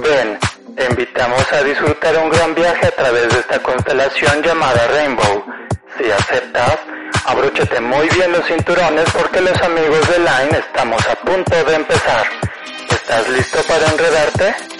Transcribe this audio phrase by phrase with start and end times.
[0.00, 0.38] Ven,
[0.76, 5.44] te invitamos a disfrutar un gran viaje a través de esta constelación llamada Rainbow.
[5.96, 6.78] Si aceptas,
[7.26, 12.26] abróchate muy bien los cinturones porque los amigos de Line estamos a punto de empezar.
[12.90, 14.73] ¿Estás listo para enredarte?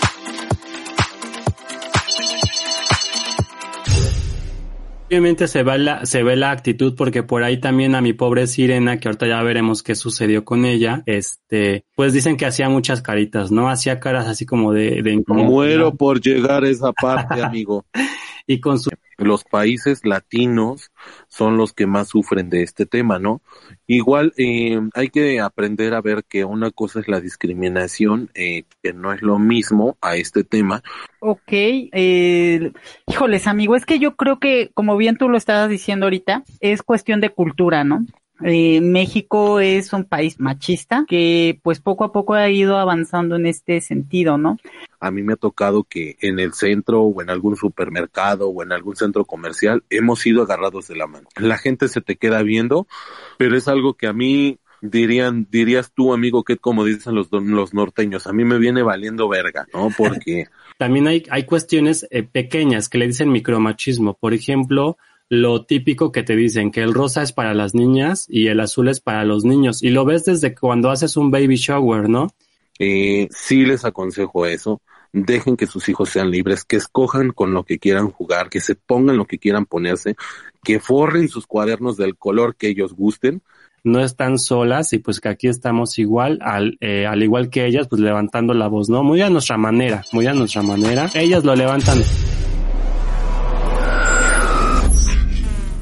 [5.15, 8.49] Obviamente se ve, la, se ve la actitud porque por ahí también a mi pobre
[8.49, 13.01] Sirena, que ahorita ya veremos qué sucedió con ella, este, pues dicen que hacía muchas
[13.01, 13.69] caritas, ¿no?
[13.69, 15.03] Hacía caras así como de...
[15.05, 17.85] de Muero por llegar a esa parte, amigo.
[18.46, 20.90] y con su los países latinos
[21.29, 23.43] son los que más sufren de este tema, ¿no?
[23.86, 28.93] Igual eh, hay que aprender a ver que una cosa es la discriminación, eh, que
[28.93, 30.82] no es lo mismo a este tema.
[31.21, 32.72] Ok, eh,
[33.06, 36.83] híjoles amigo, es que yo creo que, como bien tú lo estabas diciendo ahorita, es
[36.83, 38.05] cuestión de cultura, ¿no?
[38.42, 43.47] Eh, México es un país machista que pues poco a poco ha ido avanzando en
[43.47, 44.58] este sentido, ¿no?
[44.98, 48.72] A mí me ha tocado que en el centro o en algún supermercado o en
[48.72, 51.28] algún centro comercial hemos sido agarrados de la mano.
[51.36, 52.88] La gente se te queda viendo,
[53.38, 57.72] pero es algo que a mí dirían, dirías tú, amigo, que como dicen los, los
[57.72, 59.91] norteños, a mí me viene valiendo verga, ¿no?
[59.96, 60.46] Porque...
[60.76, 64.14] También hay, hay cuestiones eh, pequeñas que le dicen micromachismo.
[64.14, 64.98] Por ejemplo,
[65.28, 68.89] lo típico que te dicen, que el rosa es para las niñas y el azul
[68.89, 69.83] es para los niños.
[69.83, 72.28] Y lo ves desde cuando haces un baby shower, ¿no?
[72.78, 74.81] Eh, sí les aconsejo eso.
[75.12, 78.75] Dejen que sus hijos sean libres, que escojan con lo que quieran jugar, que se
[78.75, 80.16] pongan lo que quieran ponerse,
[80.64, 83.42] que forren sus cuadernos del color que ellos gusten.
[83.84, 87.86] No están solas y pues que aquí estamos igual, al, eh, al igual que ellas,
[87.86, 89.05] pues levantando la voz, ¿no?
[89.05, 91.09] Muy a nuestra manera, muy a nuestra manera.
[91.14, 92.03] Ellas lo levantan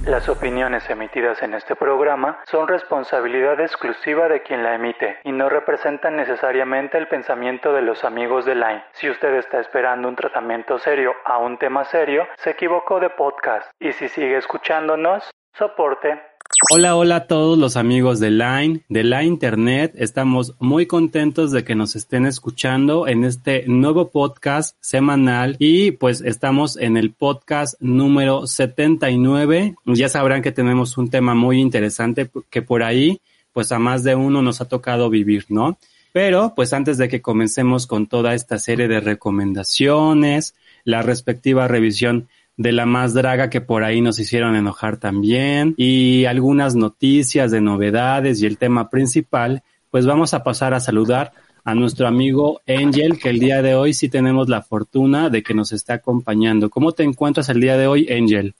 [0.06, 5.48] Las opiniones emitidas en este programa son responsabilidad exclusiva de quien la emite y no
[5.48, 8.84] representan necesariamente el pensamiento de los amigos de Line.
[8.94, 13.70] Si usted está esperando un tratamiento serio a un tema serio, se equivocó de podcast
[13.78, 16.21] y si sigue escuchándonos, soporte.
[16.61, 19.95] Hola, hola a todos los amigos de Line, de la Internet.
[19.97, 26.21] Estamos muy contentos de que nos estén escuchando en este nuevo podcast semanal y pues
[26.21, 29.75] estamos en el podcast número 79.
[29.87, 33.21] Ya sabrán que tenemos un tema muy interesante que por ahí
[33.53, 35.79] pues a más de uno nos ha tocado vivir, ¿no?
[36.13, 42.29] Pero pues antes de que comencemos con toda esta serie de recomendaciones, la respectiva revisión
[42.57, 47.61] de la más draga que por ahí nos hicieron enojar también y algunas noticias de
[47.61, 51.33] novedades y el tema principal, pues vamos a pasar a saludar
[51.65, 55.55] a nuestro amigo Angel, que el día de hoy sí tenemos la fortuna de que
[55.55, 56.71] nos está acompañando.
[56.71, 58.55] ¿Cómo te encuentras el día de hoy, Angel?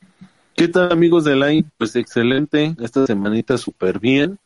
[0.55, 1.65] ¿Qué tal amigos de Line?
[1.79, 4.39] Pues excelente, esta semanita súper bien.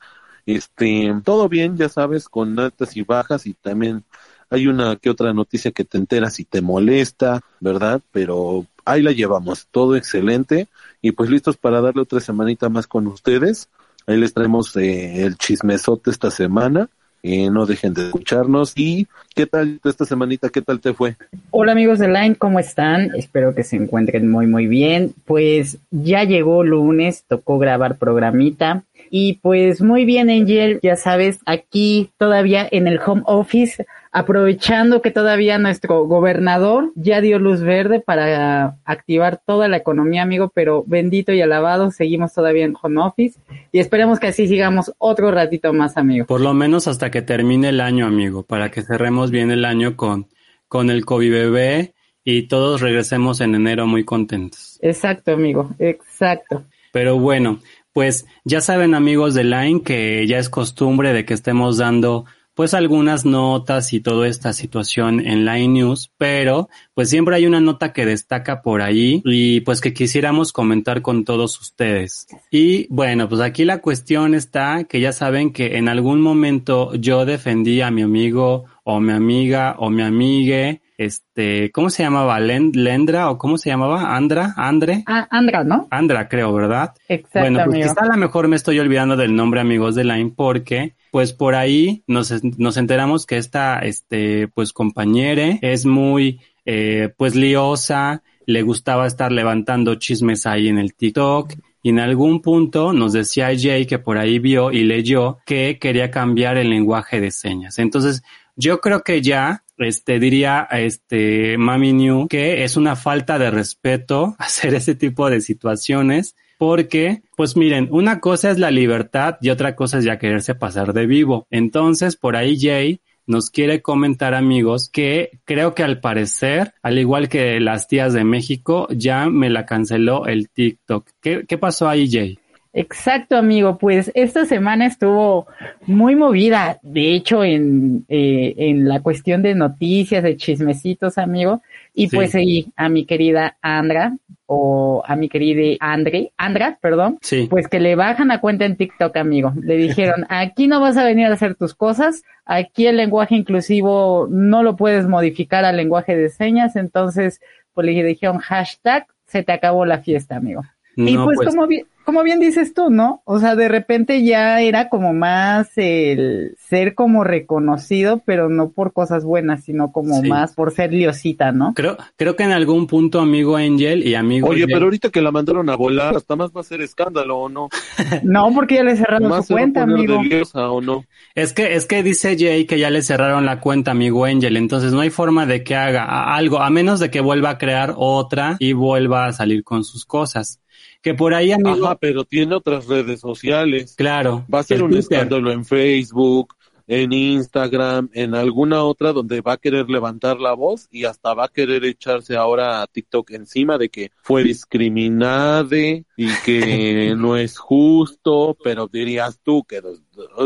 [0.46, 4.04] Este, todo bien, ya sabes, con altas y bajas y también
[4.50, 8.00] hay una que otra noticia que te enteras y te molesta, ¿verdad?
[8.12, 10.68] Pero ahí la llevamos, todo excelente
[11.02, 13.68] y pues listos para darle otra semanita más con ustedes.
[14.06, 16.88] Ahí les traemos eh, el chismesote esta semana.
[17.22, 18.72] Eh, no dejen de escucharnos.
[18.76, 20.48] ¿Y qué tal esta semanita?
[20.48, 21.16] ¿Qué tal te fue?
[21.50, 23.10] Hola amigos de Line, ¿cómo están?
[23.16, 25.12] Espero que se encuentren muy muy bien.
[25.24, 28.84] Pues ya llegó lunes, tocó grabar programita.
[29.10, 33.84] Y pues muy bien Angel, ya sabes, aquí todavía en el home office
[34.16, 40.50] aprovechando que todavía nuestro gobernador ya dio luz verde para activar toda la economía, amigo,
[40.54, 43.38] pero bendito y alabado, seguimos todavía en home office
[43.72, 46.24] y esperemos que así sigamos otro ratito más, amigo.
[46.24, 49.96] Por lo menos hasta que termine el año, amigo, para que cerremos bien el año
[49.96, 50.28] con,
[50.66, 51.92] con el COVID bebé
[52.24, 54.78] y todos regresemos en enero muy contentos.
[54.80, 56.64] Exacto, amigo, exacto.
[56.90, 57.60] Pero bueno,
[57.92, 62.24] pues ya saben amigos de Line que ya es costumbre de que estemos dando
[62.56, 67.60] pues algunas notas y toda esta situación en Line News, pero pues siempre hay una
[67.60, 72.26] nota que destaca por ahí y pues que quisiéramos comentar con todos ustedes.
[72.50, 77.26] Y bueno, pues aquí la cuestión está que ya saben que en algún momento yo
[77.26, 82.40] defendí a mi amigo o mi amiga o mi amigue este, ¿cómo se llamaba?
[82.40, 84.16] Lendra o cómo se llamaba?
[84.16, 85.04] Andra, Andre.
[85.06, 85.88] Ah, Andra, ¿no?
[85.90, 86.94] Andra, creo, ¿verdad?
[87.08, 87.40] Exacto.
[87.40, 90.94] Bueno, pues quizá a lo mejor me estoy olvidando del nombre amigos de Line porque
[91.10, 97.34] pues por ahí nos, nos enteramos que esta, este, pues compañere es muy, eh, pues
[97.34, 101.52] liosa, le gustaba estar levantando chismes ahí en el TikTok
[101.82, 106.10] y en algún punto nos decía Jay que por ahí vio y leyó que quería
[106.10, 107.78] cambiar el lenguaje de señas.
[107.78, 108.22] Entonces,
[108.56, 114.34] yo creo que ya, este, diría, este, Mami New, que es una falta de respeto
[114.38, 119.76] hacer ese tipo de situaciones porque, pues miren, una cosa es la libertad y otra
[119.76, 121.46] cosa es ya quererse pasar de vivo.
[121.50, 127.28] Entonces, por ahí Jay nos quiere comentar amigos que creo que al parecer, al igual
[127.28, 131.08] que las tías de México, ya me la canceló el TikTok.
[131.20, 132.38] ¿Qué, qué pasó ahí, Jay?
[132.76, 133.78] Exacto, amigo.
[133.78, 135.46] Pues esta semana estuvo
[135.86, 141.62] muy movida, de hecho, en, eh, en la cuestión de noticias, de chismecitos, amigo.
[141.94, 147.46] Y pues seguí a mi querida Andra, o a mi querida Andre, Andra, perdón, Sí.
[147.50, 149.52] pues que le bajan a cuenta en TikTok, amigo.
[149.60, 154.28] Le dijeron, aquí no vas a venir a hacer tus cosas, aquí el lenguaje inclusivo
[154.30, 157.40] no lo puedes modificar al lenguaje de señas, entonces,
[157.72, 160.62] pues le dijeron hashtag, se te acabó la fiesta, amigo.
[160.96, 163.20] y No, pues, pues, como bien, como bien dices tú, ¿no?
[163.24, 168.92] O sea, de repente ya era como más el ser como reconocido, pero no por
[168.94, 170.28] cosas buenas, sino como Sí.
[170.28, 171.74] más por ser liosita, ¿no?
[171.74, 175.30] creo, creo que en algún punto, amigo Angel y amigo Oye, pero ahorita que la
[175.32, 177.68] mandaron a volar, hasta más va a ser escándalo o no.
[178.22, 180.18] No, porque ya le cerraron Más su cuenta, amigo.
[180.22, 181.04] de liosa o no.
[181.34, 184.92] Es que, es que dice Jay que ya le cerraron la cuenta, amigo Angel, entonces
[184.92, 188.56] no hay forma de que haga algo, a menos de que vuelva a crear otra
[188.60, 190.60] y vuelva a salir con sus cosas.
[191.06, 193.94] Que por ahí, amigo, Ajá, pero tiene otras redes sociales.
[193.96, 194.44] claro.
[194.52, 195.18] Va a ser un Twitter.
[195.18, 196.56] escándalo en Facebook,
[196.88, 201.44] en Instagram, en alguna otra donde va a querer levantar la voz y hasta va
[201.44, 205.76] a querer echarse ahora a TikTok encima de que fue discriminada
[206.16, 209.80] y que no es justo, pero dirías tú que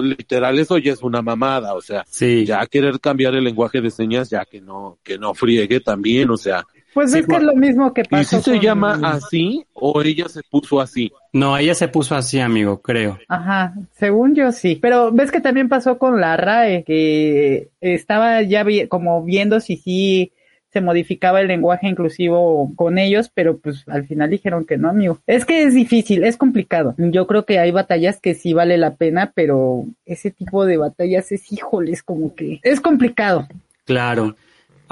[0.02, 2.44] literal eso ya es una mamada, o sea, Sí.
[2.44, 6.36] ya querer cambiar el lenguaje de señas ya que no que no friegue también, o
[6.36, 8.38] sea, Pues Sí, es que es lo mismo que ¿y pasó.
[8.38, 11.12] si se con- llama así o ella se puso así?
[11.32, 13.19] No, ella se puso así, amigo, creo.
[13.28, 14.76] Ajá, según yo sí.
[14.81, 19.76] Pero ves que también pasó con la RAE, que estaba ya vi- como viendo si
[19.76, 20.32] sí
[20.72, 25.19] se modificaba el lenguaje inclusivo con ellos, pero pues al final dijeron que no, amigo.
[25.26, 26.94] Es que es difícil, es complicado.
[26.96, 31.32] Yo creo que hay batallas que sí vale la pena, pero ese tipo de batallas
[31.32, 33.48] es, híjole, es como que es complicado.
[33.84, 34.36] Claro.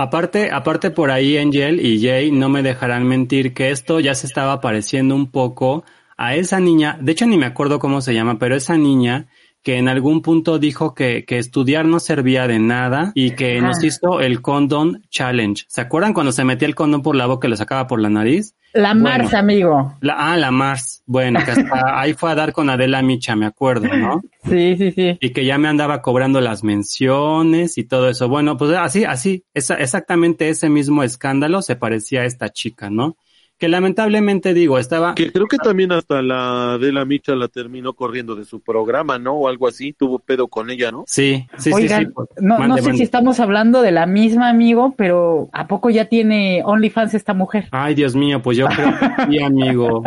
[0.01, 4.29] Aparte, aparte por ahí Angel y Jay no me dejarán mentir que esto ya se
[4.29, 5.83] estaba pareciendo un poco
[6.17, 9.27] a esa niña, de hecho ni me acuerdo cómo se llama, pero esa niña
[9.69, 13.85] que en algún punto dijo que, que estudiar no servía de nada y que nos
[13.85, 15.67] hizo el condón challenge.
[15.69, 18.09] ¿Se acuerdan cuando se metía el condón por la boca y lo sacaba por la
[18.09, 18.55] nariz?
[18.73, 19.11] La Bueno.
[19.11, 19.95] Mars, amigo.
[20.01, 21.03] La, ah, la Mars.
[21.05, 24.23] Bueno, que hasta ahí fue a dar con Adela Micha, me acuerdo, ¿no?
[24.49, 25.19] Sí, sí, sí.
[25.21, 28.27] y que ya me andaba cobrando las menciones y todo eso.
[28.27, 33.19] Bueno, pues así, así, esa, exactamente ese mismo escándalo se parecía a esta chica, ¿no?
[33.59, 37.93] Que lamentablemente digo, estaba, Que creo que también hasta la de la Micha la terminó
[37.95, 39.33] corriendo de su programa, ¿no?
[39.35, 41.05] O algo así, tuvo pedo con ella, ¿no?
[41.07, 42.13] sí, sí, Oigan, sí, sí.
[42.15, 42.99] pues, no, no sé mande.
[42.99, 47.67] si estamos hablando de la misma, amigo, pero ¿a poco ya tiene OnlyFans esta mujer?
[47.73, 48.91] Ay, Dios mío, pues yo creo
[49.27, 50.03] que sí, amigo.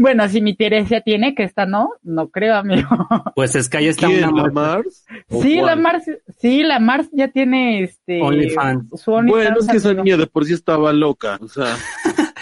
[0.00, 2.88] Bueno, si mi Teresia tiene, que esta no, no creo, amigo.
[3.36, 4.50] Pues es que ahí está ¿Quién, una la.
[4.50, 5.04] Mars?
[5.28, 5.66] ¿O Sí, cuál?
[5.66, 6.04] la Mars,
[6.40, 9.04] sí, la Mars ya tiene este OnlyFans.
[9.06, 11.76] Bueno, es que esa niña de por sí estaba loca, o sea,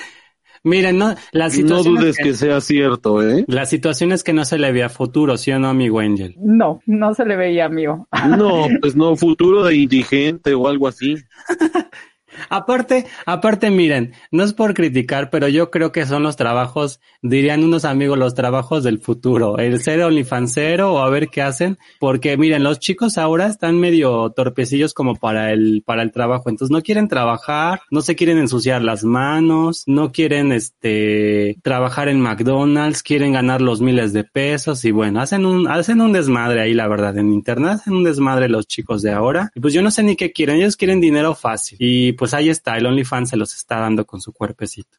[0.64, 3.44] Miren, no, la no situación dudes es que sea cierto, ¿eh?
[3.48, 6.34] la situación es que no se le veía futuro, ¿sí o no, amigo Angel?
[6.38, 8.08] No, no se le veía, amigo.
[8.26, 11.16] No, pues no, futuro de indigente o algo así.
[12.48, 17.64] Aparte, aparte, miren, no es por criticar, pero yo creo que son los trabajos, dirían
[17.64, 22.36] unos amigos, los trabajos del futuro, el ser onlyfansero o a ver qué hacen, porque
[22.36, 26.82] miren, los chicos ahora están medio torpecillos como para el, para el trabajo, entonces no
[26.82, 33.32] quieren trabajar, no se quieren ensuciar las manos, no quieren, este, trabajar en McDonald's, quieren
[33.32, 37.16] ganar los miles de pesos y bueno, hacen un, hacen un desmadre ahí, la verdad,
[37.18, 40.16] en internet hacen un desmadre los chicos de ahora, y pues yo no sé ni
[40.16, 43.80] qué quieren, ellos quieren dinero fácil, y pues ahí está, el OnlyFans se los está
[43.80, 44.96] dando con su cuerpecito.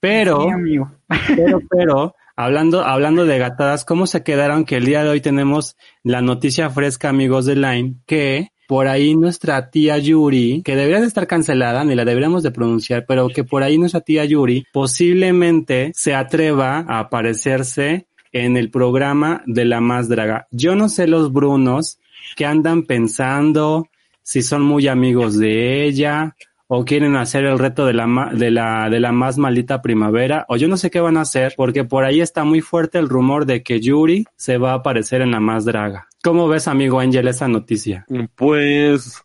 [0.00, 0.92] Pero, Sí, amigo.
[1.34, 5.76] pero, pero, hablando, hablando de gatadas, ¿cómo se quedaron que el día de hoy tenemos
[6.02, 11.06] la noticia fresca, amigos de Line, que por ahí nuestra tía Yuri, que debería de
[11.06, 15.90] estar cancelada, ni la deberíamos de pronunciar, pero que por ahí nuestra tía Yuri posiblemente
[15.94, 20.48] se atreva a aparecerse en el programa de la más draga.
[20.50, 21.98] Yo no sé los Brunos
[22.36, 23.88] que andan pensando
[24.22, 26.36] si son muy amigos de ella
[26.70, 30.44] o quieren hacer el reto de la, ma- de la, de la más maldita primavera,
[30.48, 33.08] o yo no sé qué van a hacer, porque por ahí está muy fuerte el
[33.08, 36.08] rumor de que Yuri se va a aparecer en la más draga.
[36.22, 38.04] ¿Cómo ves, amigo Angel, esa noticia?
[38.34, 39.22] Pues,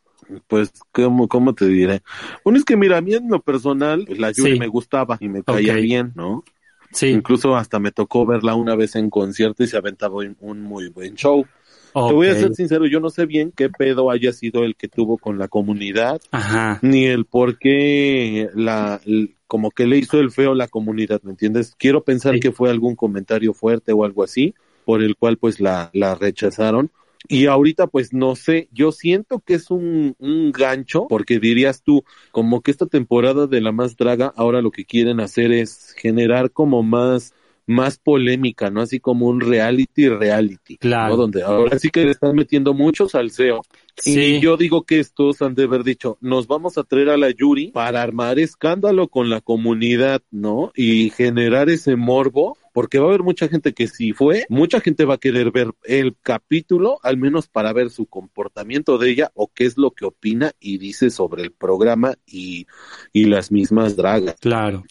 [0.48, 2.02] pues, ¿cómo, cómo te diré?
[2.44, 4.60] Bueno, es que mira, a mí en lo personal, la Yuri Sí.
[4.60, 6.44] me gustaba y me caía bien, ¿no?
[6.92, 10.62] Sí, Incluso hasta me tocó verla una vez en concierto y se aventaba un, un
[10.62, 11.46] muy buen show.
[11.94, 14.88] Te voy a ser sincero, yo no sé bien qué pedo haya sido el que
[14.88, 19.00] tuvo con la comunidad, Ajá, ni el por qué la,
[19.48, 21.76] como que le hizo el feo la comunidad, ¿me entiendes?
[21.78, 22.40] Quiero pensar Sí.
[22.40, 24.54] que fue algún comentario fuerte o algo así,
[24.86, 26.92] por el cual pues la, la rechazaron.
[27.30, 32.04] Y ahorita, pues no sé, yo siento que es un, un gancho, porque dirías tú,
[32.32, 36.52] como que esta temporada de La Más Draga, ahora lo que quieren hacer es generar
[36.52, 37.34] como más
[37.66, 38.82] más polémica, ¿no?
[38.82, 41.10] Así como un reality reality, Claro.
[41.16, 41.18] ¿no?
[41.18, 43.62] Donde ahora sí que le están metiendo mucho salseo.
[43.96, 44.20] Sí.
[44.20, 47.30] Y yo digo que estos han de haber dicho, nos vamos a traer a la
[47.30, 50.72] Yuri para armar escándalo con la comunidad, ¿no?
[50.76, 55.06] Y generar ese morbo, porque va a haber mucha gente que si fue, mucha gente
[55.06, 59.52] va a querer ver el capítulo, al menos para ver su comportamiento de ella o
[59.54, 62.66] qué es lo que opina y dice sobre el programa y,
[63.14, 64.38] y las mismas dragas.
[64.40, 64.84] Claro.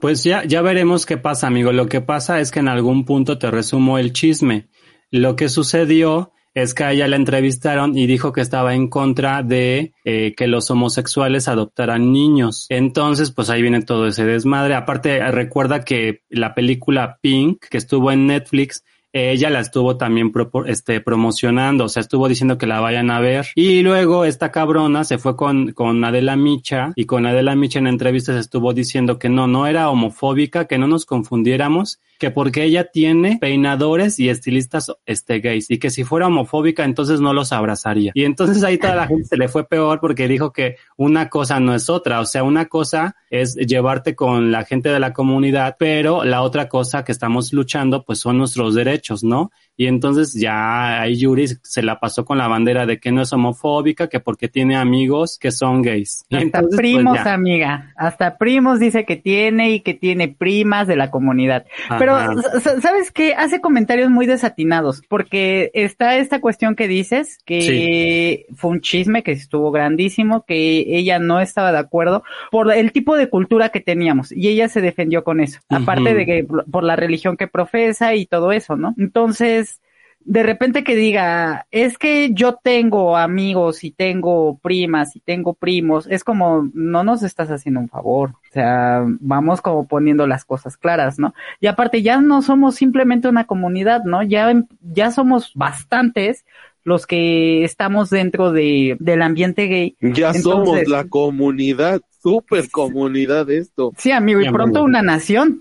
[0.00, 1.72] Pues ya, ya veremos qué pasa, amigo.
[1.72, 4.68] Lo que pasa es que en algún punto te resumo el chisme.
[5.10, 9.42] Lo que sucedió es que a ella la entrevistaron y dijo que estaba en contra
[9.42, 12.64] de eh, que los homosexuales adoptaran niños.
[12.70, 14.74] Entonces, pues ahí viene todo ese desmadre.
[14.74, 18.84] Aparte, recuerda que la película Pink, que estuvo en Netflix,
[19.16, 20.32] ella la estuvo también
[20.66, 23.46] este, promocionando, o sea, estuvo diciendo que la vayan a ver.
[23.54, 27.86] Y luego esta cabrona se fue con, con Adela Micha y con Adela Micha en
[27.86, 32.84] entrevistas estuvo diciendo que no, no era homofóbica, que no nos confundiéramos, que porque ella
[32.84, 38.12] tiene peinadores y estilistas este, gays y que si fuera homofóbica entonces no los abrazaría.
[38.14, 41.60] Y entonces ahí toda la gente se le fue peor porque dijo que una cosa
[41.60, 45.76] no es otra, o sea, una cosa es llevarte con la gente de la comunidad,
[45.78, 49.50] pero la otra cosa que estamos luchando pues son nuestros derechos, ¿no?
[49.78, 53.32] Y entonces ya ahí Yuri se la pasó con la bandera de que no es
[53.32, 56.24] homofóbica, que porque tiene amigos que son gays.
[56.24, 57.92] Hasta entonces, pues, primos, amiga.
[57.96, 61.66] Hasta primos dice que tiene y que tiene primas de la comunidad.
[61.98, 62.05] Pero,
[62.54, 63.34] S- ¿sabes qué?
[63.34, 69.32] Hace comentarios muy desatinados, porque está esta cuestión que dices, que fue un chisme que
[69.32, 74.32] estuvo grandísimo, que ella no estaba de acuerdo por el tipo de cultura que teníamos,
[74.32, 78.26] y ella se defendió con eso, aparte de que por la religión que profesa y
[78.26, 78.94] todo eso, ¿no?
[78.98, 79.80] Entonces,
[80.20, 86.06] de repente que diga, es que yo tengo amigos y tengo primas y tengo primos,
[86.10, 88.32] es como, no nos estás haciendo un favor.
[88.56, 91.34] O sea, vamos como poniendo las cosas claras, ¿no?
[91.60, 94.22] Y aparte, ya no somos simplemente una comunidad, ¿no?
[94.22, 96.46] Ya, ya somos bastantes
[96.82, 99.96] los que estamos dentro de, del ambiente gay.
[100.00, 103.92] Ya Entonces- somos la comunidad, super comunidad esto.
[103.98, 104.84] Sí, amigo, y Ya, pronto amigo.
[104.86, 105.60] una nación.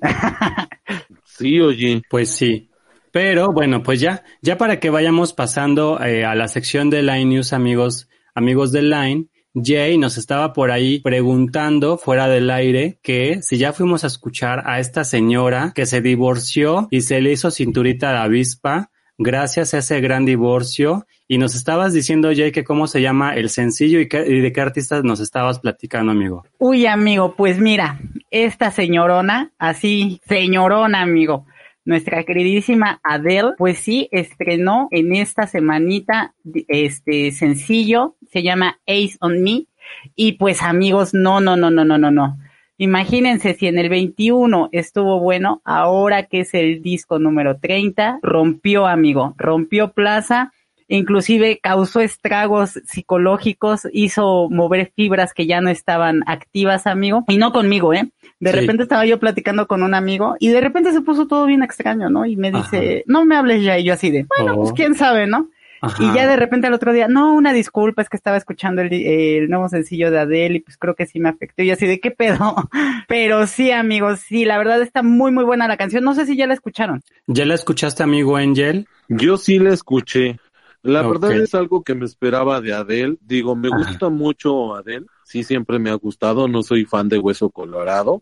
[1.25, 2.02] Sí, oye.
[2.10, 2.70] Pues sí.
[3.12, 7.25] Pero bueno, pues ya, ya para que vayamos pasando eh, a la sección de Line
[7.25, 13.41] News, amigos, amigos de Line, Jay nos estaba por ahí preguntando fuera del aire que
[13.41, 17.51] si ya fuimos a escuchar a esta señora que se divorció y se le hizo
[17.51, 21.05] cinturita de avispa gracias a ese gran divorcio.
[21.27, 24.62] Y nos estabas diciendo, Jay, que cómo se llama el sencillo y, y de qué
[24.62, 26.43] artistas nos estabas platicando, amigo.
[26.59, 31.45] Uy, amigo, pues mira, esta señorona, así, señorona, amigo,
[31.85, 36.33] nuestra queridísima Adele, pues sí, estrenó en esta semanita
[36.67, 39.65] este sencillo, se llama Ace on Me,
[40.13, 42.38] y pues amigos, no, no, no, no, no, no, no.
[42.77, 48.88] Imagínense si en el 21 estuvo bueno, ahora que es el disco número 30, rompió,
[48.88, 50.51] amigo, rompió plaza,
[50.89, 57.54] inclusive causó estragos psicológicos, hizo mover fibras que ya no estaban activas, amigo, y no
[57.54, 58.10] conmigo, ¿eh?
[58.42, 58.58] De Sí.
[58.58, 62.10] repente estaba yo platicando con un amigo y de repente se puso todo bien extraño,
[62.10, 62.25] ¿no?
[62.25, 63.04] Y me dice, Ajá.
[63.08, 64.62] no me hables ya, y yo así de, bueno, Oh.
[64.63, 65.48] pues quién sabe, ¿no?
[65.82, 66.03] Ajá.
[66.03, 68.89] Y ya de repente al otro día, no, una disculpa, es que estaba escuchando el,
[68.89, 71.63] di- el nuevo sencillo de Adele y pues creo que sí me afectó.
[71.63, 72.55] Y así de qué pedo.
[73.08, 76.03] Pero sí, amigos, sí, la verdad está muy, muy buena la canción.
[76.03, 77.01] No sé si ya la escucharon.
[77.27, 78.88] ¿Ya la escuchaste, amigo Angel?
[79.10, 80.39] Yo sí la escuché.
[80.82, 83.17] La verdad es algo que me esperaba de Adele.
[83.22, 83.77] Digo, me Ajá.
[83.77, 85.05] gusta mucho Adele.
[85.24, 86.48] Sí, siempre me ha gustado.
[86.48, 88.22] No soy fan de Hueso Colorado.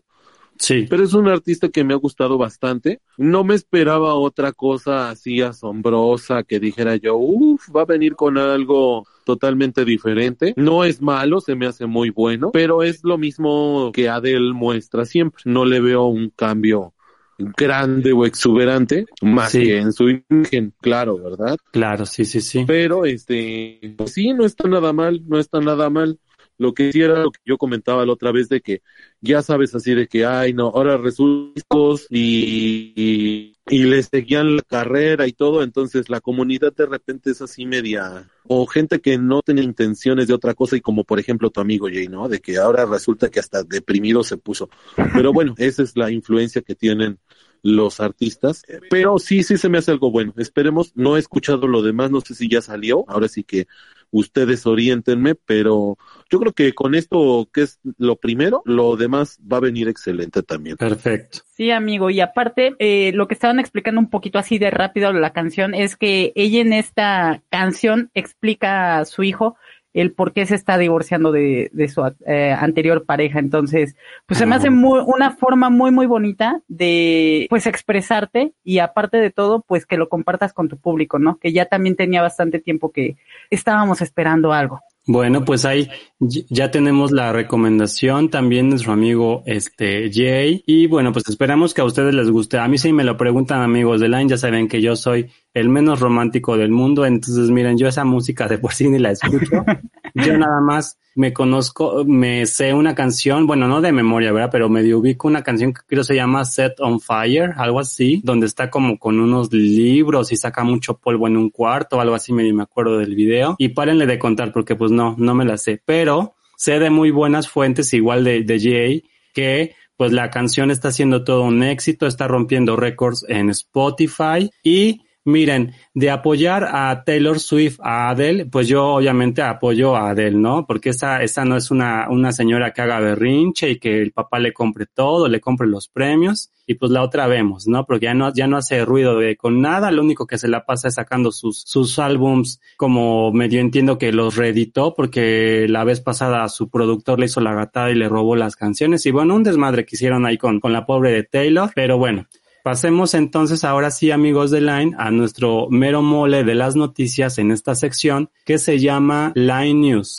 [0.58, 0.86] Sí.
[0.88, 3.00] Pero es un artista que me ha gustado bastante.
[3.18, 8.38] No me esperaba otra cosa así asombrosa que dijera yo, uff, va a venir con
[8.38, 10.54] algo totalmente diferente.
[10.56, 15.04] No es malo, se me hace muy bueno, pero es lo mismo que Adele muestra
[15.04, 15.42] siempre.
[15.46, 16.92] No le veo un cambio
[17.36, 19.64] grande o exuberante, más Sí.
[19.64, 21.56] que en su imagen, claro, ¿verdad?
[21.72, 22.64] Claro, sí, sí, sí.
[22.66, 26.18] Pero este, pues sí, no está nada mal, no está nada mal.
[26.58, 28.82] Lo que sí era lo que yo comentaba la otra vez de que
[29.20, 34.62] ya sabes así de que, ay, no, ahora resultados y, y, y le seguían la
[34.62, 39.42] carrera y todo, entonces la comunidad de repente es así media, o gente que no
[39.42, 42.28] tiene intenciones de otra cosa y como por ejemplo tu amigo Jay, ¿no?
[42.28, 44.68] De que ahora resulta que hasta deprimido se puso.
[45.14, 47.18] Pero bueno, esa es la influencia que tienen
[47.62, 50.34] los artistas, pero sí, sí se me hace algo bueno.
[50.36, 53.66] Esperemos, no he escuchado lo demás, no sé si ya salió, ahora sí que
[54.14, 55.98] ustedes orientenme, pero
[56.30, 60.42] yo creo que con esto, que es lo primero, lo demás va a venir excelente
[60.42, 60.76] también.
[60.76, 61.40] Perfecto.
[61.46, 65.32] Sí, amigo, y aparte, eh, lo que estaban explicando un poquito así de rápido la
[65.32, 69.56] canción es que ella en esta canción explica a su hijo
[69.94, 73.38] el por qué se está divorciando de, de su eh, anterior pareja.
[73.38, 73.96] Entonces,
[74.26, 79.16] pues se me hace muy, una forma muy, muy bonita de, pues, expresarte y aparte
[79.18, 81.38] de todo, pues, que lo compartas con tu público, ¿no?
[81.38, 83.16] Que ya también tenía bastante tiempo que
[83.50, 84.80] estábamos esperando algo.
[85.06, 91.12] Bueno, pues ahí ya tenemos la recomendación también de nuestro amigo este Jay y bueno,
[91.12, 92.58] pues esperamos que a ustedes les guste.
[92.58, 95.68] A mí sí me lo preguntan amigos de Line, ya saben que yo soy el
[95.68, 99.64] menos romántico del mundo, entonces miren, yo esa música de por sí ni la escucho.
[100.14, 104.50] yo nada más me conozco, me sé una canción, bueno, no de memoria, ¿verdad?
[104.50, 108.46] Pero medio ubico una canción que creo se llama Set on Fire, algo así, donde
[108.46, 112.52] está como con unos libros y saca mucho polvo en un cuarto, algo así, me,
[112.52, 113.54] me acuerdo del video.
[113.58, 117.12] Y párenle de contar porque pues no, no me la sé, pero sé de muy
[117.12, 122.06] buenas fuentes, igual de, de Jay, que pues la canción está haciendo todo un éxito,
[122.06, 128.68] está rompiendo récords en Spotify y Miren, de apoyar a Taylor Swift, a Adele, pues
[128.68, 130.66] yo obviamente apoyo a Adele, ¿no?
[130.66, 134.38] Porque esa, esa no es una, una señora que haga berrinche y que el papá
[134.38, 137.86] le compre todo, le compre los premios, y pues la otra vemos, ¿no?
[137.86, 140.66] Porque ya no, ya no hace ruido de con nada, lo único que se la
[140.66, 146.02] pasa es sacando sus, sus álbums, como medio entiendo que los reeditó, porque la vez
[146.02, 149.42] pasada su productor le hizo la gatada y le robó las canciones, y bueno, un
[149.42, 152.26] desmadre que hicieron ahí con, con la pobre de Taylor, pero bueno,
[152.64, 157.50] Pasemos entonces ahora sí, amigos de Line, a nuestro mero mole de las noticias en
[157.50, 160.18] esta sección que se llama Line News.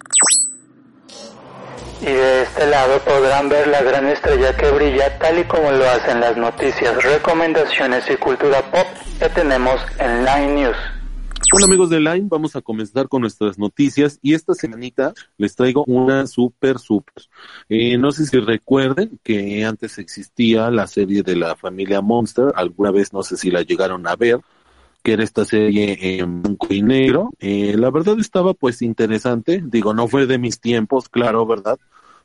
[2.02, 5.90] Y de este lado podrán ver la gran estrella que brilla tal y como lo
[5.90, 8.86] hacen las noticias, recomendaciones y cultura pop
[9.18, 10.78] que tenemos en Line News.
[11.56, 15.86] Bueno amigos de Line, vamos a comenzar con nuestras noticias y esta semanita les traigo
[15.88, 17.24] una super super.
[17.70, 22.92] Eh, no sé si recuerden que antes existía la serie de la familia Monster, alguna
[22.92, 24.42] vez no sé si la llegaron a ver,
[25.02, 27.30] que era esta serie en blanco y negro.
[27.40, 31.80] Eh, la verdad estaba pues interesante, digo, no fue de mis tiempos, claro, ¿verdad?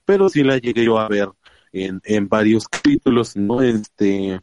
[0.05, 1.29] Pero sí la llegué yo a ver
[1.73, 3.62] en, en varios capítulos, ¿no?
[3.62, 4.40] Este,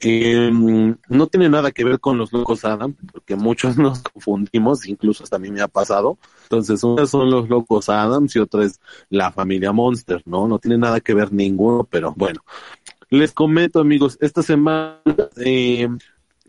[0.00, 5.24] eh, no tiene nada que ver con los locos Adam, porque muchos nos confundimos, incluso
[5.24, 6.18] hasta a mí me ha pasado.
[6.44, 10.46] Entonces, una son los locos Adams y otra es la familia Monster, ¿no?
[10.48, 12.42] No tiene nada que ver ninguno, pero bueno.
[13.08, 15.00] Les comento, amigos, esta semana,
[15.36, 15.88] eh,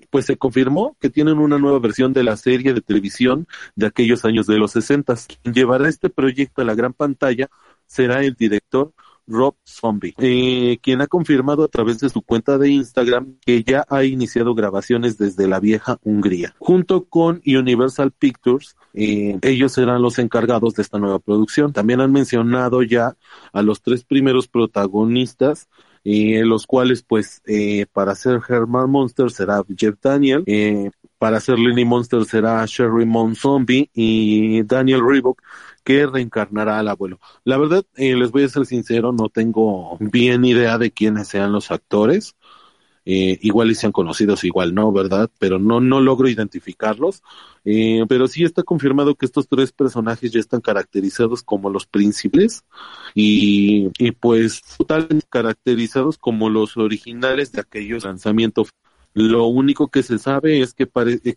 [0.09, 4.25] pues se confirmó que tienen una nueva versión de la serie de televisión de aquellos
[4.25, 5.15] años de los 60.
[5.41, 7.49] Quien llevará este proyecto a la gran pantalla
[7.85, 8.93] será el director
[9.27, 13.85] Rob Zombie, eh, quien ha confirmado a través de su cuenta de Instagram que ya
[13.89, 16.55] ha iniciado grabaciones desde la vieja Hungría.
[16.59, 21.73] Junto con Universal Pictures, eh, ellos serán los encargados de esta nueva producción.
[21.73, 23.17] También han mencionado ya
[23.51, 25.67] a los tres primeros protagonistas
[26.09, 30.45] eh, los cuales pues eh, para ser Herman Monster será Jeff Daniel,
[31.17, 35.41] para ser Lenny Monster será Sherry Mon Zombie y Daniel Reebok
[35.87, 37.17] que reencarnará al abuelo.
[37.45, 41.53] La verdad, eh, les voy a ser sincero, no tengo bien idea de quiénes sean
[41.53, 42.35] los actores.
[43.05, 45.31] Eh, igual y sean conocidos, igual no, ¿verdad?
[45.39, 47.23] Pero no, no logro identificarlos.
[47.63, 52.65] Eh, pero sí está confirmado que estos tres personajes ya están caracterizados como los príncipes
[53.15, 58.73] y, y pues totalmente caracterizados como los originales de aquellos lanzamientos
[59.17, 60.87] lo único que se sabe es que,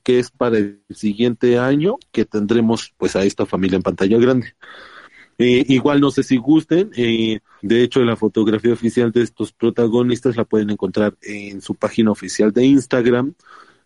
[0.02, 4.54] que es para el siguiente año que tendremos pues a esta familia en pantalla grande.
[5.38, 10.36] Eh, igual no sé si gusten, eh, de hecho la fotografía oficial de estos protagonistas
[10.36, 13.32] la pueden encontrar en su página oficial de Instagram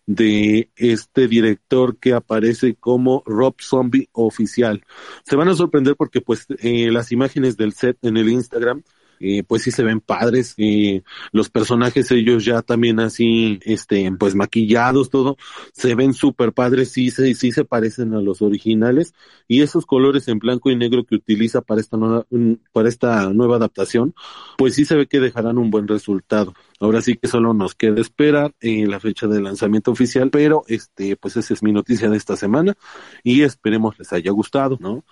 [0.05, 4.83] de este director que aparece como Rob Zombie oficial.
[5.23, 8.83] Se van a sorprender porque pues eh, las imágenes del set en el Instagram
[9.19, 14.35] eh, pues sí se ven padres, eh, los personajes ellos ya también así, este, pues
[14.35, 15.37] maquillados, todo,
[15.73, 19.13] se ven súper padres, sí, sí, sí se parecen a los originales,
[19.47, 22.25] y esos colores en blanco y negro que utiliza para esta nueva,
[22.71, 24.13] para esta nueva adaptación,
[24.57, 26.53] pues sí se ve que dejarán un buen resultado.
[26.79, 31.15] Ahora sí que solo nos queda esperar eh, la fecha de lanzamiento oficial, pero este,
[31.15, 32.75] pues esa es mi noticia de esta semana,
[33.23, 35.03] y esperemos les haya gustado, ¿no?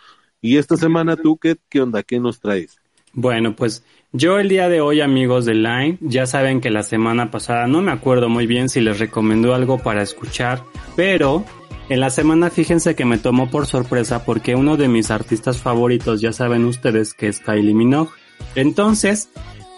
[0.41, 2.03] Y esta semana tú, ¿qué, qué onda?
[2.03, 2.82] ¿Qué nos traes?
[3.13, 7.31] Bueno, pues yo el día de hoy, amigos de Line, ya saben que la semana
[7.31, 10.63] pasada no me acuerdo muy bien si les recomendó algo para escuchar,
[10.95, 11.45] pero
[11.89, 16.21] en la semana fíjense que me tomó por sorpresa porque uno de mis artistas favoritos,
[16.21, 18.11] ya saben ustedes que es Kylie Minogue.
[18.55, 19.29] Entonces,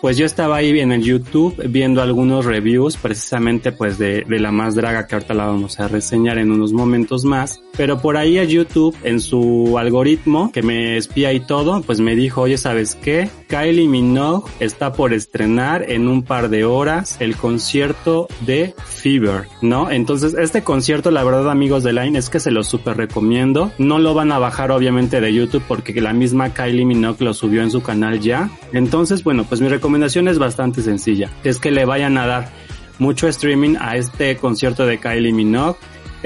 [0.02, 4.52] pues yo estaba ahí en el YouTube viendo algunos reviews precisamente pues de, de la
[4.52, 7.62] más draga que ahorita la vamos a reseñar en unos momentos más.
[7.78, 12.16] Pero por ahí a YouTube en su algoritmo que me espía y todo, pues me
[12.16, 13.30] dijo, oye, ¿sabes qué?
[13.48, 19.92] Kylie Minogue está por estrenar en un par de horas el concierto de Fever, ¿no?
[19.92, 23.72] Entonces este concierto, la verdad amigos de Line, es que se lo super recomiendo.
[23.78, 27.62] No lo van a bajar obviamente de YouTube porque la misma Kylie Minogue lo subió
[27.62, 28.50] en su canal ya.
[28.74, 31.30] Entonces, bueno, pues mi recomendación es bastante sencilla.
[31.44, 32.52] Es que le vayan a dar
[33.00, 35.78] mucho streaming a este concierto de Kylie Minogue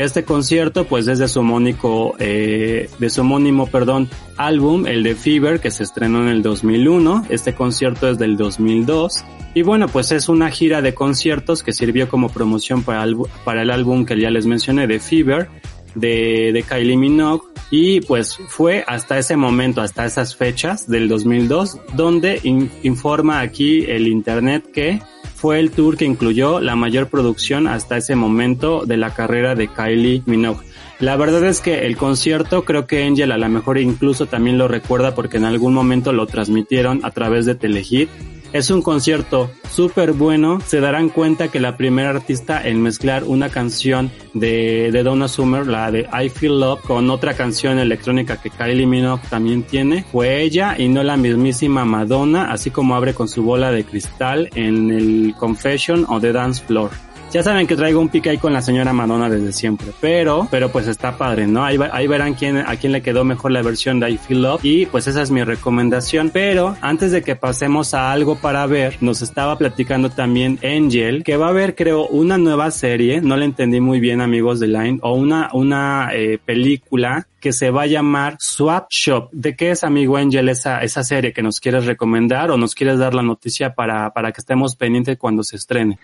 [0.04, 5.14] este concierto pues es de su homónico, eh, de su homónimo, perdón, álbum, el de
[5.16, 7.26] Fever, que se estrenó en el 2001.
[7.30, 9.26] Este concierto es del 2002.
[9.56, 14.06] Y bueno, pues es una gira de conciertos que sirvió como promoción para el, álbum
[14.06, 15.50] que ya les mencioné de Fever,
[15.96, 17.44] de, de Kylie Minogue.
[17.70, 22.40] Y pues fue hasta ese momento, hasta esas fechas del 2002, donde
[22.84, 25.02] informa aquí el internet que
[25.40, 29.70] fue el tour que incluyó la mayor producción hasta ese momento de la carrera de
[29.70, 30.66] Kylie Minogue.
[31.00, 34.68] La verdad es que el concierto creo que Angel a lo mejor incluso también lo
[34.68, 38.10] recuerda porque en algún momento lo transmitieron a través de Telehit
[38.54, 40.60] es un concierto súper bueno.
[40.66, 45.68] Se darán cuenta que la primera artista en mezclar una canción de, de Donna Summer,
[45.68, 50.42] la de I Feel Love, con otra canción electrónica que Kylie Minogue también tiene, fue
[50.42, 54.92] ella y no la mismísima Madonna, así como abre con su bola de cristal en
[54.92, 57.09] el Confession o The Dance Floor.
[57.32, 60.72] Ya saben que traigo un pique ahí con la señora Madonna desde siempre, pero, pero
[60.72, 61.64] pues está padre, ¿no?
[61.64, 64.66] Ahí, ahí verán quién, a quién le quedó mejor la versión de I Feel Love
[64.66, 66.32] y pues esa es mi recomendación.
[66.34, 71.38] Pero antes de que pasemos a algo para ver, nos estaba platicando también Angel que
[71.38, 74.98] va a haber creo una nueva serie, no la entendí muy bien amigos de Line,
[75.04, 79.30] o una, una eh, película que se va a llamar Swap Shop.
[79.32, 83.00] ¿De qué es, amigo Angel, esa, esa serie que nos quieres recomendar o nos quieres
[83.00, 86.00] dar la noticia para, para que estemos pendientes cuando se estrene?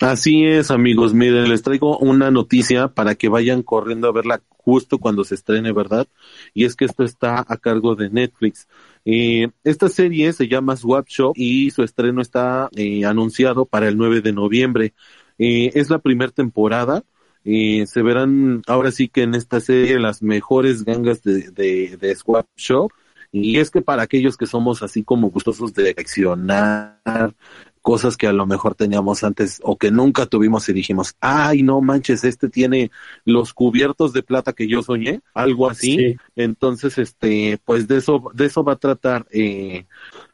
[0.00, 1.14] Así es, amigos.
[1.14, 5.72] Miren, les traigo una noticia para que vayan corriendo a verla justo cuando se estrene,
[5.72, 6.06] ¿verdad?
[6.54, 8.68] Y es que esto está a cargo de Netflix.
[9.04, 13.96] Eh, esta serie se llama Swap Shop y su estreno está eh, anunciado para el
[13.96, 14.94] 9 de noviembre.
[15.38, 17.02] Eh, es la primera temporada
[17.42, 22.90] se verán ahora sí que en esta serie las mejores gangas de, de, Swap Shop.
[23.32, 27.34] Y es que para aquellos que somos así como gustosos de reaccionar,
[27.82, 31.80] cosas que a lo mejor teníamos antes o que nunca tuvimos y dijimos, ay, no
[31.80, 32.90] manches, este tiene
[33.24, 36.16] los cubiertos de plata que yo soñé, algo así.
[36.36, 39.26] Entonces, este, pues de eso, de eso va a tratar.
[39.30, 39.86] Eh,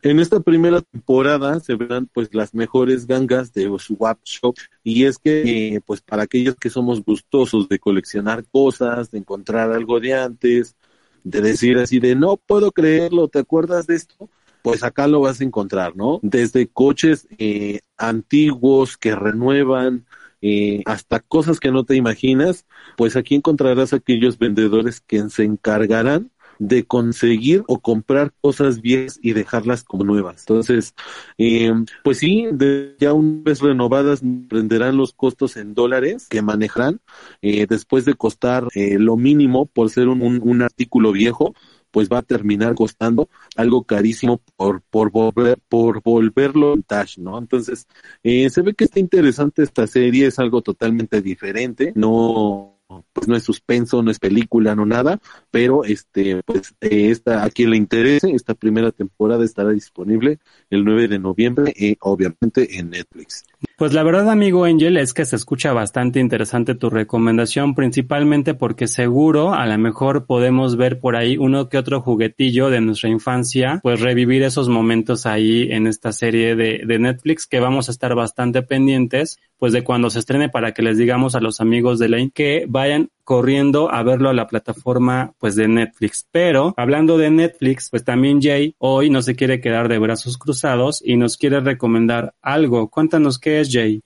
[0.02, 5.18] en esta primera temporada se verán pues las mejores gangas de Swap Shop y es
[5.18, 10.14] que eh, pues para aquellos que somos gustosos de coleccionar cosas, de encontrar algo de
[10.14, 10.76] antes,
[11.22, 14.28] de decir así de no puedo creerlo, ¿te acuerdas de esto?
[14.66, 16.18] Pues acá lo vas a encontrar, ¿no?
[16.22, 20.06] Desde coches eh, antiguos que renuevan,
[20.42, 26.32] eh, hasta cosas que no te imaginas, pues aquí encontrarás aquellos vendedores que se encargarán
[26.58, 30.40] de conseguir o comprar cosas viejas y dejarlas como nuevas.
[30.40, 30.94] Entonces,
[31.38, 37.00] eh, pues sí, de, ya una vez renovadas prenderán los costos en dólares que manejarán
[37.42, 41.54] eh, después de costar eh, lo mínimo por ser un, artículo viejo
[41.96, 47.38] pues va a terminar costando algo carísimo por, por, volver, por volverlo vintage, ¿no?
[47.38, 47.86] Entonces,
[48.22, 52.74] eh, se ve que está interesante esta serie, es algo totalmente diferente, no
[53.14, 55.18] pues no es suspenso, no es película, no nada,
[55.50, 60.84] pero este, pues eh, esta, a quien le interese, esta primera temporada estará disponible el
[60.84, 63.46] 9 de noviembre, eh, obviamente en Netflix.
[63.76, 68.88] Pues la verdad, amigo Angel, es que se escucha bastante interesante tu recomendación, principalmente porque
[68.88, 73.80] seguro a lo mejor podemos ver por ahí uno que otro juguetillo de nuestra infancia,
[73.82, 78.14] pues revivir esos momentos ahí en esta serie de, de Netflix que vamos a estar
[78.14, 82.08] bastante pendientes, pues de cuando se estrene para que les digamos a los amigos de
[82.08, 86.26] Lane que vayan corriendo a verlo a la plataforma pues de Netflix.
[86.30, 91.02] Pero hablando de Netflix, pues también Jay hoy no se quiere quedar de brazos cruzados
[91.04, 92.88] y nos quiere recomendar algo.
[92.88, 94.00] Cuéntanos qué es Jay.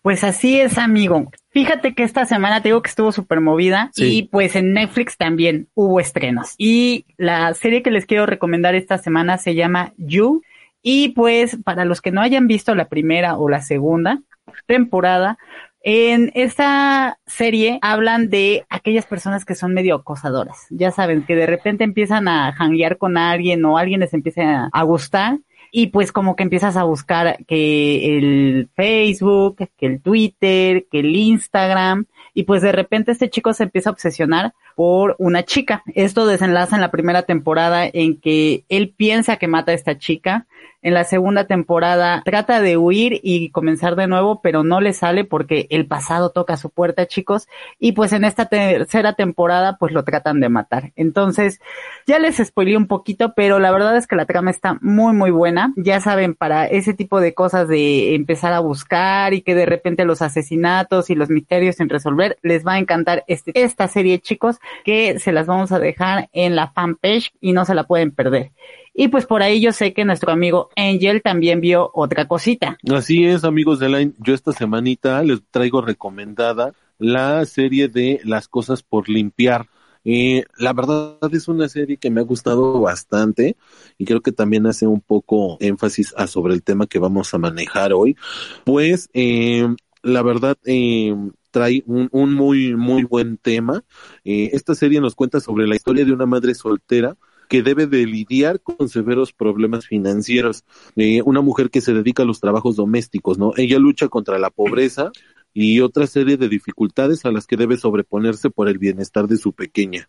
[0.00, 1.30] Pues así es, amigo.
[1.50, 4.18] Fíjate que esta semana te digo que estuvo súper movida sí.
[4.18, 6.54] y pues en Netflix también hubo estrenos.
[6.56, 10.42] Y la serie que les quiero recomendar esta semana se llama You.
[10.82, 14.22] Y pues para los que no hayan visto la primera o la segunda
[14.66, 15.36] temporada,
[15.86, 20.66] en esta serie hablan de aquellas personas que son medio acosadoras.
[20.70, 24.82] Ya saben, que de repente empiezan a janguear con alguien o alguien les empieza a
[24.82, 31.00] gustar y pues como que empiezas a buscar que el Facebook, que el Twitter, que
[31.00, 35.82] el Instagram y pues de repente este chico se empieza a obsesionar por una chica.
[35.94, 40.46] Esto desenlaza en la primera temporada en que él piensa que mata a esta chica
[40.84, 45.24] en la segunda temporada trata de huir y comenzar de nuevo, pero no le sale
[45.24, 47.48] porque el pasado toca su puerta, chicos.
[47.78, 50.92] Y pues en esta tercera temporada, pues lo tratan de matar.
[50.94, 51.58] Entonces,
[52.06, 55.30] ya les spoilé un poquito, pero la verdad es que la trama está muy, muy
[55.30, 55.72] buena.
[55.76, 60.04] Ya saben, para ese tipo de cosas de empezar a buscar y que de repente
[60.04, 64.60] los asesinatos y los misterios sin resolver, les va a encantar este, esta serie, chicos,
[64.84, 68.52] que se las vamos a dejar en la fanpage y no se la pueden perder.
[68.94, 72.78] Y pues por ahí yo sé que nuestro amigo Angel también vio otra cosita.
[72.94, 74.12] Así es, amigos de Line.
[74.18, 79.66] Yo esta semanita les traigo recomendada la serie de Las cosas por limpiar.
[80.04, 83.56] Eh, la verdad es una serie que me ha gustado bastante
[83.96, 87.38] y creo que también hace un poco énfasis a sobre el tema que vamos a
[87.38, 88.16] manejar hoy.
[88.64, 89.66] Pues eh,
[90.02, 91.16] la verdad eh,
[91.54, 93.84] trae un, muy muy buen tema.
[94.24, 97.16] Eh, esta serie nos cuenta sobre la historia de una madre soltera
[97.48, 100.64] que debe de lidiar con severos problemas financieros.
[100.96, 103.52] Eh, una mujer que se dedica a los trabajos domésticos, ¿no?
[103.56, 105.12] Ella lucha contra la pobreza
[105.52, 109.52] y otra serie de dificultades a las que debe sobreponerse por el bienestar de su
[109.52, 110.08] pequeña.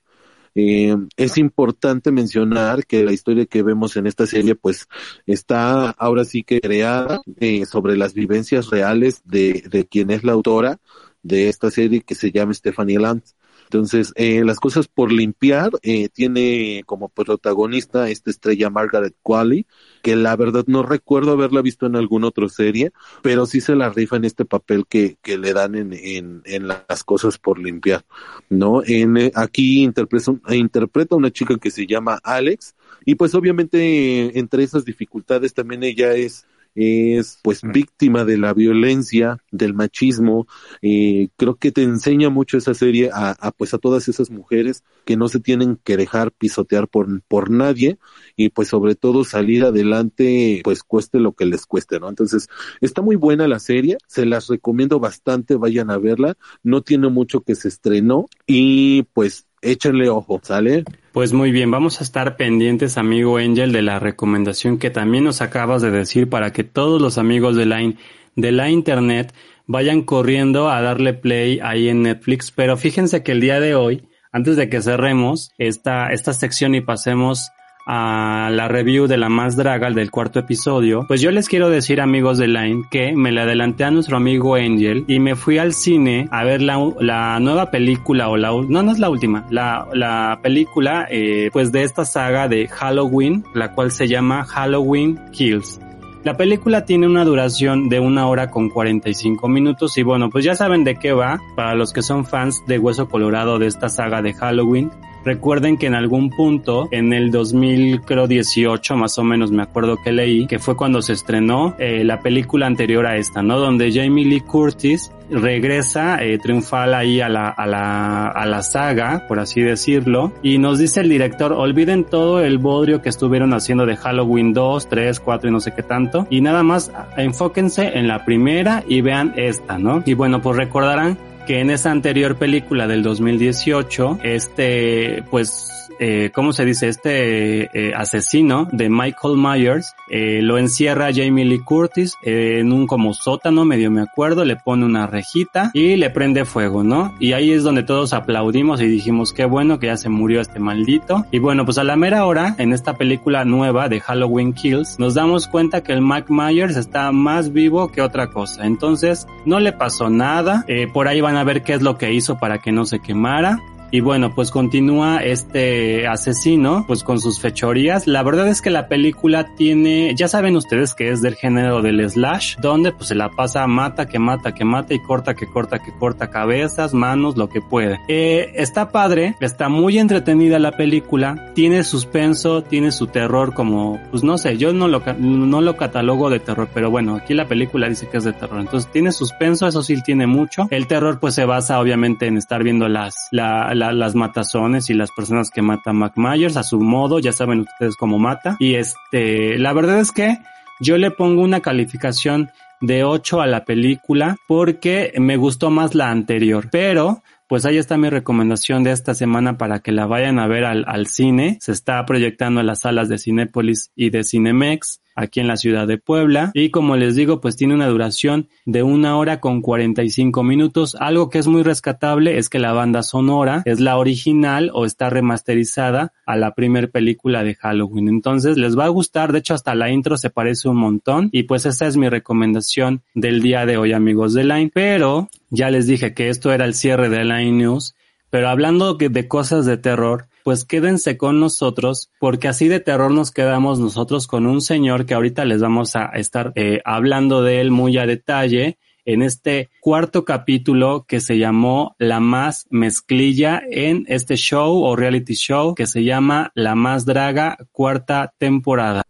[0.56, 4.88] Eh, es importante mencionar que la historia que vemos en esta serie pues
[5.28, 10.32] está ahora sí que creada eh, sobre las vivencias reales de, de quien es la
[10.32, 10.80] autora
[11.26, 13.24] de esta serie que se llama Stephanie Land.
[13.64, 19.66] Entonces, eh, las cosas por limpiar, eh, tiene como protagonista esta estrella Margaret Qualley,
[20.04, 22.92] que la verdad no recuerdo haberla visto en alguna otra serie,
[23.24, 26.68] pero sí se la rifa en este papel que, que le dan en, en, en
[26.68, 28.06] las cosas por limpiar,
[28.50, 28.84] ¿no?
[28.86, 34.64] En, eh, aquí interpreta, interpreta una chica que se llama Alex, y pues obviamente entre
[34.64, 40.48] esas dificultades también ella es es pues víctima de la violencia, del machismo.
[40.82, 44.84] Eh, creo que te enseña mucho esa serie a, a, pues a todas esas mujeres
[45.06, 47.98] que no se tienen que dejar pisotear por, por nadie
[48.36, 52.10] y pues sobre todo salir adelante pues cueste lo que les cueste, ¿no?
[52.10, 52.48] Entonces
[52.82, 57.42] está muy buena la serie, se las recomiendo bastante, vayan a verla, no tiene mucho
[57.42, 60.84] que se estrenó y pues échenle ojo, ¿sale?
[61.12, 65.42] Pues muy bien, vamos a estar pendientes, amigo Angel, de la recomendación que también nos
[65.42, 67.94] acabas de decir para que todos los amigos de la,
[68.36, 69.34] de la internet
[69.66, 72.52] vayan corriendo a darle play ahí en Netflix.
[72.52, 76.82] Pero fíjense que el día de hoy, antes de que cerremos esta, esta sección y
[76.82, 77.50] pasemos
[77.86, 82.02] a la review de la más draga del cuarto episodio, pues yo les quiero decir
[82.02, 85.74] amigos de Line que me le adelanté a nuestro amigo Angel y me fui al
[85.74, 89.88] cine a ver la, la nueva película o la no no es la última la,
[89.94, 95.80] la película eh, pues de esta saga de Halloween la cual se llama Halloween Kills
[96.26, 100.56] la película tiene una duración de una hora con 45 minutos y bueno, pues ya
[100.56, 104.24] saben de qué va para los que son fans de Hueso Colorado de esta saga
[104.24, 104.90] de Halloween.
[105.26, 110.46] Recuerden que en algún punto, en el 2018 más o menos me acuerdo que leí,
[110.46, 113.58] que fue cuando se estrenó eh, la película anterior a esta, ¿no?
[113.58, 119.26] Donde Jamie Lee Curtis regresa eh, triunfal ahí a la, a, la, a la saga,
[119.28, 123.88] por así decirlo, y nos dice el director, olviden todo el bodrio que estuvieron haciendo
[123.88, 128.08] de Halloween 2, 3, 4 y no sé qué tanto, y nada más enfóquense en
[128.08, 130.04] la primera y vean esta, ¿no?
[130.06, 136.54] Y bueno, pues recordarán que en esa anterior película del 2018, este, pues, eh, ¿cómo
[136.54, 136.88] se dice?
[136.88, 143.14] Este eh, asesino de Michael Myers eh, lo encierra Jamie Lee Curtis en un como
[143.14, 147.14] sótano, medio me acuerdo, le pone una rejita y le prende fuego, ¿no?
[147.20, 150.60] Y ahí es donde todos aplaudimos y dijimos qué bueno que ya se murió este
[150.60, 151.26] maldito.
[151.32, 155.14] Y bueno, pues a la mera hora, en esta película nueva de Halloween Kills, nos
[155.14, 158.66] damos cuenta que el Mike Myers está más vivo que otra cosa.
[158.66, 160.66] Entonces, no le pasó nada.
[160.94, 163.60] por ahí van a ver qué es lo que hizo para que no se quemara.
[163.96, 168.08] Y bueno, pues continúa este asesino, pues con sus fechorías.
[168.08, 172.10] La verdad es que la película tiene, ya saben ustedes que es del género del
[172.10, 175.80] slash, donde pues se la pasa mata, que mata, que mata y corta, que corta,
[175.80, 177.98] que corta cabezas, manos, lo que puede.
[178.10, 184.26] Eh, está padre, está muy entretenida la película, tiene suspenso, tiene su terror como, pues
[184.26, 187.88] no sé, yo no lo, no lo catalogo de terror, pero bueno, aquí la película
[187.88, 188.60] dice que es de terror.
[188.60, 190.68] Entonces tiene suspenso, eso sí tiene mucho.
[190.70, 194.94] El terror pues se basa obviamente en estar viendo las, la, la, las matazones y
[194.94, 198.58] las personas que mata Mac Myers a su modo, ya saben ustedes cómo mata.
[198.60, 200.38] Y este, la verdad es que
[200.80, 202.50] yo le pongo una calificación
[202.82, 207.98] de 8 a la película porque me gustó más la anterior, pero pues ahí está
[207.98, 211.58] mi recomendación de esta semana para que la vayan a ver al, al cine.
[211.62, 215.02] Se está proyectando en las salas de Cinépolis y de Cinemex.
[215.16, 216.52] Aquí en la ciudad de Puebla.
[216.54, 220.96] Y como les digo, pues tiene una duración de una hora con 45 minutos.
[221.00, 225.10] Algo que es muy rescatable es que la banda sonora es la original o está
[225.10, 228.10] remasterizada a la primer película de Halloween.
[228.10, 229.32] Entonces les va a gustar.
[229.32, 231.30] De hecho, hasta la intro se parece un montón.
[231.32, 234.72] Y pues esa es mi recomendación del día de hoy, amigos de Line.
[234.74, 237.96] Pero ya les dije que esto era el cierre de Line News.
[238.30, 243.32] Pero hablando de cosas de terror, pues quédense con nosotros porque así de terror nos
[243.32, 247.72] quedamos nosotros con un señor que ahorita les vamos a estar eh, hablando de él
[247.72, 254.36] muy a detalle en este cuarto capítulo que se llamó La Más Mezclilla en este
[254.36, 259.02] show o reality show que se llama La Más Draga cuarta temporada.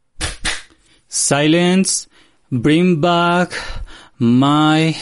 [1.10, 2.08] Silence,
[2.50, 3.52] bring back
[4.20, 4.96] my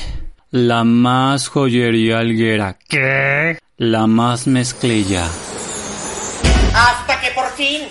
[0.50, 2.80] La Más Joyería Alguera.
[2.90, 3.60] ¿Qué?
[3.78, 5.28] La Más Mezclilla.
[7.32, 7.84] Por fin.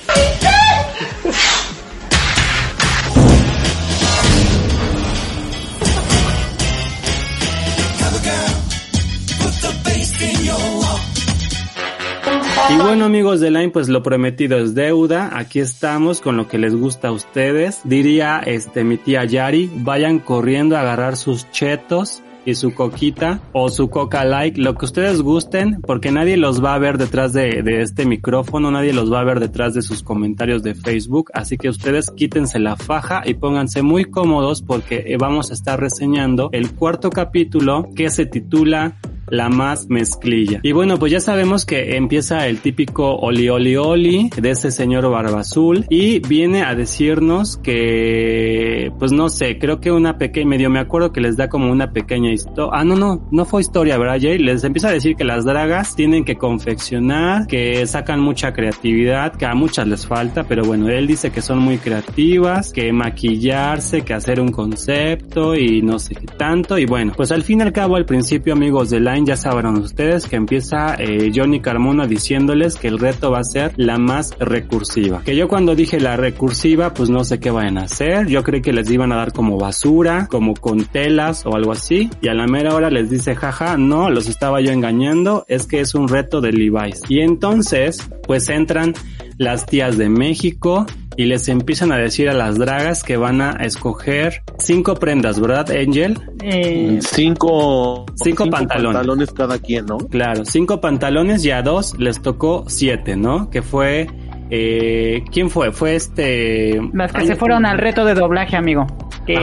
[12.70, 15.30] Y bueno amigos de Line, pues lo prometido es deuda.
[15.32, 17.80] Aquí estamos con lo que les gusta a ustedes.
[17.84, 23.68] Diría este mi tía Yari, vayan corriendo a agarrar sus chetos y su coquita o
[23.68, 27.62] su coca like, lo que ustedes gusten, porque nadie los va a ver detrás de,
[27.62, 31.56] de, este micrófono, nadie los va a ver detrás de sus comentarios de Facebook, así
[31.56, 36.72] que ustedes quítense la faja y pónganse muy cómodos porque vamos a estar reseñando el
[36.72, 38.96] cuarto capítulo que se titula
[39.32, 40.60] la más mezclilla.
[40.62, 45.10] Y bueno, pues ya sabemos que empieza el típico oli oli oli de ese señor
[45.10, 50.68] barba azul y viene a decirnos que, pues no sé, creo que una pequeña, medio
[50.68, 52.72] me acuerdo que les da como una pequeña historia.
[52.74, 54.36] Ah, no, no, no fue historia, ¿verdad, Jay?
[54.36, 59.46] Les empieza a decir que las dragas tienen que confeccionar, que sacan mucha creatividad, que
[59.46, 64.12] a muchas les falta, pero bueno, él dice que son muy creativas, que maquillarse, que
[64.12, 66.76] hacer un concepto y no sé qué tanto.
[66.76, 70.26] Y bueno, pues al fin y al cabo, al principio, amigos de Ya sabrán ustedes
[70.26, 75.22] que empieza eh, Johnny Carmona diciéndoles que el reto va a ser la más recursiva.
[75.22, 78.26] Que yo cuando dije la recursiva, pues no sé qué van a hacer.
[78.26, 82.10] Yo creí que les iban a dar como basura, como con telas o algo así.
[82.20, 85.80] Y a la mera hora les dice, jaja, no, los estaba yo engañando, es que
[85.80, 87.02] es un reto de Levi's.
[87.08, 88.94] Y entonces, pues entran
[89.42, 93.52] las tías de México y les empiezan a decir a las dragas que van a
[93.52, 96.18] escoger cinco prendas, ¿verdad, Angel?
[96.42, 98.94] Eh, cinco, cinco, pantalones.
[98.94, 99.98] pantalones cada quien, ¿no?
[99.98, 103.50] Claro, cinco pantalones y a dos les tocó siete, ¿no?
[103.50, 104.08] Que fue
[104.54, 105.72] eh, ¿Quién fue?
[105.72, 106.78] Fue este...
[106.92, 108.86] Las que se fueron al reto de doblaje, amigo.
[109.26, 109.38] Que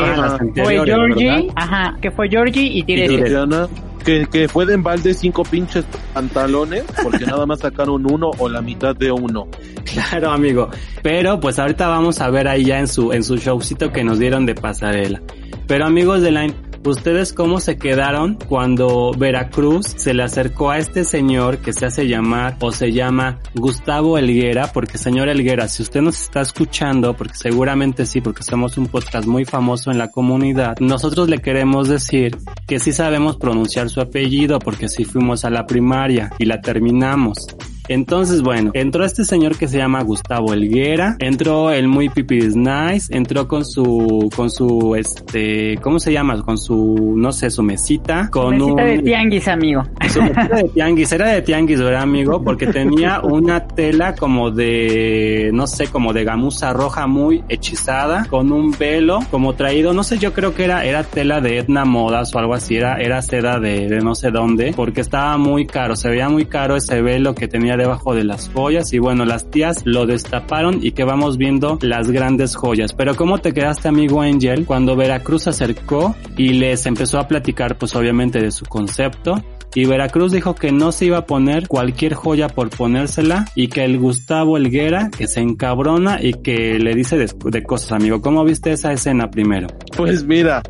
[0.56, 3.70] fue Georgie, ajá, que fue Georgie y Tiresias.
[4.04, 8.62] Que, que fue de embalde cinco pinches pantalones porque nada más sacaron uno o la
[8.62, 9.48] mitad de uno.
[9.86, 10.70] Claro, amigo.
[11.02, 14.20] Pero pues ahorita vamos a ver ahí ya en su, en su showcito que nos
[14.20, 15.22] dieron de pasarela.
[15.68, 16.54] Pero amigos de Line,
[16.86, 22.08] ¿Ustedes cómo se quedaron cuando Veracruz se le acercó a este señor que se hace
[22.08, 24.72] llamar o se llama Gustavo Elguera?
[24.72, 29.28] Porque señor Elguera, si usted nos está escuchando, porque seguramente sí, porque somos un podcast
[29.28, 34.60] muy famoso en la comunidad, nosotros le queremos decir que sí sabemos pronunciar su apellido
[34.60, 37.48] porque sí fuimos a la primaria y la terminamos.
[37.90, 43.08] Entonces, bueno, entró este señor que se llama Gustavo Elguera, entró el muy pipis nice,
[43.10, 46.40] entró con su, con su, este, ¿cómo se llama?
[46.44, 49.84] Con su, no sé, su mesita, con mesita de tianguis, amigo.
[50.08, 52.44] Su mesita de tianguis, era de tianguis, ¿verdad, amigo?
[52.44, 58.52] Porque tenía una tela como de, no sé, como de gamuza roja muy hechizada, con
[58.52, 62.36] un velo como traído, no sé, yo creo que era, era tela de Etna Modas
[62.36, 65.96] o algo así, era, era seda de, de no sé dónde, porque estaba muy caro,
[65.96, 69.50] se veía muy caro ese velo que tenía debajo de las joyas y bueno, las
[69.50, 72.94] tías lo destaparon y que vamos viendo las grandes joyas.
[72.94, 77.78] Pero ¿cómo te quedaste amigo Angel cuando Veracruz se acercó y les empezó a platicar
[77.78, 79.44] pues obviamente de su concepto?
[79.76, 83.86] y Veracruz dijo que no se iba a poner cualquier joya por ponérsela y que
[83.86, 88.22] el Gustavo Elguera que se encabrona y que le dice de, de cosas, amigo.
[88.22, 89.68] ¿Cómo viste esa escena primero?
[89.96, 90.64] Pues mira,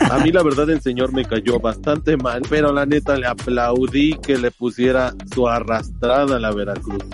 [0.00, 4.14] a mí la verdad el señor me cayó bastante mal, pero la neta le aplaudí
[4.22, 7.04] que le pusiera su arrastrada a la Veracruz.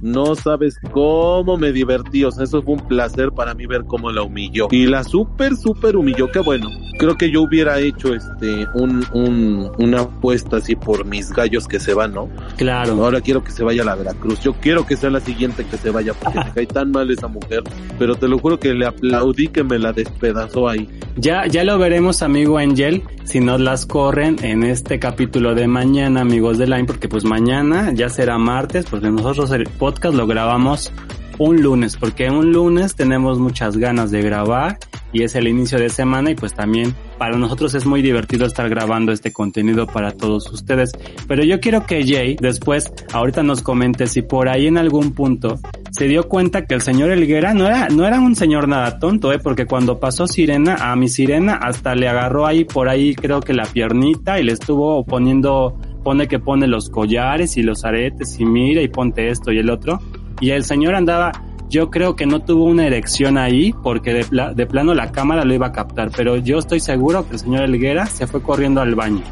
[0.00, 4.10] No sabes cómo me divertí, o sea, eso fue un placer para mí ver cómo
[4.10, 4.68] la humilló.
[4.70, 9.70] Y la súper, súper humilló, que bueno, creo que yo hubiera hecho este un, un,
[9.78, 12.28] una apuesta así por mis gallos que se van, ¿no?
[12.56, 13.04] Claro.
[13.04, 14.40] Ahora quiero que se vaya a la Veracruz.
[14.40, 17.28] Yo quiero que sea la siguiente que se vaya porque me cae tan mal esa
[17.28, 17.62] mujer,
[17.98, 20.88] pero te lo juro que le aplaudí que me la despedazó ahí.
[21.16, 26.20] Ya, ya lo veremos, amigo Angel, si nos las corren en este capítulo de mañana,
[26.20, 30.92] amigos de Line, porque pues mañana ya será martes, porque nosotros el podcast lo grabamos
[31.38, 34.78] un lunes, porque un lunes tenemos muchas ganas de grabar
[35.14, 38.68] y es el inicio de semana y pues también para nosotros es muy divertido estar
[38.68, 40.90] grabando este contenido para todos ustedes.
[41.26, 45.60] Pero yo quiero que Jay después ahorita nos comente si por ahí en algún punto
[45.92, 49.32] se dio cuenta que el señor Elguera no era, no era un señor nada tonto,
[49.32, 53.40] eh, porque cuando pasó Sirena, a mi Sirena hasta le agarró ahí por ahí creo
[53.40, 58.40] que la piernita y le estuvo poniendo, pone que pone los collares y los aretes
[58.40, 60.00] y mira y ponte esto y el otro.
[60.40, 61.30] Y el señor andaba
[61.74, 65.66] yo creo que no tuvo una erección ahí porque de, plano la cámara lo iba
[65.66, 69.22] a captar, pero yo estoy seguro que el señor Elguera se fue corriendo al baño.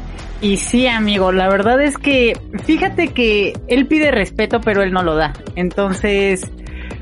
[0.41, 5.03] Y sí, amigo, la verdad es que fíjate que él pide respeto, pero él no
[5.03, 5.31] lo da.
[5.55, 6.51] Entonces,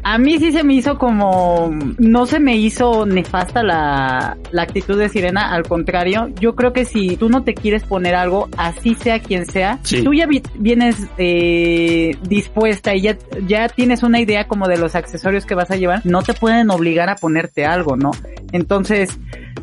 [0.04, 4.98] a mí sí se me hizo como, no se me hizo nefasta la, la actitud
[4.98, 8.96] de Sirena, al contrario, yo creo que si tú no te quieres poner algo, así
[8.96, 13.18] sea quien sea, si tú ya vienes eh, dispuesta y ya,
[13.48, 16.70] ya tienes una idea como de los accesorios que vas a llevar, no te pueden
[16.72, 18.12] obligar a ponerte algo, ¿no?
[18.52, 19.20] Entonces,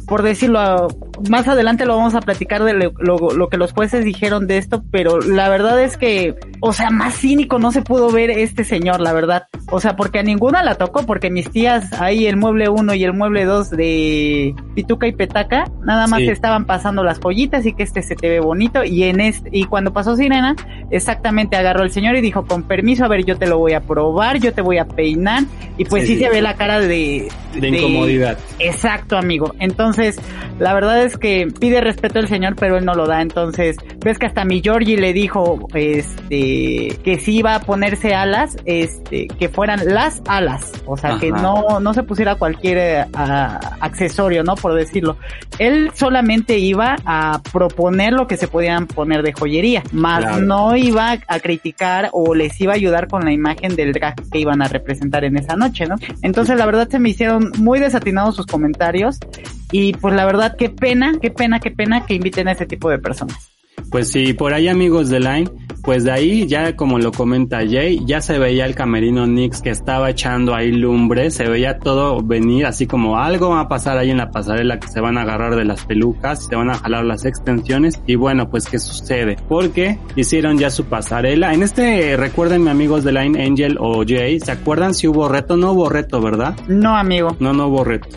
[0.09, 0.89] por decirlo,
[1.29, 5.21] más adelante lo vamos a platicar de lo, que los jueces dijeron de esto, pero
[5.21, 9.13] la verdad es que, o sea, más cínico no se pudo ver este señor, la
[9.13, 9.49] verdad.
[9.71, 13.05] O sea, porque a ninguna la tocó, porque mis tías ahí, el mueble 1 y
[13.05, 17.83] el mueble 2 de Pituca y Petaca, nada más estaban pasando las joyitas y que
[17.83, 20.57] este se te ve bonito, y en este, y cuando pasó Sirena,
[20.91, 23.81] exactamente agarró el señor y dijo, con permiso, a ver, yo te lo voy a
[23.81, 25.43] probar, yo te voy a peinar,
[25.77, 28.39] y pues sí, se ve la cara de, de incomodidad.
[28.59, 29.55] Exacto, amigo.
[29.59, 29.98] Entonces,
[30.59, 33.23] la verdad es que pide respeto al señor, pero él no lo da.
[33.23, 38.57] Entonces, ves que hasta mi Georgie le dijo, este, que si iba a ponerse alas,
[38.65, 40.73] este, que fueran las alas.
[40.87, 43.05] O sea, que no, no se pusiera cualquier eh,
[43.81, 44.55] accesorio, ¿no?
[44.55, 45.17] Por decirlo.
[45.59, 51.19] Él solamente iba a proponer lo que se podían poner de joyería, más no iba
[51.27, 54.69] a criticar o les iba a ayudar con la imagen del drag que iban a
[54.69, 55.97] representar en esa noche, ¿no?
[56.23, 59.19] Entonces, la verdad se me hicieron muy desatinados sus comentarios
[59.71, 62.91] y pues la verdad, qué pena, qué pena, qué pena que inviten a ese tipo
[62.91, 63.51] de personas.
[63.91, 65.51] Pues sí, por ahí amigos de Line,
[65.83, 69.71] pues de ahí ya como lo comenta Jay, ya se veía el camerino Nix que
[69.71, 74.11] estaba echando ahí lumbre, se veía todo venir así como algo va a pasar ahí
[74.11, 77.05] en la pasarela que se van a agarrar de las pelucas, se van a jalar
[77.05, 81.55] las extensiones y bueno pues qué sucede, porque hicieron ya su pasarela.
[81.55, 85.57] En este recuerden amigos de Line Angel o Jay, ¿se acuerdan si hubo reto?
[85.57, 86.55] No hubo reto, ¿verdad?
[86.69, 87.37] No amigo.
[87.41, 88.09] No, no hubo reto.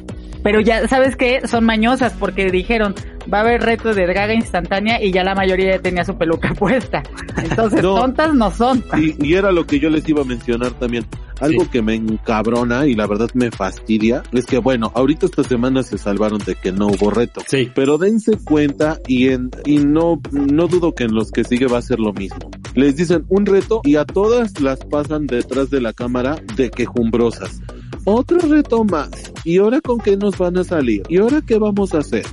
[0.44, 1.48] Pero ya, ¿sabes qué?
[1.48, 2.96] Son mañosas porque dijeron,
[3.32, 6.54] va a haber reto de draga instantánea y ya la mayoría ya tenía su peluca
[6.58, 7.04] puesta.
[7.38, 8.84] Entonces, tontas no son.
[8.98, 11.06] Y, era lo que yo les iba a mencionar también.
[11.40, 15.82] Algo que me encabrona y la verdad me fastidia es que, bueno, ahorita esta semana
[15.82, 17.42] se salvaron de que no hubo reto.
[17.48, 17.72] Sí.
[17.74, 21.80] Pero dense cuenta y, en, y no, no dudo que en los que sigue va
[21.80, 22.52] a ser lo mismo.
[22.76, 27.60] Les dicen un reto y a todas las pasan detrás de la cámara de quejumbrosas.
[28.06, 29.12] Otro reto más.
[29.44, 31.04] ¿Y ahora con qué nos van a salir?
[31.10, 32.26] ¿Y ahora qué vamos a hacer?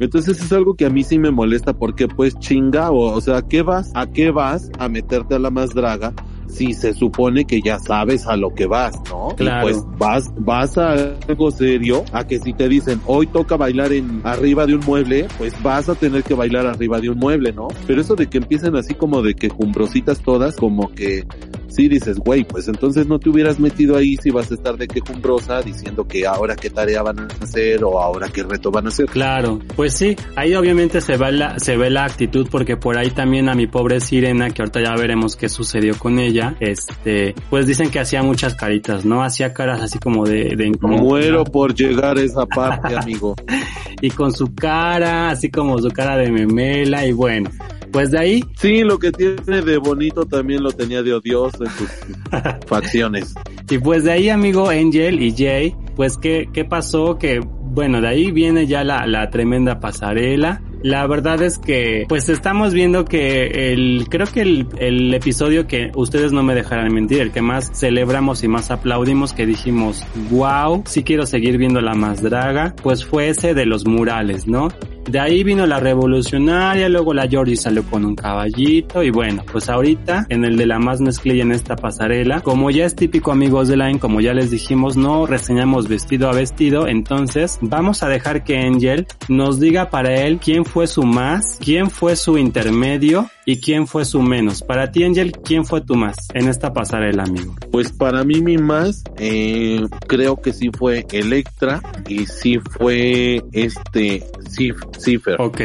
[0.00, 3.42] Entonces es algo que a mí sí me molesta porque pues chinga o, o sea,
[3.42, 3.90] ¿qué vas?
[3.94, 6.12] ¿A qué vas a meterte a la más draga
[6.48, 9.28] si se supone que ya sabes a lo que vas, ¿no?
[9.36, 9.68] Claro.
[9.68, 10.92] Y pues vas, vas a
[11.28, 15.28] algo serio, a que si te dicen hoy toca bailar en arriba de un mueble,
[15.38, 17.68] pues vas a tener que bailar arriba de un mueble, ¿no?
[17.86, 21.24] Pero eso de que empiecen así como de que jumbrositas todas, como que
[21.72, 24.86] sí dices, güey, pues entonces no te hubieras metido ahí si vas a estar de
[24.86, 28.88] quejumbrosa diciendo que ahora qué tarea van a hacer o ahora qué reto van a
[28.88, 29.06] hacer.
[29.06, 33.10] Claro, pues sí, ahí obviamente se ve la, se ve la actitud porque por ahí
[33.10, 37.66] también a mi pobre Sirena, que ahorita ya veremos qué sucedió con ella, este, pues
[37.66, 39.22] dicen que hacía muchas caritas, ¿no?
[39.22, 43.34] Hacía caras así como de, de Muero por llegar a esa parte, amigo.
[44.00, 47.50] y con su cara, así como su cara de memela y bueno,
[47.92, 48.44] pues de ahí.
[48.56, 51.90] Sí, lo que tiene de bonito también lo tenía de odioso en sus
[52.66, 53.34] facciones.
[53.70, 58.08] Y pues de ahí, amigo Angel y Jay, pues qué, qué pasó que, bueno, de
[58.08, 63.72] ahí viene ya la, la tremenda pasarela la verdad es que, pues estamos viendo que
[63.72, 67.70] el, creo que el, el episodio que ustedes no me dejarán mentir, el que más
[67.72, 73.04] celebramos y más aplaudimos, que dijimos, wow, sí quiero seguir viendo la más draga, pues
[73.04, 74.68] fue ese de los murales, ¿no?
[75.04, 79.68] De ahí vino la revolucionaria, luego la Georgie salió con un caballito y bueno, pues
[79.68, 83.68] ahorita en el de la más mezclilla en esta pasarela, como ya es típico amigos
[83.68, 88.44] de Line, como ya les dijimos, no reseñamos vestido a vestido, entonces vamos a dejar
[88.44, 93.60] que Angel nos diga para él quién fue su más, quién fue su intermedio y
[93.60, 94.62] quién fue su menos.
[94.62, 97.56] Para ti, Angel, ¿quién fue tu más en esta pasarela, amigo?
[97.72, 104.24] Pues para mí mi más, eh, creo que sí fue Electra y sí fue este
[104.56, 105.36] Cif- Cipher.
[105.40, 105.60] Ok,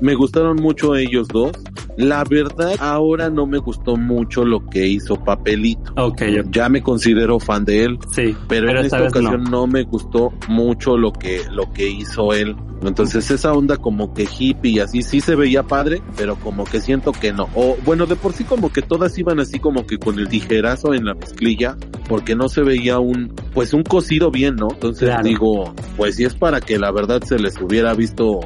[0.00, 1.52] Me gustaron mucho ellos dos.
[1.96, 5.92] La verdad, ahora no me gustó mucho lo que hizo Papelito.
[5.96, 6.22] ok.
[6.50, 9.50] Ya me considero fan de él, Sí, pero, en esta ocasión no.
[9.50, 9.66] no.
[9.66, 12.54] me gustó mucho lo que lo que hizo él.
[12.82, 16.80] Entonces esa onda como que hippie y así sí se veía padre, pero como que
[16.80, 17.48] siento que no.
[17.54, 20.94] O bueno, de por sí como que todas iban así como que con el tijerazo
[20.94, 21.76] en la mezclilla,
[22.08, 24.68] porque no se veía un pues un cosido bien, ¿no?
[24.70, 25.24] Entonces Claro.
[25.24, 28.40] digo, pues si es para que la verdad se les hubiera visto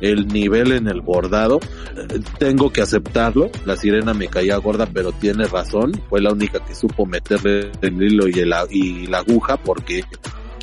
[0.00, 1.60] el nivel en el bordado,
[1.96, 3.50] eh, tengo que aceptarlo.
[3.66, 5.92] La sirena me caía gorda, pero tiene razón.
[6.08, 10.02] Fue la única que supo meterle el hilo y, el, y la aguja porque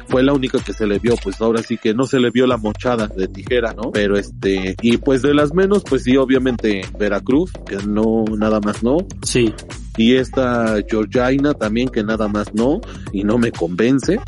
[0.08, 2.48] fue la única que se le vio, pues ahora sí que no se le vio
[2.48, 3.92] la mochada de tijera, ¿no?
[3.92, 8.84] Pero este, y pues de las menos, pues sí, obviamente Veracruz, que no, nada más
[8.84, 8.98] no.
[9.24, 9.54] Sí,
[9.98, 12.82] Y esta Georgina también, que nada más no,
[13.12, 14.20] y no me convence.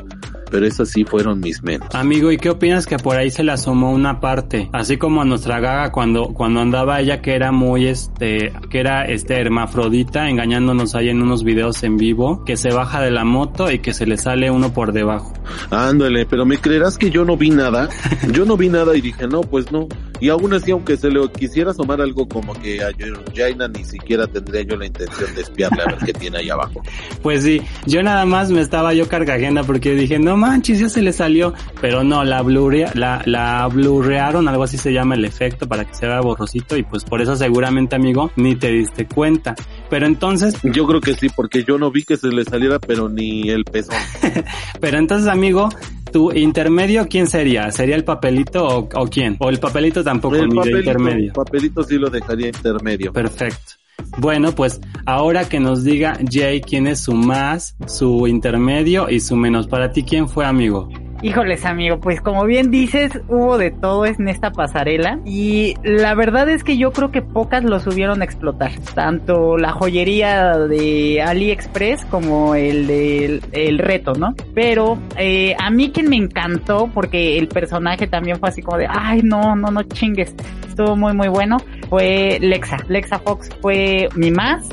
[0.50, 1.94] Pero esas sí fueron mis menos.
[1.94, 4.70] Amigo, ¿y qué opinas que por ahí se le asomó una parte?
[4.74, 9.06] Así como a nuestra gaga cuando, cuando andaba ella que era muy este, que era
[9.06, 13.72] este hermafrodita engañándonos ahí en unos videos en vivo, que se baja de la moto
[13.72, 15.34] y que se le sale uno por debajo.
[15.72, 17.90] Ándale, pero me creerás que yo no vi nada.
[18.32, 19.88] Yo no vi nada y dije, no, pues no.
[20.20, 22.90] Y aún así, aunque se le quisiera asomar algo como que a
[23.34, 26.82] Jaina ni siquiera tendría yo la intención de espiarle a ver qué tiene ahí abajo.
[27.22, 31.02] Pues sí, yo nada más me estaba yo cargajeando porque dije, no manches, ya se
[31.04, 31.54] le salió.
[31.82, 35.94] Pero no, la blurrea, la, la blurrearon, algo así se llama el efecto para que
[35.94, 39.56] se vea borrosito y pues por eso seguramente amigo ni te diste cuenta.
[39.90, 43.10] Pero entonces, Yo creo que sí, porque yo no vi que se le saliera, pero
[43.10, 43.96] ni el pezón.
[44.82, 45.70] pero entonces amigo,
[46.12, 47.72] tu intermedio quién sería?
[47.72, 49.36] ¿Sería el papelito o, o quién?
[49.40, 51.34] O el papelito tampoco, el ni de papelito, intermedio.
[51.34, 53.14] papelito sí lo dejaría intermedio.
[53.14, 53.79] Perfecto.
[54.18, 59.36] Bueno, pues ahora que nos diga Jay quién es su más, su intermedio y su
[59.36, 59.68] menos.
[59.68, 60.90] Para ti, ¿quién fue amigo?
[61.22, 66.48] Híjoles, amigo, pues como bien dices, hubo de todo en esta pasarela y la verdad
[66.48, 72.06] es que yo creo que pocas lo subieron a explotar, tanto la joyería de AliExpress
[72.06, 74.34] como el del el reto, ¿no?
[74.56, 78.88] Pero eh, a mí quien me encantó, porque el personaje también fue así como de,
[78.90, 80.34] ay, no, no, no chingues,
[80.68, 81.58] estuvo muy, muy bueno,
[81.90, 82.78] fue Lexa.
[82.88, 84.70] Lexa Fox fue mi más.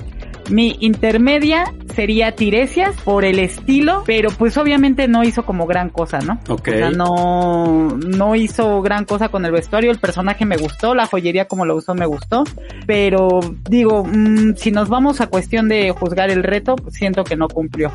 [0.48, 6.18] Mi intermedia sería Tiresias por el estilo, pero pues obviamente no hizo como gran cosa,
[6.18, 6.38] ¿no?
[6.48, 6.68] Ok.
[6.68, 11.06] O sea, no, no hizo gran cosa con el vestuario, el personaje me gustó, la
[11.06, 12.44] joyería como lo usó me gustó,
[12.86, 17.36] pero digo, mm, si nos vamos a cuestión de juzgar el reto, pues siento que
[17.36, 17.92] no cumplió.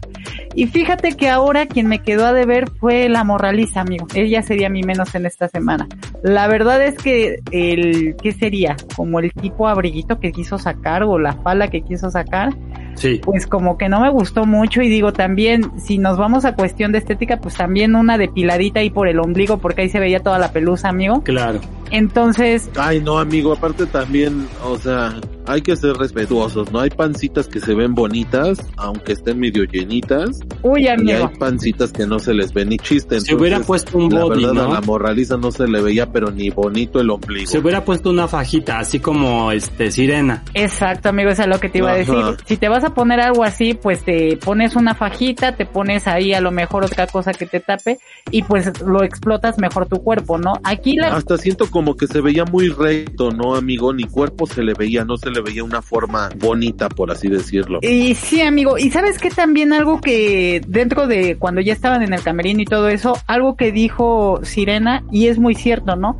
[0.55, 4.07] Y fíjate que ahora quien me quedó a deber fue la morraliza, amigo.
[4.13, 5.87] Ella sería mi menos en esta semana.
[6.23, 8.75] La verdad es que el, ¿qué sería?
[8.95, 12.55] Como el tipo abriguito que quiso sacar o la fala que quiso sacar, 完了
[12.95, 13.19] Sí.
[13.23, 16.91] pues como que no me gustó mucho y digo también, si nos vamos a cuestión
[16.91, 20.39] de estética, pues también una depiladita ahí por el ombligo porque ahí se veía toda
[20.39, 21.21] la pelusa, amigo.
[21.23, 21.59] Claro.
[21.91, 25.13] Entonces, Ay, no, amigo, aparte también, o sea,
[25.45, 26.79] hay que ser respetuosos, ¿no?
[26.79, 31.29] Hay pancitas que se ven bonitas, aunque estén medio llenitas, uy, y hay amigo.
[31.37, 33.19] pancitas que no se les ve ni chiste.
[33.19, 34.71] Se hubiera puesto un la body, verdad, ¿no?
[34.71, 37.51] a la morraliza no se le veía, pero ni bonito el ombligo.
[37.51, 40.43] Se hubiera puesto una fajita, así como este sirena.
[40.53, 42.15] Exacto, amigo, eso es lo que te iba a decir.
[42.45, 46.33] Si te vas a poner algo así, pues te pones una fajita, te pones ahí
[46.33, 50.37] a lo mejor otra cosa que te tape y pues lo explotas mejor tu cuerpo,
[50.37, 50.53] ¿no?
[50.63, 51.15] Aquí la...
[51.15, 53.93] Hasta siento como que se veía muy recto, ¿no, amigo?
[53.93, 57.79] Ni cuerpo se le veía, no se le veía una forma bonita, por así decirlo.
[57.81, 62.13] Y sí, amigo, y sabes que también algo que dentro de cuando ya estaban en
[62.13, 66.17] el camerino y todo eso, algo que dijo Sirena, y es muy cierto, ¿no?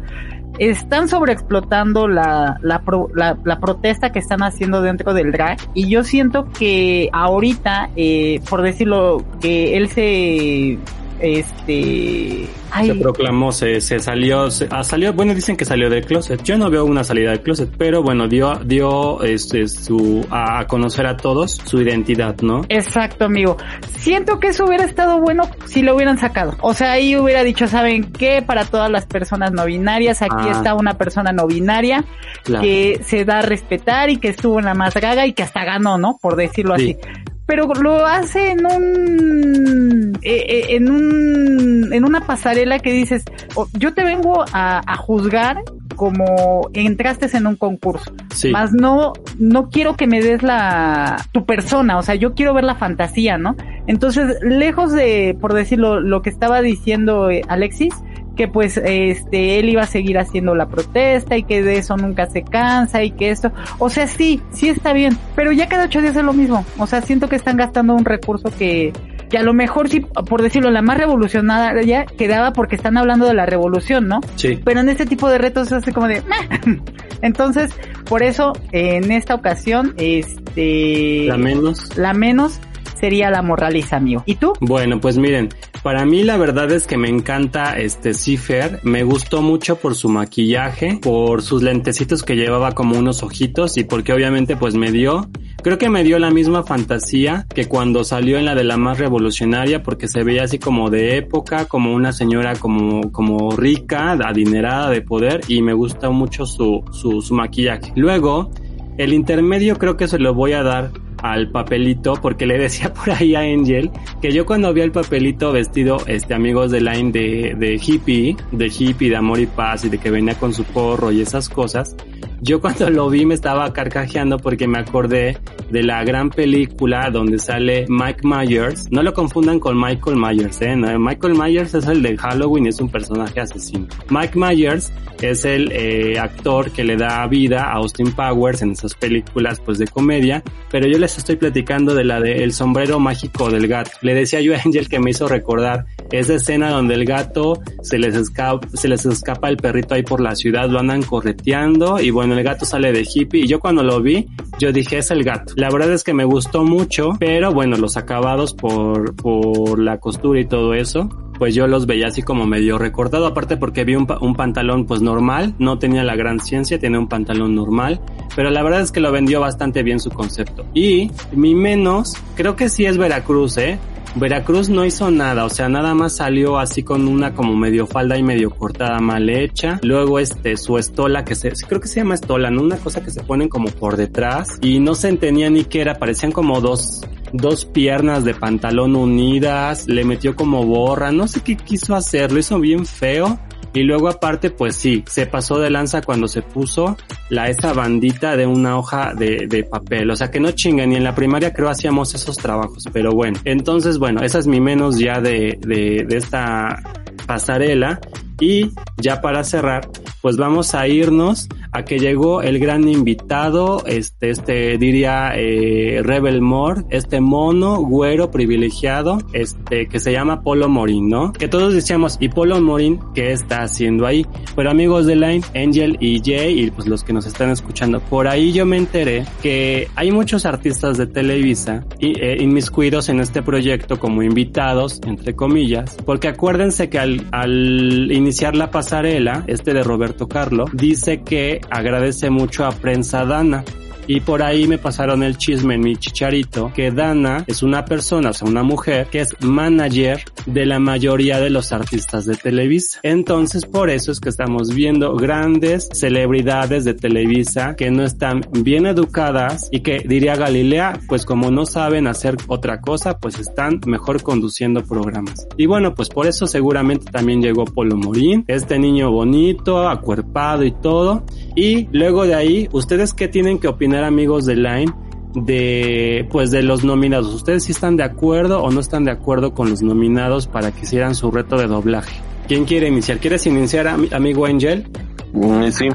[0.62, 5.89] Están sobreexplotando la, la, pro- la, la protesta que están haciendo dentro del drag, y
[5.89, 10.78] yo siento que ahorita, eh, por decirlo, que él se,
[11.22, 16.05] este, ay, Se proclamó, se, se salió, se, ah, salió, bueno, dicen que salió del
[16.05, 16.41] closet.
[16.43, 21.05] Yo no veo una salida del closet, pero bueno, dio, dio este, su, a, conocer
[21.07, 22.61] a todos su identidad, ¿no?
[22.69, 23.57] Exacto, amigo.
[23.97, 26.55] Siento que eso hubiera estado bueno si lo hubieran sacado.
[26.61, 28.41] O sea, ahí hubiera dicho, ¿saben qué?
[28.41, 30.51] Para todas las personas no binarias, aquí Ah.
[30.51, 32.03] está una persona no binaria
[32.43, 32.63] Claro.
[32.63, 35.63] que se da a respetar y que estuvo en la más gaga y que hasta
[35.63, 36.17] ganó, ¿no?
[36.22, 36.97] Por decirlo Sí.
[36.99, 37.22] así.
[37.52, 43.26] Pero lo hace en un, eh, eh, en un, en una pasarela que dices,
[43.56, 45.62] oh, yo te vengo a, a juzgar
[45.97, 48.10] como entraste en un concurso.
[48.34, 48.52] Sí.
[48.52, 52.64] Más no, no quiero que me des la, tu persona, o sea, yo quiero ver
[52.64, 53.58] la fantasía, ¿no?
[53.86, 57.93] Entonces, lejos de, por decirlo, lo que estaba diciendo eh, Alexis,
[58.41, 62.25] que pues este él iba a seguir haciendo la protesta y que de eso nunca
[62.25, 66.01] se cansa y que esto, o sea, sí, sí está bien, pero ya cada ocho
[66.01, 68.93] días es lo mismo, o sea, siento que están gastando un recurso que
[69.29, 73.35] que a lo mejor sí, por decirlo, la más revolucionaria quedaba porque están hablando de
[73.35, 74.21] la revolución, ¿no?
[74.35, 74.59] Sí.
[74.65, 76.21] Pero en este tipo de retos es así como de...
[76.23, 76.81] "Meh".
[77.21, 77.71] Entonces,
[78.09, 81.27] por eso, en esta ocasión, este...
[81.27, 81.97] La menos.
[81.97, 82.59] La menos
[83.02, 84.24] sería la morraliza, amigo.
[84.28, 84.54] ¿Y tú?
[84.62, 85.49] Bueno, pues miren,
[85.84, 90.08] para mí la verdad es que me encanta este Cifer, me gustó mucho por su
[90.08, 95.28] maquillaje, por sus lentecitos que llevaba como unos ojitos y porque obviamente pues me dio,
[95.64, 98.99] creo que me dio la misma fantasía que cuando salió en la de la más
[98.99, 104.91] revolucionaria porque se veía así como de época, como una señora como, como rica, adinerada
[104.91, 107.91] de poder y me gusta mucho su, su, su maquillaje.
[107.95, 108.52] Luego,
[108.97, 110.91] el intermedio creo que se lo voy a dar
[111.22, 113.91] al papelito porque le decía por ahí a Angel
[114.22, 118.67] que yo cuando vi el papelito vestido este amigos de Line de, de hippie de
[118.67, 121.95] hippie de amor y paz y de que venía con su porro y esas cosas
[122.41, 125.37] yo cuando lo vi me estaba carcajeando porque me acordé
[125.69, 128.91] de la gran película donde sale Mike Myers.
[128.91, 132.79] No lo confundan con Michael Myers eh no, Michael Myers es el de Halloween es
[132.81, 133.87] un personaje asesino.
[134.09, 138.95] Mike Myers es el eh, actor que le da vida a Austin Powers en esas
[138.95, 140.43] películas pues de comedia.
[140.71, 143.91] Pero yo les estoy platicando de la de El sombrero mágico del gato.
[144.01, 147.99] Le decía yo a Angel que me hizo recordar esa escena donde el gato se
[147.99, 152.09] les escapa, se les escapa el perrito ahí por la ciudad, lo andan correteando y
[152.09, 154.27] bueno, el gato sale de hippie y yo cuando lo vi,
[154.59, 155.53] yo dije es el gato.
[155.55, 160.39] La verdad es que me gustó mucho, pero bueno, los acabados por, por la costura
[160.39, 161.09] y todo eso,
[161.41, 165.01] pues yo los veía así como medio recortado, aparte porque vi un, un pantalón pues
[165.01, 167.99] normal, no tenía la gran ciencia, tenía un pantalón normal,
[168.35, 170.67] pero la verdad es que lo vendió bastante bien su concepto.
[170.75, 173.79] Y mi menos, creo que sí es Veracruz, ¿eh?
[174.15, 178.17] Veracruz no hizo nada, o sea, nada más salió así con una como medio falda
[178.17, 179.79] y medio cortada mal hecha.
[179.83, 182.61] Luego este, su estola que se, creo que se llama estola, ¿no?
[182.61, 185.95] Una cosa que se ponen como por detrás y no se entendía ni qué era,
[185.95, 191.57] parecían como dos, dos piernas de pantalón unidas, le metió como borra, no sé qué
[191.57, 193.39] quiso hacer, lo hizo bien feo.
[193.73, 196.97] Y luego aparte, pues sí, se pasó de lanza cuando se puso
[197.29, 200.11] la esa bandita de una hoja de, de papel.
[200.11, 202.84] O sea que no chinguen, ni en la primaria creo hacíamos esos trabajos.
[202.91, 206.84] Pero bueno, entonces bueno, esa es mi menos ya de, de esta
[207.25, 208.01] pasarela.
[208.41, 209.87] Y ya para cerrar,
[210.21, 216.41] pues vamos a irnos a que llegó el gran invitado, este, este diría eh, Rebel
[216.41, 221.33] More, este mono güero privilegiado, este que se llama Polo Morín, ¿no?
[221.33, 224.25] Que todos decíamos, ¿y Polo Morín qué está haciendo ahí?
[224.55, 228.27] Pero amigos de Line, Angel y Jay, y pues los que nos están escuchando, por
[228.27, 233.43] ahí yo me enteré que hay muchos artistas de Televisa y, eh, inmiscuidos en este
[233.43, 239.84] proyecto como invitados, entre comillas, porque acuérdense que al, al iniciar la pasarela, este de
[239.84, 243.63] Roberto Carlo, dice que agradece mucho a Prensa Dana.
[244.08, 248.32] Y por ahí me pasaron el chisme en mi chicharito que Dana es una persona,
[248.32, 252.99] o sea, una mujer que es manager de la mayoría de los artistas de Televisa.
[253.04, 258.86] Entonces, por eso es que estamos viendo grandes celebridades de Televisa que no están bien
[258.86, 264.22] educadas y que diría Galilea, pues como no saben hacer otra cosa, pues están mejor
[264.24, 265.47] conduciendo programas.
[265.58, 270.72] Y bueno, pues por eso seguramente también llegó Polo Morín, este niño bonito, acuerpado y
[270.72, 271.24] todo.
[271.56, 274.93] Y luego de ahí, ¿ustedes qué tienen que opinar amigos de Line?
[275.34, 277.34] de pues de los nominados.
[277.34, 280.82] ¿Ustedes sí están de acuerdo o no están de acuerdo con los nominados para que
[280.82, 282.20] hicieran su reto de doblaje?
[282.49, 283.18] ¿Quién quiere iniciar?
[283.20, 284.86] ¿Quieres iniciar, ami- amigo Angel?
[285.32, 285.88] Mm, sí.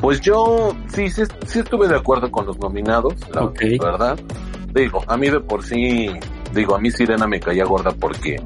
[0.00, 3.60] Pues yo sí, sí, sí estuve de acuerdo con los nominados, la Ok.
[3.80, 4.18] verdad.
[4.74, 6.08] Digo, a mí de por sí,
[6.52, 8.40] digo, a mí Sirena me caía gorda porque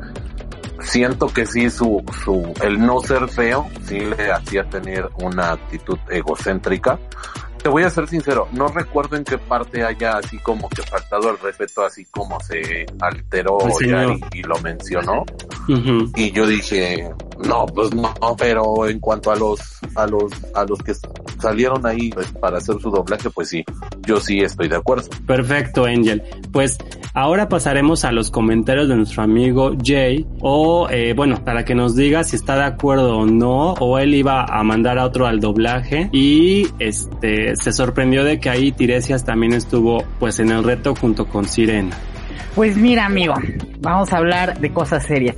[0.81, 5.99] siento que sí su, su, el no ser feo, sí le hacía tener una actitud
[6.11, 6.99] egocéntrica.
[7.63, 11.31] Te voy a ser sincero, no recuerdo en qué parte haya así como que faltado
[11.31, 13.59] el respeto, así como se alteró.
[13.81, 15.25] Yari y lo mencionó.
[16.15, 17.11] Y yo dije,
[17.45, 19.61] no, pues no, pero en cuanto a los,
[19.97, 20.93] a los, a los que
[21.41, 23.65] salieron ahí pues, para hacer su doblaje, pues sí,
[24.07, 25.09] yo sí estoy de acuerdo.
[25.27, 26.23] Perfecto, Angel.
[26.53, 26.79] Pues
[27.17, 30.27] ahora pasaremos a los comentarios de nuestro amigo Jay.
[30.41, 33.73] O, eh, bueno, para que nos diga si está de acuerdo o no.
[33.75, 36.11] O él iba a mandar a otro al doblaje.
[36.13, 41.27] Y este se sorprendió de que ahí Tiresias también estuvo pues en el reto junto
[41.27, 41.97] con Sirena.
[42.55, 43.35] Pues mira, amigo,
[43.87, 45.37] vamos a hablar de cosas serias.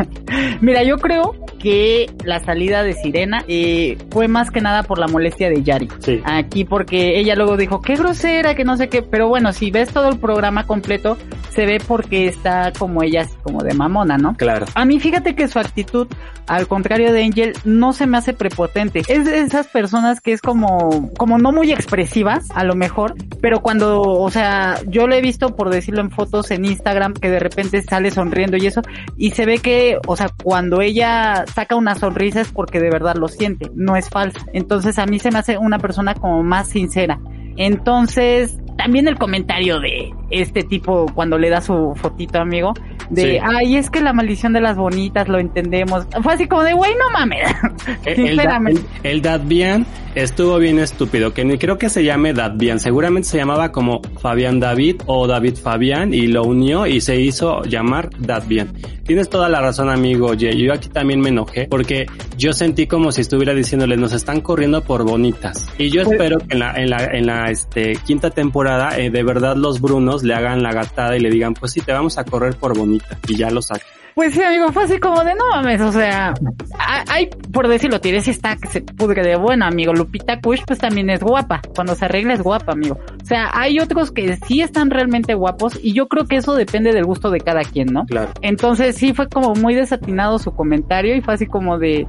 [0.60, 5.08] mira, yo creo que la salida de Sirena eh, fue más que nada por la
[5.08, 5.88] molestia de Yari.
[5.98, 6.20] Sí.
[6.24, 9.90] Aquí porque ella luego dijo, qué grosera, que no sé qué, pero bueno, si ves
[9.90, 11.18] todo el programa completo,
[11.50, 14.34] se ve porque está como ella, como de mamona, ¿no?
[14.36, 14.66] Claro.
[14.74, 16.06] A mí fíjate que su actitud,
[16.46, 19.02] al contrario de Angel, no se me hace prepotente.
[19.08, 23.60] Es de esas personas que es como, como no muy expresivas, a lo mejor, pero
[23.60, 27.40] cuando, o sea, yo lo he visto por decirlo en fotos en Instagram, que de
[27.40, 28.82] repente sale sonriendo y eso,
[29.16, 33.16] y se ve que, o sea, cuando ella saca una sonrisa es porque de verdad
[33.16, 34.40] lo siente, no es falsa.
[34.52, 37.20] Entonces a mí se me hace una persona como más sincera.
[37.56, 42.72] Entonces, también el comentario de este tipo cuando le da su fotito, amigo,
[43.10, 43.38] de, Sí.
[43.42, 46.06] ay, es que la maldición de las bonitas, lo entendemos.
[46.22, 47.40] Fue así como de, güey, no mames.
[48.04, 48.80] El, Sinceramente.
[49.02, 53.38] el, el Dadbian estuvo bien estúpido, que ni creo que se llame Dadbian, seguramente se
[53.38, 58.72] llamaba como Fabián David o David Fabián y lo unió y se hizo llamar Dadbian.
[59.04, 60.56] Tienes toda la razón, amigo Jay.
[60.64, 62.06] Yo aquí también me enojé porque
[62.38, 65.68] yo sentí como si estuviera diciéndole nos están corriendo por bonitas.
[65.78, 69.10] Y yo Pues- espero que en la, en la, en la este, quinta temporada eh,
[69.10, 72.18] de verdad los Brunos le hagan la gatada y le digan pues sí, te vamos
[72.18, 74.00] a correr por bonita y ya lo saquen.
[74.14, 76.34] Pues sí, amigo, fue así como de no mames, o sea,
[76.78, 79.92] hay, hay, por decirlo, tienes está que se pudre de bueno, amigo.
[79.92, 81.62] Lupita Kush, pues también es guapa.
[81.74, 82.98] Cuando se arregla es guapa, amigo.
[83.22, 86.92] O sea, hay otros que sí están realmente guapos y yo creo que eso depende
[86.92, 88.04] del gusto de cada quien, ¿no?
[88.06, 88.32] Claro.
[88.42, 92.06] Entonces sí fue como muy desatinado su comentario y fue así como de...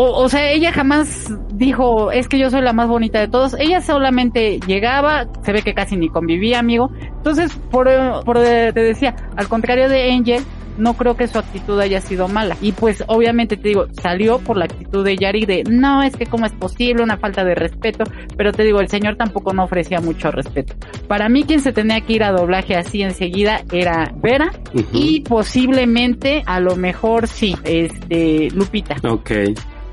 [0.00, 3.56] O, o sea, ella jamás dijo, es que yo soy la más bonita de todos.
[3.58, 6.92] Ella solamente llegaba, se ve que casi ni convivía, amigo.
[7.16, 7.90] Entonces, por,
[8.24, 10.44] por te decía, al contrario de Angel,
[10.76, 12.56] no creo que su actitud haya sido mala.
[12.60, 16.26] Y pues obviamente te digo, salió por la actitud de Yari de, no, es que
[16.26, 18.04] cómo es posible, una falta de respeto,
[18.36, 20.74] pero te digo, el señor tampoco no ofrecía mucho respeto.
[21.08, 24.52] Para mí quien se tenía que ir a doblaje así enseguida era Vera
[24.92, 28.94] y posiblemente, a lo mejor sí, este, Lupita.
[29.02, 29.32] Ok.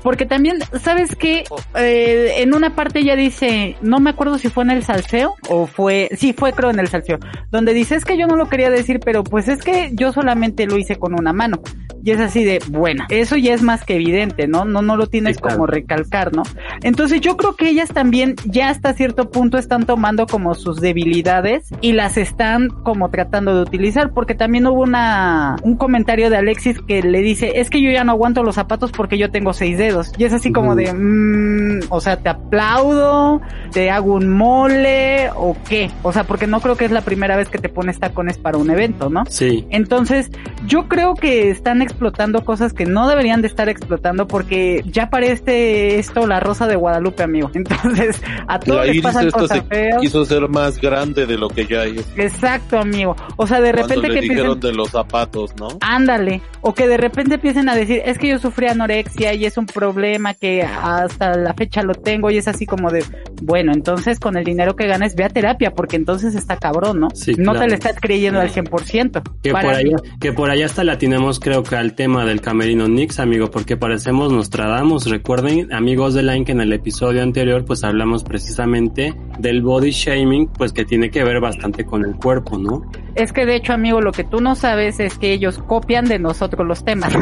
[0.06, 1.42] Porque también, ¿sabes qué?
[1.74, 5.66] Eh, en una parte ella dice, no me acuerdo si fue en el salseo o
[5.66, 7.18] fue, sí fue creo en el salseo,
[7.50, 10.66] donde dice, es que yo no lo quería decir, pero pues es que yo solamente
[10.66, 11.60] lo hice con una mano.
[12.04, 14.64] Y es así de, bueno, eso ya es más que evidente, ¿no?
[14.64, 15.56] No, no lo tienes Sí, claro.
[15.56, 16.44] como recalcar, ¿no?
[16.84, 21.68] Entonces yo creo que ellas también ya hasta cierto punto están tomando como sus debilidades
[21.80, 26.80] y las están como tratando de utilizar, porque también hubo una, un comentario de Alexis
[26.80, 29.76] que le dice, es que yo ya no aguanto los zapatos porque yo tengo seis
[29.76, 29.95] dedos.
[30.16, 33.40] Y es así como de, mm, o sea, te aplaudo,
[33.72, 35.90] te hago un mole o qué.
[36.02, 38.58] O sea, porque no creo que es la primera vez que te pones tacones para
[38.58, 39.24] un evento, ¿no?
[39.28, 39.66] Sí.
[39.70, 40.30] Entonces,
[40.66, 45.98] yo creo que están explotando cosas que no deberían de estar explotando porque ya parece
[45.98, 47.50] esto la rosa de Guadalupe, amigo.
[47.54, 50.00] Entonces, a todos La les pasan cosas se feas.
[50.00, 52.06] quiso ser más grande de lo que ya es.
[52.16, 53.16] Exacto, amigo.
[53.36, 55.68] O sea, de Cuando repente le que dijeron empiecen, de los zapatos, ¿no?
[55.80, 59.56] ándale, o que de repente empiecen a decir, es que yo sufrí anorexia y es
[59.56, 63.04] un problema que hasta la fecha lo tengo y es así como de,
[63.42, 67.10] bueno, entonces con el dinero que ganes ve a terapia porque entonces está cabrón, ¿no?
[67.10, 67.60] Sí, no claro.
[67.60, 69.22] te le estás creyendo al 100%.
[69.42, 73.20] Que por, allá, que por allá hasta latinemos creo que al tema del camerino Nix,
[73.20, 75.10] amigo, porque parecemos Nostradamus.
[75.10, 80.48] Recuerden, amigos de Line, que en el episodio anterior pues hablamos precisamente del body shaming,
[80.48, 82.90] pues que tiene que ver bastante con el cuerpo, ¿no?
[83.16, 86.18] Es que de hecho, amigo, lo que tú no sabes es que ellos copian de
[86.18, 87.14] nosotros los temas.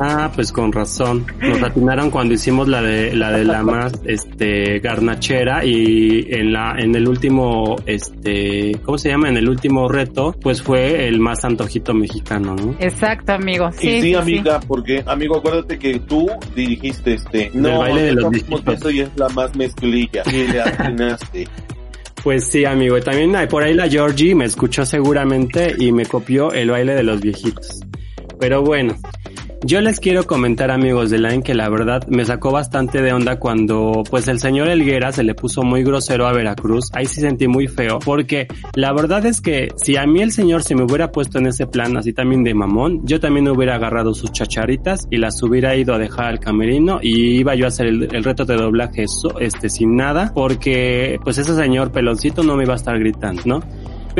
[0.00, 1.26] Ah, pues con razón.
[1.40, 1.62] Nos
[2.10, 7.08] cuando hicimos la de la de la más este garnachera y en la en el
[7.08, 9.28] último este, ¿cómo se llama?
[9.28, 12.74] En el último reto, pues fue el más antojito mexicano, ¿no?
[12.78, 13.70] Exacto, amigo.
[13.72, 14.14] Sí, y sí, sí, sí.
[14.14, 17.50] amiga, porque, amigo, acuérdate que tú dirigiste este.
[17.54, 20.22] No, baile de los viendo y es la más mezclilla.
[20.26, 21.48] Y le atinaste.
[22.22, 23.00] Pues sí, amigo.
[23.00, 27.04] También hay por ahí la Georgie me escuchó seguramente y me copió el baile de
[27.04, 27.80] los viejitos.
[28.40, 28.96] Pero bueno,
[29.64, 33.38] yo les quiero comentar, amigos de Line, que la verdad me sacó bastante de onda
[33.38, 36.90] cuando, pues, el señor Elguera se le puso muy grosero a Veracruz.
[36.92, 40.62] Ahí sí sentí muy feo, porque la verdad es que si a mí el señor
[40.62, 44.14] se me hubiera puesto en ese plan así también de mamón, yo también hubiera agarrado
[44.14, 47.88] sus chacharitas y las hubiera ido a dejar al camerino y iba yo a hacer
[47.88, 52.64] el, reto de doblaje so- este sin nada, porque pues ese señor peloncito no me
[52.64, 53.62] iba a estar gritando, ¿no?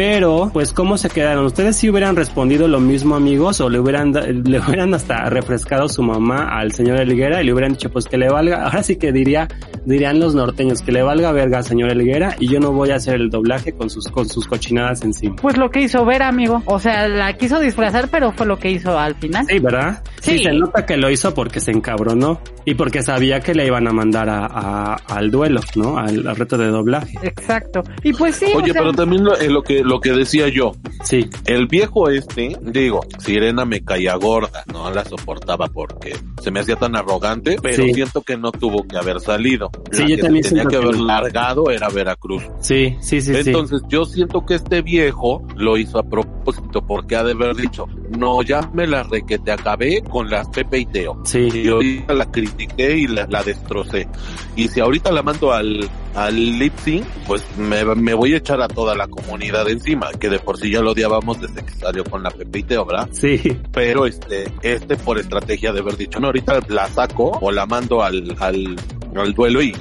[0.03, 1.45] Pero, pues, ¿cómo se quedaron?
[1.47, 3.61] ¿Ustedes sí hubieran respondido lo mismo, amigos?
[3.61, 7.53] ¿O le hubieran, da- le hubieran hasta refrescado su mamá al señor Elguera y le
[7.53, 8.63] hubieran dicho, pues, que le valga?
[8.63, 9.49] Ahora sí que diría,
[9.87, 12.95] dirían los norteños, que le valga verga al señor Elguera y yo no voy a
[12.95, 15.35] hacer el doblaje con sus, con sus cochinadas encima.
[15.43, 16.63] Pues lo que hizo ver, amigo.
[16.67, 19.47] O sea, la quiso disfrazar, pero fue lo que hizo al final.
[19.49, 20.05] Sí, ¿verdad?
[20.21, 20.39] Sí.
[20.39, 20.45] Sí.
[20.45, 23.93] se nota que lo hizo porque se encabronó y porque sabía que le iban a
[23.93, 25.99] mandar a, a- al duelo, ¿no?
[25.99, 27.19] Al, al reto de doblaje.
[27.23, 27.83] Exacto.
[28.05, 30.49] Y pues sí, Oye, o sea, pero también lo, eh, lo que lo que decía
[30.49, 30.73] yo,
[31.05, 36.61] Sí, el viejo este, digo, Sirena me caía gorda, no la soportaba porque se me
[36.61, 37.95] hacía tan arrogante, pero Sí.
[37.95, 39.71] siento que no tuvo que haber salido.
[39.93, 42.43] Sí, La yo que también tenía que haber largado era Veracruz.
[42.61, 43.41] sí, sí, sí, sí.
[43.51, 47.87] Entonces yo siento que este viejo lo hizo a propósito porque ha de haber dicho,
[48.19, 51.21] no, ya me la re que te acabé con las Pepe y Teo.
[51.25, 54.09] Sí, Y ahorita la critiqué y la, la destrocé.
[54.57, 58.61] Y si ahorita la mando al, al lip sync, pues me, me voy a echar
[58.61, 62.05] a toda la comunidad encima, que de por sí ya lo odiábamos desde que salió
[62.05, 63.09] con la Pepe y Teo, ¿verdad?
[63.13, 63.41] sí,
[63.73, 68.03] Pero este, este por estrategia de haber dicho, no, ahorita la saco o la mando
[68.03, 68.77] al, al,
[69.15, 69.77] al duelo y,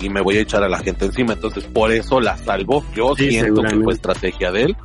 [0.00, 1.32] y me voy a echar a la gente encima.
[1.34, 2.84] Entonces por eso la salvo.
[2.94, 4.76] Yo Sí, siento que fue estrategia de él.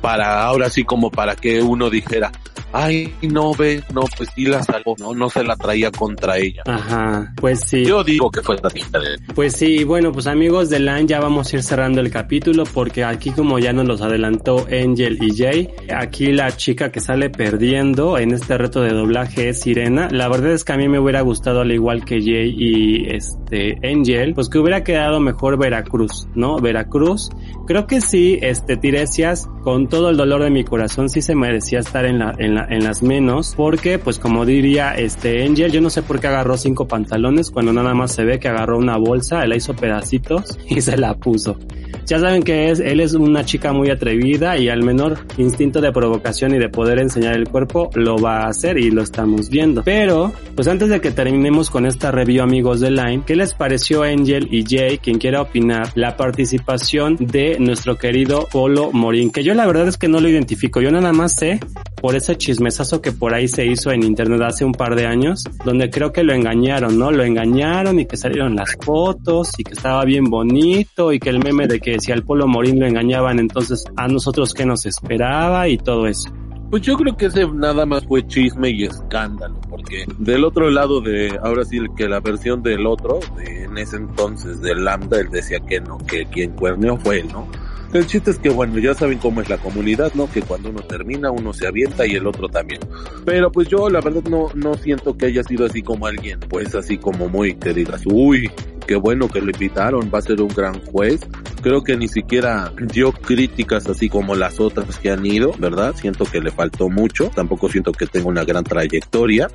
[0.00, 2.30] Para ahora sí como para que uno dijera,
[2.72, 6.62] ay, no ve, no, pues sí la salvó, no, no se la traía contra ella.
[6.66, 7.84] ajá, pues sí.
[7.84, 9.20] Yo digo que fue estrategia de él.
[9.34, 13.04] Pues sí, bueno, pues amigos de LAN, ya vamos a ir cerrando el capítulo porque
[13.04, 18.18] aquí como ya nos los adelantó Angel y Jay, aquí la chica que sale perdiendo
[18.18, 20.08] en este reto de doblaje es Sirena.
[20.10, 23.78] La verdad es que a mí me hubiera gustado al igual que Jay y este
[23.82, 26.58] Angel, pues que hubiera quedado mejor Veracruz, ¿no?
[26.58, 27.30] Veracruz.
[27.66, 31.80] Creo que sí, este Tiresias, con todo el dolor de mi corazón, sí se merecía
[31.80, 35.80] estar en la, en la, en las menos, porque pues como diría este Angel, yo
[35.80, 38.96] no sé por qué agarró cinco pantalones cuando nada más se ve que agarró una
[38.96, 41.58] bolsa, la hizo pedacitos y se la puso.
[42.06, 45.92] Ya saben que es, él es una chica muy atrevida y al menor instinto de
[45.92, 49.82] provocación y de poder enseñar el cuerpo lo va a hacer y lo estamos viendo.
[49.84, 54.04] Pero, pues antes de que terminemos con esta review amigos de Line, ¿qué les pareció
[54.04, 59.30] Angel y Jay, quien quiera opinar, la participación de nuestro querido Polo Morín?
[59.30, 61.60] Que yo la verdad es que no lo identifico, yo nada más sé
[62.00, 65.44] por ese chismesazo que por ahí se hizo en internet hace un par de años,
[65.66, 67.10] donde creo que lo engañaron, ¿no?
[67.10, 71.40] Lo engañaron y que salieron las fotos y que estaba bien bonito y que el
[71.44, 75.68] meme de que si al Polo Morín lo engañaban, entonces a nosotros qué nos esperaba
[75.68, 76.30] y todo eso.
[76.70, 81.02] Pues yo creo que ese nada más fue chisme y escándalo, porque del otro lado
[81.02, 85.28] de, ahora sí que la versión del otro, de, en ese entonces de Lambda, él
[85.30, 87.46] decía que no, que quien cuerneó fue él, ¿no?
[87.92, 90.30] El chiste es que bueno, ya saben cómo es la comunidad, ¿no?
[90.30, 92.80] Que cuando uno termina, uno se avienta y el otro también.
[93.24, 96.74] Pero pues yo la verdad no, no siento que haya sido así como alguien, pues
[96.74, 98.50] así como muy que digas, uy,
[98.86, 101.20] qué bueno que lo invitaron, va a ser un gran juez.
[101.62, 105.94] Creo que ni siquiera dio críticas así como las otras que han ido, ¿verdad?
[105.96, 109.48] Siento que le faltó mucho, tampoco siento que tenga una gran trayectoria.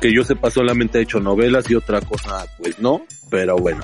[0.00, 3.82] Que yo sepa solamente ha hecho novelas y otra cosa, pues no, pero bueno.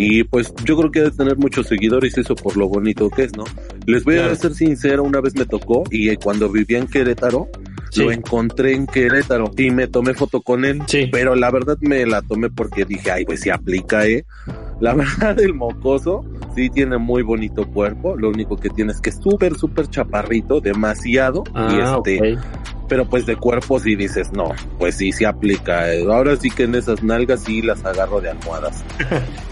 [0.00, 3.36] Y pues yo creo que debe tener muchos seguidores eso por lo bonito que es,
[3.36, 3.42] ¿no?
[3.84, 4.32] Les voy Claro.
[4.32, 7.48] a ser sincero, una vez me tocó y eh, cuando vivía en Querétaro,
[7.90, 8.04] Sí.
[8.04, 10.82] lo encontré en Querétaro y me tomé foto con él.
[10.86, 11.08] Sí.
[11.10, 14.24] Pero la verdad me la tomé porque dije, ay, pues si aplica, eh.
[14.80, 14.94] La
[15.34, 16.24] verdad, el mocoso
[16.54, 18.14] sí tiene muy bonito cuerpo.
[18.16, 21.42] Lo único que tiene es que es súper, súper chaparrito, demasiado.
[21.48, 22.38] y Ah, este, ok.
[22.88, 25.86] Pero pues de cuerpo sí dices, no, pues sí, sí aplica.
[26.10, 28.82] Ahora sí que en esas nalgas sí las agarro de almohadas.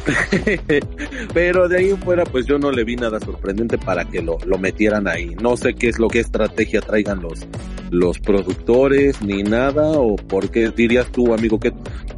[1.34, 4.38] pero de ahí en fuera, pues yo no le vi nada sorprendente para que lo,
[4.46, 5.34] lo metieran ahí.
[5.40, 7.46] No sé qué es lo que estrategia traigan los,
[7.90, 11.72] los productores ni nada, o por qué dirías tú, amigo, que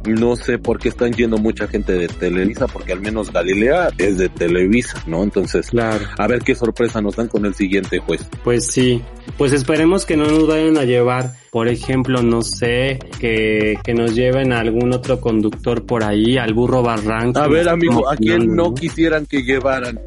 [0.07, 4.17] no sé por qué están yendo mucha gente de Televisa, porque al menos Galilea es
[4.17, 5.23] de Televisa, ¿no?
[5.23, 6.05] Entonces, Claro.
[6.17, 8.25] a ver qué sorpresa nos dan con el siguiente juez.
[8.43, 9.01] Pues sí,
[9.37, 11.08] pues esperemos que no nos vayan a llevar,
[11.51, 16.53] por ejemplo, no sé, que, que nos lleven a algún otro conductor por ahí, al
[16.53, 17.39] burro Barranco.
[17.39, 19.99] A ver, amigo, ¿a quién no quisieran que llevaran?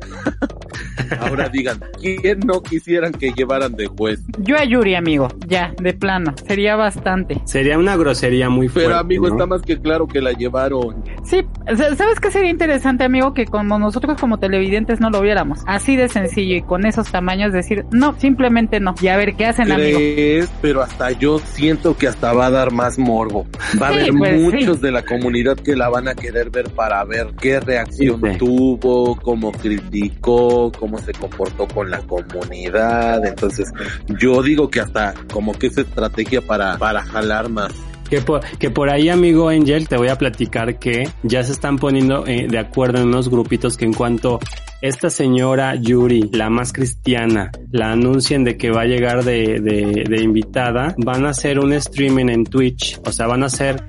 [1.20, 4.20] Ahora digan, ¿quién no quisieran que llevaran de juez?
[4.38, 7.40] Yo a Yuri, amigo, ya, de plano, sería bastante.
[7.44, 8.88] Sería una grosería muy fuerte.
[8.88, 9.34] Pero amigo, ¿no?
[9.34, 11.05] está más que claro que la llevaron.
[11.24, 11.42] Sí,
[11.76, 13.34] sa- ¿sabes qué sería interesante, amigo?
[13.34, 15.61] Que como nosotros como televidentes no lo viéramos.
[15.66, 18.94] Así de sencillo y con esos tamaños decir, no, simplemente no.
[19.00, 19.98] Y a ver qué hacen, amigo.
[19.98, 20.48] ¿Crees?
[20.61, 23.46] Pero hasta yo siento que hasta va a dar más morbo.
[23.80, 24.82] Va a Sí, haber pues, muchos sí.
[24.82, 28.38] de la comunidad que la van a querer ver para ver qué reacción Sí.
[28.38, 33.24] tuvo, cómo criticó, cómo se comportó con la comunidad.
[33.24, 33.72] Entonces,
[34.20, 37.72] yo digo que hasta como que es estrategia para, para jalar más.
[38.09, 41.78] Que por, que por ahí, amigo Angel, te voy a platicar que ya se están
[41.78, 44.38] poniendo eh, de acuerdo en unos grupitos que en cuanto
[44.82, 50.05] esta señora Yuri, la más cristiana, la anuncien de que va a llegar de, de,
[50.07, 53.82] de invitada, van a hacer un streaming en Twitch, o sea, van a hacer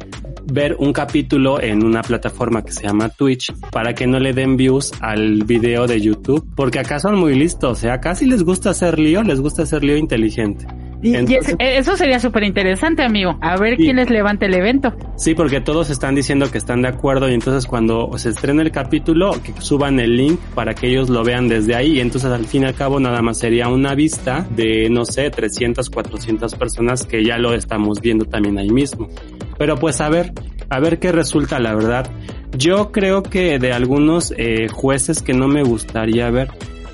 [0.51, 4.57] ver un capítulo en una plataforma que se llama Twitch para que no le den
[4.57, 8.43] views al video de YouTube, porque acá son muy listos, o sea, acá sí les
[8.43, 10.65] gusta hacer lío, les gusta hacer lío inteligente.
[11.03, 13.37] Y, y es- eso sería súper interesante, amigo.
[13.41, 14.93] A ver quién les levanta el evento.
[15.17, 18.71] Sí, porque todos están diciendo que están de acuerdo y entonces cuando se estrene el
[18.71, 22.45] capítulo, que suban el link para que ellos lo vean desde ahí y entonces al
[22.45, 27.05] fin y al cabo nada más sería una vista de, no sé, 300, 400 personas
[27.05, 29.09] que ya lo estamos viendo también ahí mismo.
[29.57, 30.31] Pero pues a ver,
[30.69, 32.09] a ver qué resulta la verdad.
[32.57, 36.49] Yo creo que de algunos eh, jueces que no me gustaría ver,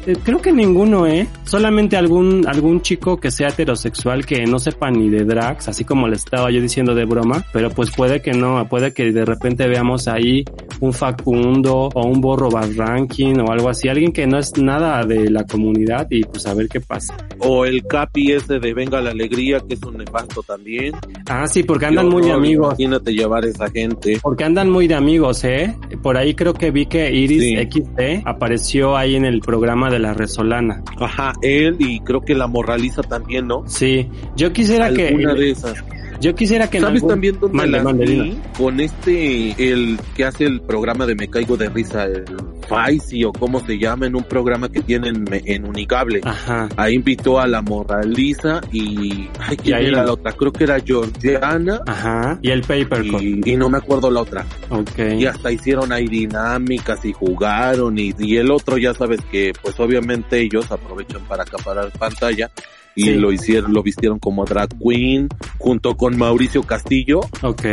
[0.06, 1.28] eh, creo que ninguno, ¿eh?
[1.43, 6.08] Solamente algún, algún chico que sea heterosexual que no sepa ni de drags, así como
[6.08, 9.68] le estaba yo diciendo de broma, pero pues puede que no, puede que de repente
[9.68, 10.43] veamos ahí
[10.80, 15.30] un Facundo o un Borro Ranking o algo así, alguien que no es nada de
[15.30, 17.16] la comunidad y pues a ver qué pasa.
[17.39, 20.93] O el Capi ese de Venga la Alegría, que es un nefasto también.
[21.28, 22.68] Ah, sí, porque andan muy horror, amigos.
[22.80, 24.20] Imagínate llevar esa gente.
[24.22, 25.76] Porque andan muy de amigos, ¿eh?
[26.02, 27.56] Por ahí creo que vi que Iris Sí.
[27.56, 30.84] XD apareció ahí en el programa de la Resolana.
[31.00, 33.64] Ajá, él y creo que la moraliza también, ¿no?
[33.68, 35.08] Sí, yo quisiera que...
[35.08, 35.84] Alguna de esas.
[36.22, 36.80] Yo quisiera que...
[36.80, 38.38] ¿Sabes algún- también dónde Mande, las vi?
[38.57, 42.26] Con este, el que hace el programa de Me Caigo de Risa, el
[42.67, 46.20] Faisy o cómo se llama, en un programa que tienen en Unicable.
[46.24, 46.67] Ajá.
[46.76, 49.30] Ahí invitó a la Moraliza y...
[49.39, 50.34] Ay, ¿quién Y ahí- era la otra?
[50.34, 52.38] Creo que era Georgiana Ajá.
[52.41, 53.22] Y el Papercut.
[53.22, 54.45] y, y no me acuerdo la otra.
[54.70, 54.99] Ok.
[55.17, 59.80] Y hasta hicieron ahí dinámicas y jugaron y, y el otro ya sabes que pues
[59.80, 62.49] obviamente ellos aprovechan para acaparar pantalla
[62.96, 63.14] y Sí.
[63.16, 67.66] lo hicieron, lo vistieron como drag queen junto con Mauricio Castillo Ok.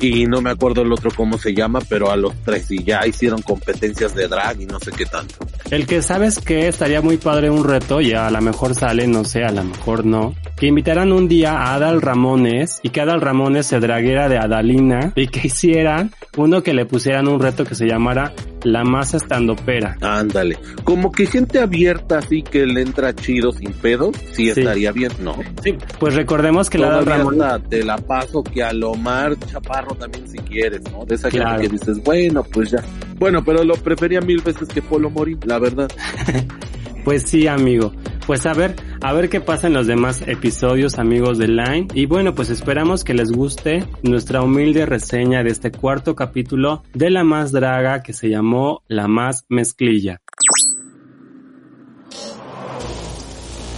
[0.00, 3.06] y no me acuerdo el otro cómo se llama, pero a los tres y ya
[3.06, 5.34] hicieron competencias de drag y no sé qué tanto.
[5.70, 9.24] El que sabes que estaría muy padre un reto y a lo mejor sale, no
[9.24, 10.34] sé, a lo mejor no.
[10.56, 15.12] Que invitaran un día a Adal Ramones y que Adal Ramones se draguera de Adalina
[15.16, 18.32] y que hicieran uno que le pusieran un reto que se llamara
[18.64, 19.96] La Masa Estandopera.
[20.00, 24.60] Ándale, como que gente abierta así que le entra chido sin pedos, sí, Sí.
[24.60, 25.36] estaría bien, ¿no?
[25.62, 27.40] Sí, pues recordemos que la Ramones...
[27.40, 31.04] hasta te la paso que a Lomar Chaparro también si quieres, ¿no?
[31.04, 31.50] De esa Claro.
[31.60, 32.82] gente que dices, bueno, pues ya.
[33.18, 35.90] Bueno, pero lo prefería mil veces que Polo Mori, la verdad.
[37.04, 37.92] Pues sí, amigo.
[38.26, 41.88] Pues a ver, a ver qué pasa en los demás episodios, amigos de Line.
[41.92, 47.10] Y bueno, pues esperamos que les guste nuestra humilde reseña de este cuarto capítulo de
[47.10, 50.20] La Más Draga que se llamó La Más Mezclilla.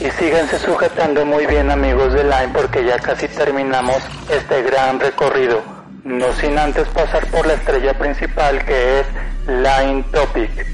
[0.00, 3.96] Y síganse sujetando muy bien amigos de Line porque ya casi terminamos
[4.30, 5.62] este gran recorrido.
[6.04, 9.06] No sin antes pasar por la estrella principal que es
[9.46, 10.73] Line Topic.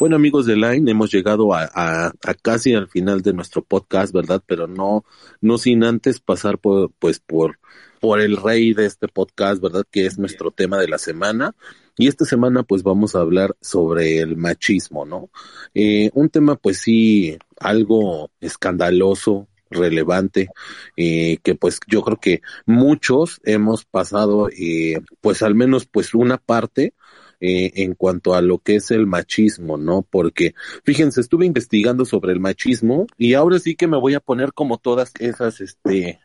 [0.00, 4.14] Bueno, amigos de Line, hemos llegado a, a, a casi al final de nuestro podcast,
[4.14, 4.42] ¿verdad?
[4.46, 5.04] Pero no,
[5.42, 7.58] no sin antes pasar por, pues, por,
[8.00, 9.84] por el rey de este podcast, ¿verdad?
[9.90, 11.54] Que es nuestro tema de la semana.
[11.98, 15.28] Y esta semana, pues, vamos a hablar sobre el machismo, ¿no?
[15.74, 20.48] Eh, un tema, pues sí, algo escandaloso, relevante,
[20.96, 26.38] eh, que pues yo creo que muchos hemos pasado, eh, pues al menos pues una
[26.38, 26.94] parte
[27.40, 30.02] eh, en cuanto a lo que es el machismo, ¿no?
[30.02, 34.52] Porque, fíjense, estuve investigando sobre el machismo y ahora sí que me voy a poner
[34.52, 36.20] como todas esas, este,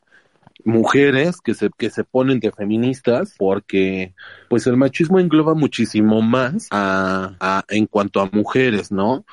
[0.65, 4.13] mujeres que se, que se ponen de feministas porque
[4.49, 9.25] pues el machismo engloba muchísimo más a, a, en cuanto a mujeres, ¿no?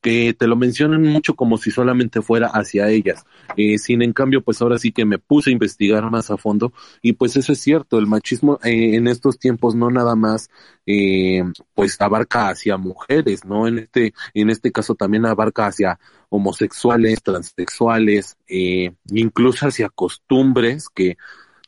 [0.00, 3.24] Que te lo mencionan mucho como si solamente fuera hacia ellas.
[3.56, 6.72] Eh, sin en cambio, pues ahora sí que me puse a investigar más a fondo
[7.02, 10.50] y pues eso es cierto, el machismo eh, en estos tiempos no nada más
[10.86, 13.68] eh, pues abarca hacia mujeres, ¿no?
[13.68, 16.00] En este, en este caso también abarca hacia
[16.30, 21.18] homosexuales, transexuales, eh, incluso hacia costumbres que,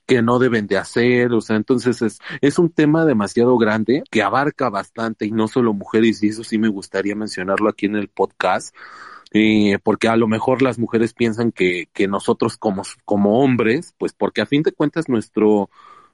[0.07, 4.23] que no deben de hacer, o sea, entonces es, es un tema demasiado grande que
[4.23, 8.09] abarca bastante y no solo mujeres, y eso sí me gustaría mencionarlo aquí en el
[8.09, 8.75] podcast,
[9.33, 14.13] eh, porque a lo mejor las mujeres piensan que, que nosotros como, como hombres, pues
[14.13, 15.71] porque a fin de cuentas nuestro,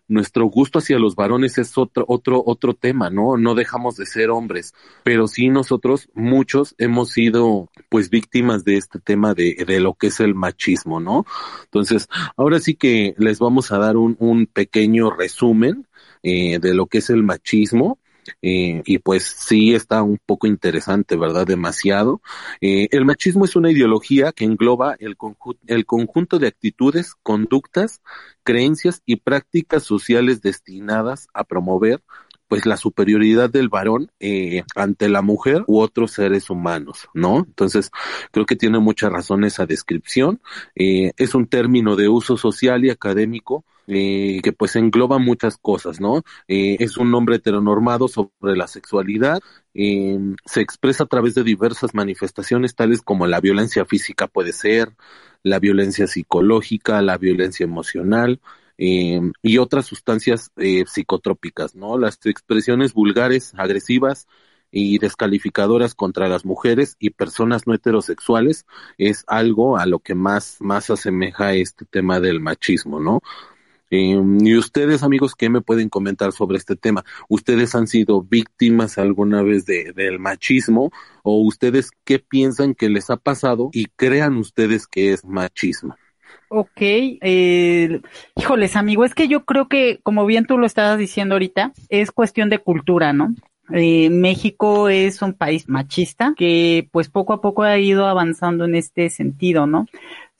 [0.08, 3.36] nuestro gusto hacia los varones es otro, otro, otro tema, ¿no?
[3.36, 8.98] No dejamos de ser hombres, pero sí nosotros, muchos, hemos sido, pues, víctimas de este
[8.98, 11.26] tema de, de lo que es el machismo, ¿no?
[11.64, 15.86] Entonces, ahora sí que les vamos a dar un, un pequeño resumen,
[16.22, 17.98] eh, de lo que es el machismo.
[18.42, 21.46] Eh, y pues sí está un poco interesante, ¿verdad?
[21.46, 22.20] Demasiado.
[22.60, 28.02] Eh, el machismo es una ideología que engloba el, conju el conjunto de actitudes, conductas,
[28.42, 32.02] creencias y prácticas sociales destinadas a promover
[32.48, 37.38] pues la superioridad del varón eh, ante la mujer u otros seres humanos, ¿no?
[37.46, 37.90] Entonces,
[38.32, 40.40] creo que tiene mucha razón esa descripción.
[40.74, 46.00] Eh, es un término de uso social y académico eh, que pues engloba muchas cosas,
[46.00, 46.22] ¿no?
[46.46, 49.40] Eh, es un hombre heteronormado sobre la sexualidad,
[49.74, 54.94] eh, se expresa a través de diversas manifestaciones tales como la violencia física puede ser,
[55.42, 58.40] la violencia psicológica, la violencia emocional,
[58.78, 61.98] eh, y otras sustancias eh, psicotrópicas, ¿no?
[61.98, 64.28] Las expresiones vulgares, agresivas
[64.70, 68.66] y descalificadoras contra las mujeres y personas no heterosexuales
[68.98, 73.20] es algo a lo que más, más asemeja este tema del machismo, ¿no?
[73.90, 77.04] Eh, y ustedes, amigos, ¿qué me pueden comentar sobre este tema?
[77.28, 80.90] ¿Ustedes han sido víctimas alguna vez de, del machismo?
[81.22, 85.96] ¿O ustedes qué piensan que les ha pasado y crean ustedes que es machismo?
[86.50, 88.00] Ok, eh,
[88.36, 92.10] híjoles amigo, es que yo creo que, como bien tú lo estabas diciendo ahorita, es
[92.10, 93.34] cuestión de cultura, ¿no?
[93.70, 98.74] Eh, México es un país machista que pues poco a poco ha ido avanzando en
[98.74, 99.86] este sentido, ¿no?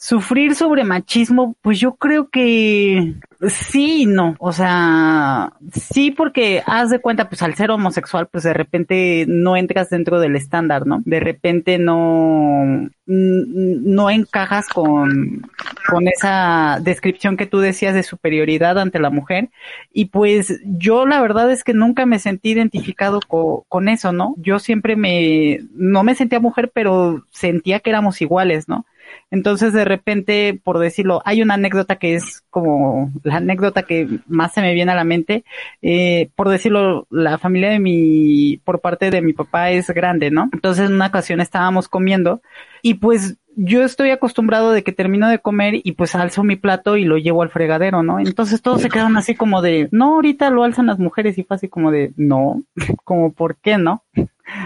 [0.01, 3.15] Sufrir sobre machismo, pues yo creo que
[3.49, 4.37] sí no.
[4.39, 9.57] O sea, sí porque haz de cuenta, pues al ser homosexual, pues de repente no
[9.57, 11.03] entras dentro del estándar, ¿no?
[11.05, 15.43] De repente no, no encajas con,
[15.89, 19.51] con esa descripción que tú decías de superioridad ante la mujer.
[19.93, 24.35] Y pues yo la verdad es que nunca me sentí identificado co con eso, ¿no?
[24.37, 28.87] Yo siempre me, no me sentía mujer, pero sentía que éramos iguales, ¿no?
[29.31, 34.55] Entonces, de repente, por decirlo, hay una anécdota que es como la anécdota que más
[34.55, 35.45] se me viene a la mente.
[35.83, 40.49] Eh, por decirlo, la familia de mi, por parte de mi papá es grande, ¿no?
[40.53, 42.41] Entonces, en una ocasión estábamos comiendo
[42.83, 46.97] y pues yo estoy acostumbrado de que termino de comer y pues alzo mi plato
[46.97, 48.21] y lo llevo al fregadero, ¿no?
[48.21, 51.57] Entonces todos se quedan así como de, no, ahorita lo alzan las mujeres y fue
[51.57, 52.63] así como de, no,
[53.05, 54.05] como por qué no?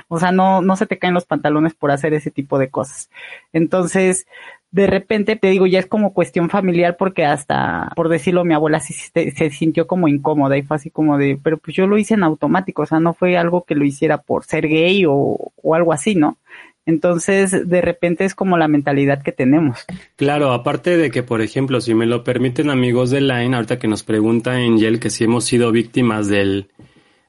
[0.09, 3.11] O sea, no, no se te caen los pantalones por hacer ese tipo de cosas.
[3.53, 4.26] Entonces,
[4.72, 8.80] de repente te digo, ya es como cuestión familiar porque hasta, por decirlo, mi abuela
[8.80, 12.22] se, sintió como incómoda y fue así como de, pero pues yo lo hice en
[12.22, 15.93] automático, o sea, no fue algo que lo hiciera por ser gay o, o algo
[15.93, 16.39] así, ¿no?
[16.85, 19.85] Entonces, de repente es como la mentalidad que tenemos.
[20.16, 23.87] Claro, aparte de que, por ejemplo, si me lo permiten amigos de Line, ahorita que
[23.87, 26.70] nos pregunta Angel que si hemos sido víctimas del,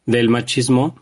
[0.06, 0.96] del machismo,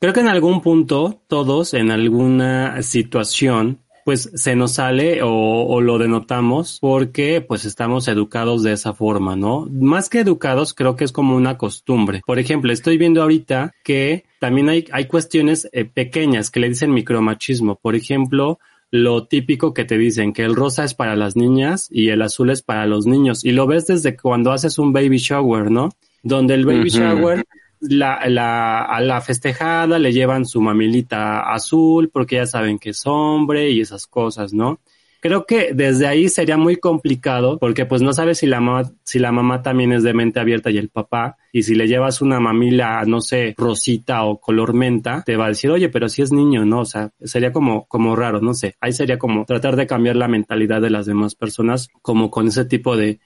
[0.00, 5.80] creo que en algún punto, todos, en alguna situación, pues se nos sale o, o,
[5.80, 9.66] lo denotamos porque pues estamos educados de esa forma, ¿no?
[9.68, 12.22] Más que educados, creo que es como una costumbre.
[12.24, 16.94] Por ejemplo, estoy viendo ahorita que también hay, hay cuestiones eh, pequeñas que le dicen
[16.94, 17.80] micromachismo.
[17.82, 18.60] Por ejemplo,
[18.92, 22.50] lo típico que te dicen que el rosa es para las niñas y el azul
[22.50, 23.44] es para los niños.
[23.44, 25.88] Y lo ves desde cuando haces un baby shower, ¿no?
[26.22, 26.98] Donde el baby uh -huh.
[27.00, 27.44] shower
[27.88, 33.02] la, la, a la festejada le llevan su mamilita azul porque ya saben que es
[33.06, 34.80] hombre y esas cosas, ¿no?
[35.20, 39.18] Creo que desde ahí sería muy complicado porque pues no sabes si la mamá, si
[39.18, 42.38] la mamá también es de mente abierta y el papá y si le llevas una
[42.38, 46.32] mamila, no sé, rosita o color menta, te va a decir, oye, pero si es
[46.32, 46.80] niño, ¿no?
[46.80, 48.76] O sea, sería como, como raro, no sé.
[48.80, 52.64] Ahí sería como tratar de cambiar la mentalidad de las demás personas como con ese
[52.64, 53.18] tipo de,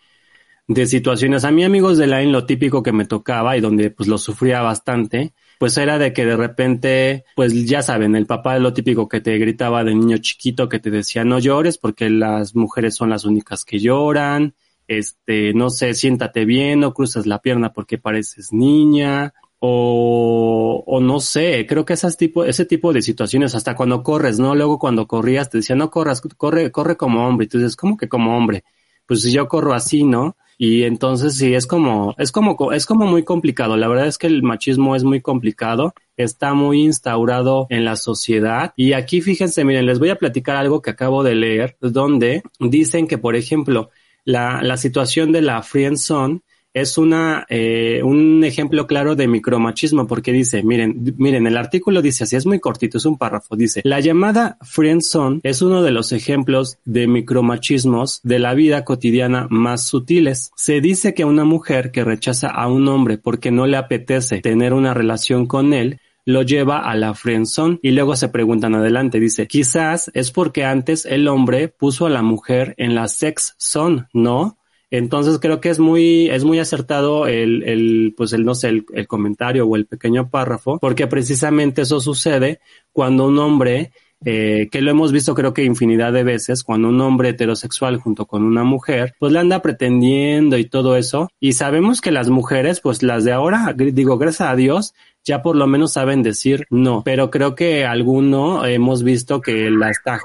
[0.71, 1.45] de situaciones.
[1.45, 4.63] A mí, amigos de Line, lo típico que me tocaba y donde pues lo sufría
[4.63, 9.09] bastante, pues era de que de repente, pues ya saben, el papá es lo típico
[9.09, 13.11] que te gritaba de niño chiquito que te decía no llores porque las mujeres son
[13.11, 14.55] las únicas que lloran,
[14.87, 21.19] este, no sé, siéntate bien, no cruces la pierna porque pareces niña, o, o no
[21.19, 24.55] sé, creo que esas tipo, ese tipo de situaciones, hasta cuando corres, ¿no?
[24.55, 27.97] Luego cuando corrías te decía no corras, corre, corre como hombre, y tú dices, ¿cómo
[27.97, 28.63] que como hombre?
[29.11, 30.37] Pues yo corro así, ¿no?
[30.57, 33.77] Y entonces sí, es como, es como, es como muy complicado.
[33.77, 38.73] La verdad es que el machismo es muy complicado, está muy instaurado en la sociedad.
[38.77, 43.09] Y aquí fíjense, miren, les voy a platicar algo que acabo de leer, donde dicen
[43.09, 43.91] que, por ejemplo,
[44.25, 46.43] la, la situación de la friendzone
[46.73, 52.25] es una, eh, un ejemplo claro de micromachismo porque dice, miren, miren, el artículo dice
[52.25, 56.13] así, es muy cortito, es un párrafo, dice, la llamada friendzone es uno de los
[56.13, 60.53] ejemplos de micromachismos de la vida cotidiana más sutiles.
[60.57, 64.73] Se dice que una mujer que rechaza a un hombre porque no le apetece tener
[64.73, 69.47] una relación con él, lo lleva a la friendzone y luego se preguntan adelante, dice,
[69.47, 74.57] quizás es porque antes el hombre puso a la mujer en la sex zone, ¿no?
[74.91, 78.87] Entonces creo que es muy, es muy acertado el, el pues el, no sé, el,
[78.93, 82.61] el, comentario o el pequeño párrafo, porque precisamente eso sucede
[82.93, 83.93] cuando un hombre,
[84.25, 88.27] eh, que lo hemos visto creo que infinidad de veces, cuando un hombre heterosexual junto
[88.27, 92.81] con una mujer, pues le anda pretendiendo y todo eso, y sabemos que las mujeres,
[92.81, 97.03] pues las de ahora, digo, gracias a Dios, ya por lo menos saben decir no,
[97.05, 100.19] pero creo que alguno hemos visto que la está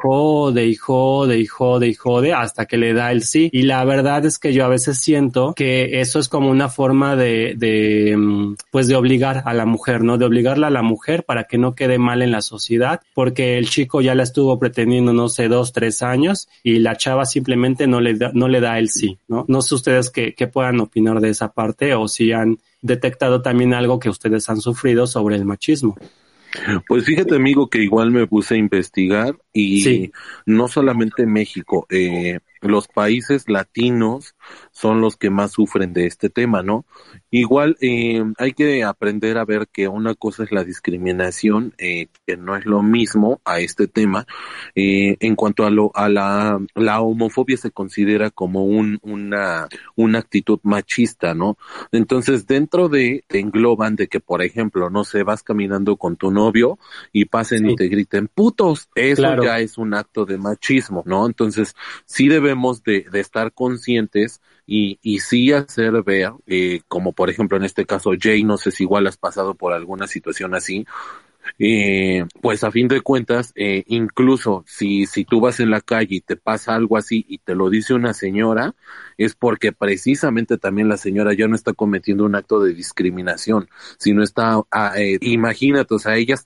[0.53, 3.49] de hijo, de hijo, de hijo, de hasta que le da el sí.
[3.51, 7.15] Y la verdad es que yo a veces siento que eso es como una forma
[7.15, 10.17] de, de, mm, pues de obligar a la mujer, ¿no?
[10.17, 13.69] De obligarla a la mujer para que no quede mal en la sociedad, porque el
[13.69, 18.01] chico ya la estuvo pretendiendo, no sé, dos, tres años y la chava simplemente no
[18.01, 19.45] le da, no le da el sí, ¿no?
[19.47, 23.73] No sé ustedes qué, qué puedan opinar de esa parte o si han detectado también
[23.73, 25.97] algo que ustedes han sufrido sobre el machismo.
[26.87, 30.11] Pues fíjate, amigo, que igual me puse a investigar y
[30.45, 34.35] no solamente México, eh, los países latinos
[34.71, 36.85] son los que más sufren de este tema, ¿no?
[37.31, 42.37] Igual eh, hay que aprender a ver que una cosa es la discriminación, eh, que
[42.37, 44.25] no es lo mismo a este tema.
[44.75, 50.19] Eh, en cuanto a, lo, a la, la homofobia se considera como un, una, una
[50.19, 51.57] actitud machista, ¿no?
[51.91, 56.31] Entonces dentro de, te engloban de que, por ejemplo, no sé, vas caminando con tu
[56.31, 56.79] novio
[57.11, 58.89] y pasen y te griten putos.
[58.95, 61.25] Eso ya es un acto de machismo, ¿no?
[61.25, 64.34] Entonces sí debemos de, de estar conscientes
[64.65, 68.71] y, y sí hacer ver, eh, como por ejemplo en este caso Jay, no sé
[68.71, 70.85] si igual has pasado por alguna situación así,
[71.59, 76.15] eh, pues a fin de cuentas, eh, incluso si, si tú vas en la calle
[76.15, 78.75] y te pasa algo así y te lo dice una señora,
[79.17, 84.23] es porque precisamente también la señora ya no está cometiendo un acto de discriminación, sino
[84.23, 86.43] está, ah, eh, imagínate, o sea, ellas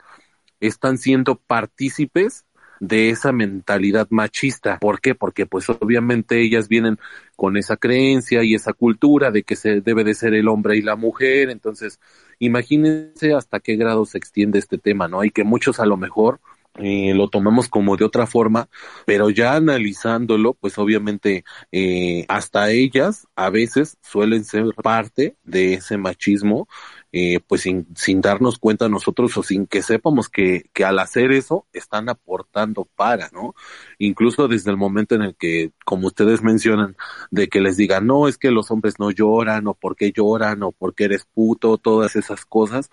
[0.60, 2.44] están siendo partícipes
[2.80, 4.78] de esa mentalidad machista.
[4.80, 5.14] ¿Por qué?
[5.14, 6.98] Porque pues obviamente ellas vienen
[7.36, 10.82] con esa creencia y esa cultura de que se debe de ser el hombre y
[10.82, 11.50] la mujer.
[11.50, 12.00] Entonces,
[12.38, 15.22] imagínense hasta qué grado se extiende este tema, ¿no?
[15.24, 16.40] Y que muchos a lo mejor
[16.76, 18.68] eh, lo tomamos como de otra forma,
[19.04, 25.98] pero ya analizándolo, pues obviamente eh, hasta ellas a veces suelen ser parte de ese
[25.98, 26.68] machismo
[27.12, 31.32] eh, pues sin, sin darnos cuenta nosotros o sin que sepamos que, que al hacer
[31.32, 33.54] eso están aportando para, ¿no?
[33.98, 36.96] Incluso desde el momento en el que, como ustedes mencionan,
[37.30, 40.62] de que les digan, no, es que los hombres no lloran o por qué lloran
[40.62, 42.90] o porque eres puto, todas esas cosas,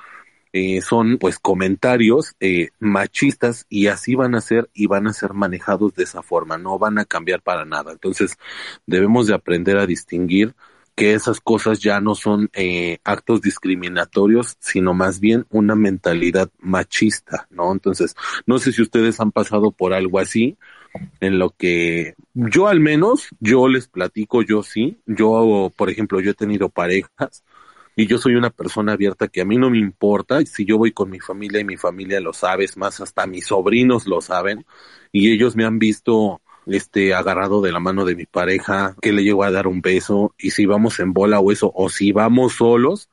[0.53, 5.33] eh, son pues comentarios eh, machistas y así van a ser y van a ser
[5.33, 7.91] manejados de esa forma, no van a cambiar para nada.
[7.91, 8.37] Entonces
[8.87, 10.55] debemos de aprender a distinguir
[10.97, 17.47] que esas cosas ya no son eh, actos discriminatorios, sino más bien una mentalidad machista,
[17.51, 17.71] ¿no?
[17.71, 18.15] Entonces,
[18.47, 20.57] no sé si ustedes han pasado por algo así,
[21.19, 26.31] en lo que yo al menos, yo les platico, yo sí, yo, por ejemplo, yo
[26.31, 27.43] he tenido parejas
[27.95, 30.93] y yo soy una persona abierta que a mí no me importa, si yo voy
[30.93, 34.65] con mi familia y mi familia lo sabe, es más, hasta mis sobrinos lo saben
[35.11, 39.23] y ellos me han visto este, agarrado de la mano de mi pareja, que le
[39.23, 42.53] llego a dar un beso, y si vamos en bola o eso, o si vamos
[42.53, 43.09] solos,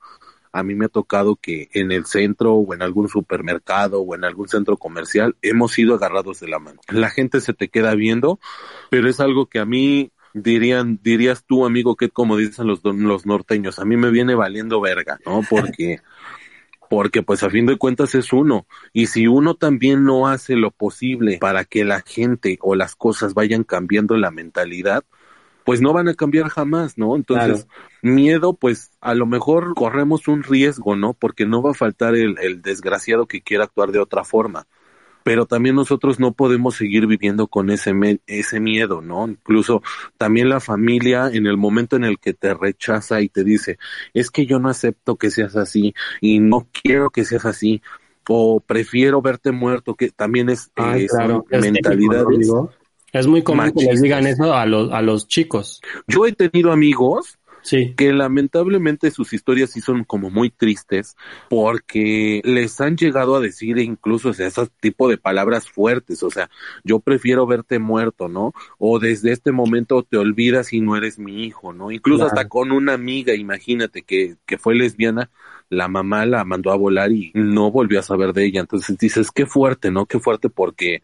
[0.54, 4.24] a mí me ha tocado que en el centro o en algún supermercado o en
[4.24, 6.80] algún centro comercial hemos sido agarrados de la mano.
[6.88, 8.38] La gente se te queda viendo,
[8.88, 13.26] pero es algo que a mí dirían, dirías tú, amigo, que como dicen los, los
[13.26, 15.40] norteños, a mí me viene valiendo verga, ¿no?
[15.50, 16.00] Porque
[16.94, 18.68] porque pues a fin de cuentas es uno.
[18.92, 23.34] Y si uno también no hace lo posible para que la gente o las cosas
[23.34, 25.02] vayan cambiando la mentalidad,
[25.64, 27.16] pues no van a cambiar jamás, ¿no?
[27.16, 27.66] Entonces,
[28.00, 31.14] miedo, pues a lo mejor corremos un riesgo, ¿no?
[31.14, 34.68] Porque no va a faltar el, el desgraciado que quiera actuar de otra forma
[35.24, 37.92] pero también nosotros no podemos seguir viviendo con ese,
[38.26, 39.26] ese miedo, ¿no?
[39.26, 39.82] Incluso
[40.18, 43.78] también la familia en el momento en el que te rechaza y te dice,
[44.12, 47.82] es que yo no acepto que seas así y no quiero que seas así
[48.28, 51.08] o prefiero verte muerto, que también es, eh,
[51.50, 52.50] mentalidades.
[53.12, 55.80] Es muy común que les digan eso a los, a los chicos.
[56.06, 57.94] Yo he tenido amigos Sí.
[57.96, 61.16] Que lamentablemente sus historias sí son como muy tristes
[61.48, 64.50] porque les han llegado a decir incluso ese
[64.80, 66.50] tipo de palabras fuertes, o sea,
[66.84, 68.52] yo prefiero verte muerto, ¿no?
[68.76, 71.90] O desde este momento te olvidas y no eres mi hijo, ¿no?
[71.90, 75.30] Incluso hasta con una amiga, imagínate que, que fue lesbiana,
[75.70, 78.60] la mamá la mandó a volar y no volvió a saber de ella.
[78.60, 80.04] Entonces dices, qué fuerte, ¿no?
[80.04, 81.02] Qué fuerte porque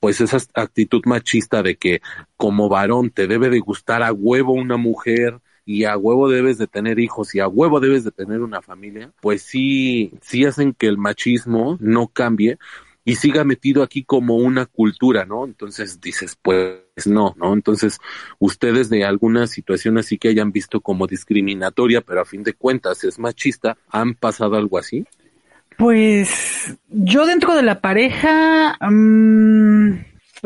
[0.00, 2.00] pues esa actitud machista de que
[2.36, 6.66] como varón te debe de gustar a huevo una mujer, y a huevo debes de
[6.66, 10.86] tener hijos y a huevo debes de tener una familia, pues sí, sí hacen que
[10.86, 12.56] el machismo no cambie
[13.04, 15.44] y siga metido aquí como una cultura, ¿no?
[15.44, 17.52] Entonces dices, pues no, ¿no?
[17.52, 17.98] Entonces,
[18.38, 23.04] ustedes de alguna situación así que hayan visto como discriminatoria, pero a fin de cuentas
[23.04, 25.04] es machista, ¿han pasado algo así?
[25.76, 29.98] Pues yo dentro de la pareja, mm,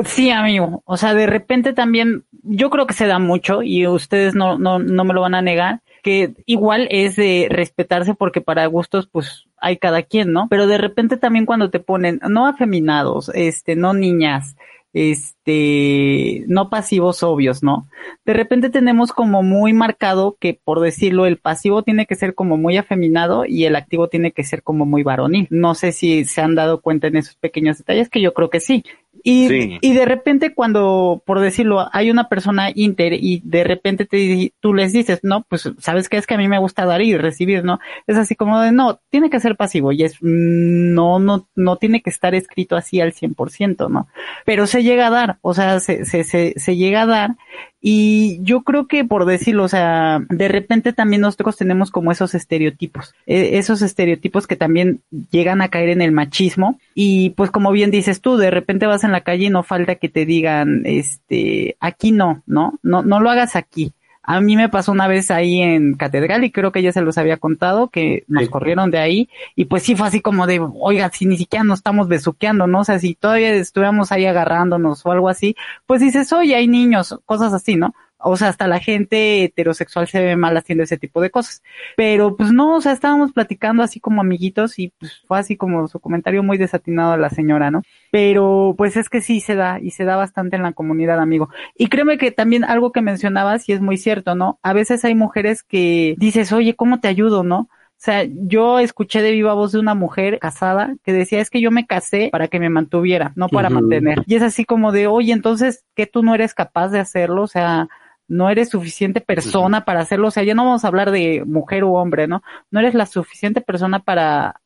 [0.04, 0.82] Sí, amigo.
[0.84, 4.78] O sea, de repente también, yo creo que se da mucho y ustedes no, no,
[4.78, 9.46] no me lo van a negar, que igual es de respetarse porque para gustos pues
[9.58, 10.48] hay cada quien, ¿no?
[10.50, 14.56] Pero de repente también cuando te ponen no afeminados, este, no niñas,
[14.92, 17.88] este, no pasivos obvios, ¿no?
[18.24, 22.56] De repente tenemos como muy marcado que, por decirlo, el pasivo tiene que ser como
[22.56, 25.48] muy afeminado y el activo tiene que ser como muy varonil.
[25.50, 28.60] No sé si se han dado cuenta en esos pequeños detalles, que yo creo que
[28.60, 28.84] sí.
[29.24, 34.52] Y, y de repente cuando, por decirlo, hay una persona inter y de repente te,
[34.58, 37.16] tú les dices, no, pues sabes que es que a mí me gusta dar y
[37.16, 37.78] recibir, ¿no?
[38.06, 41.76] Es así como de, no, tiene que ser pasivo y es, mm, no, no, no
[41.76, 44.08] tiene que estar escrito así al 100%, ¿no?
[44.44, 47.36] Pero se llega a dar, o sea, se, se, se, se llega a dar
[47.84, 52.34] y yo creo que por decirlo, o sea, de repente también nosotros tenemos como esos
[52.34, 56.78] estereotipos, e, esos estereotipos que también llegan a caer en el machismo.
[56.94, 59.96] Y pues como bien dices tú, de repente vas en la calle y no falta
[59.96, 62.78] que te digan, este, aquí no, ¿no?
[62.82, 63.92] No, no lo hagas aquí.
[64.22, 67.18] A mí me pasó una vez ahí en Catedral y creo que ya se los
[67.18, 71.10] había contado que nos corrieron de ahí y pues sí fue así como de, oiga,
[71.12, 72.80] si ni siquiera nos estamos besuqueando, ¿no?
[72.80, 77.18] O sea, si todavía estuviéramos ahí agarrándonos o algo así, pues dices, oye, hay niños,
[77.26, 77.94] cosas así, ¿no?
[78.22, 81.62] O sea, hasta la gente heterosexual se ve mal haciendo ese tipo de cosas.
[81.96, 85.88] Pero pues no, o sea, estábamos platicando así como amiguitos y pues fue así como
[85.88, 87.82] su comentario muy desatinado a la señora, ¿no?
[88.10, 91.48] Pero pues es que sí se da y se da bastante en la comunidad, amigo.
[91.76, 94.58] Y créeme que también algo que mencionabas y es muy cierto, ¿no?
[94.62, 97.68] A veces hay mujeres que dices, oye, ¿cómo te ayudo, no?
[98.02, 101.60] O sea, yo escuché de viva voz de una mujer casada que decía, es que
[101.60, 104.24] yo me casé para que me mantuviera, no para mantener.
[104.26, 107.42] Y es así como de, oye, entonces, ¿que tú no eres capaz de hacerlo?
[107.42, 107.88] O sea,
[108.32, 111.84] no eres suficiente persona para hacerlo, o sea, ya no vamos a hablar de mujer
[111.84, 112.42] u hombre, ¿no?
[112.70, 114.56] No eres la suficiente persona para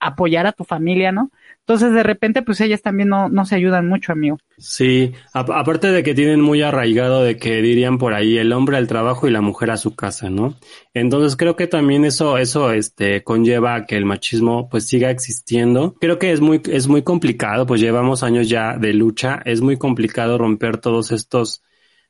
[0.00, 1.30] apoyar a tu familia, ¿no?
[1.60, 4.38] Entonces, de repente, pues ellas también no, no se ayudan mucho, amigo.
[4.56, 8.88] Sí, aparte de que tienen muy arraigado de que dirían por ahí el hombre al
[8.88, 10.56] trabajo y la mujer a su casa, ¿no?
[10.92, 15.94] Entonces creo que también eso, eso, este, conlleva que el machismo pues siga existiendo.
[16.00, 19.76] Creo que es muy, es muy complicado, pues llevamos años ya de lucha, es muy
[19.76, 21.62] complicado romper todos estos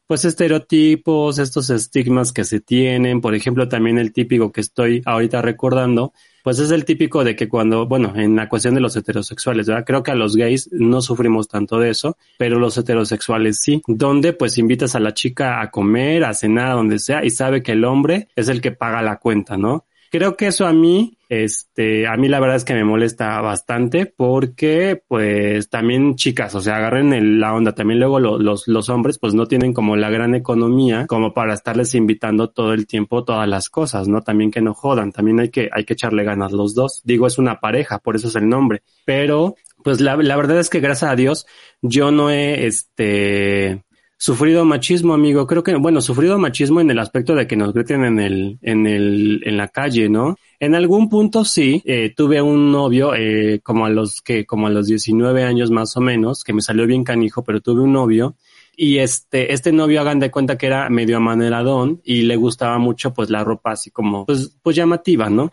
[0.09, 5.43] pues estereotipos, estos estigmas que se tienen, por ejemplo, también el típico que estoy ahorita
[5.43, 9.67] recordando, pues es el típico de que cuando, bueno, en la cuestión de los heterosexuales,
[9.67, 9.85] ¿verdad?
[9.87, 14.33] Creo que a los gays no sufrimos tanto de eso, pero los heterosexuales sí, donde
[14.33, 17.85] pues invitas a la chica a comer, a cenar, donde sea, y sabe que el
[17.85, 19.85] hombre es el que paga la cuenta, ¿no?
[20.11, 24.07] Creo que eso a mí, este, a mí la verdad es que me molesta bastante
[24.07, 27.75] porque, pues, también chicas, o sea, agarren la onda.
[27.75, 31.95] También luego los, los hombres, pues, no tienen como la gran economía como para estarles
[31.95, 34.23] invitando todo el tiempo todas las cosas, ¿no?
[34.23, 35.13] También que no jodan.
[35.13, 37.03] También hay que, hay que echarle ganas los dos.
[37.05, 38.83] Digo, es una pareja, por eso es el nombre.
[39.05, 41.47] Pero, pues, la, la verdad es que gracias a Dios,
[41.83, 43.85] yo no he, este,
[44.21, 45.47] Sufrido machismo, amigo.
[45.47, 48.85] Creo que, bueno, sufrido machismo en el aspecto de que nos griten en el, en
[48.85, 50.37] el, en la calle, ¿no?
[50.59, 54.71] En algún punto sí, eh, tuve un novio, eh, como a los que, como a
[54.71, 58.35] los 19 años más o menos, que me salió bien canijo, pero tuve un novio.
[58.77, 63.15] Y este, este novio hagan de cuenta que era medio amaneradón y le gustaba mucho
[63.15, 65.53] pues la ropa así como, pues, pues llamativa, ¿no?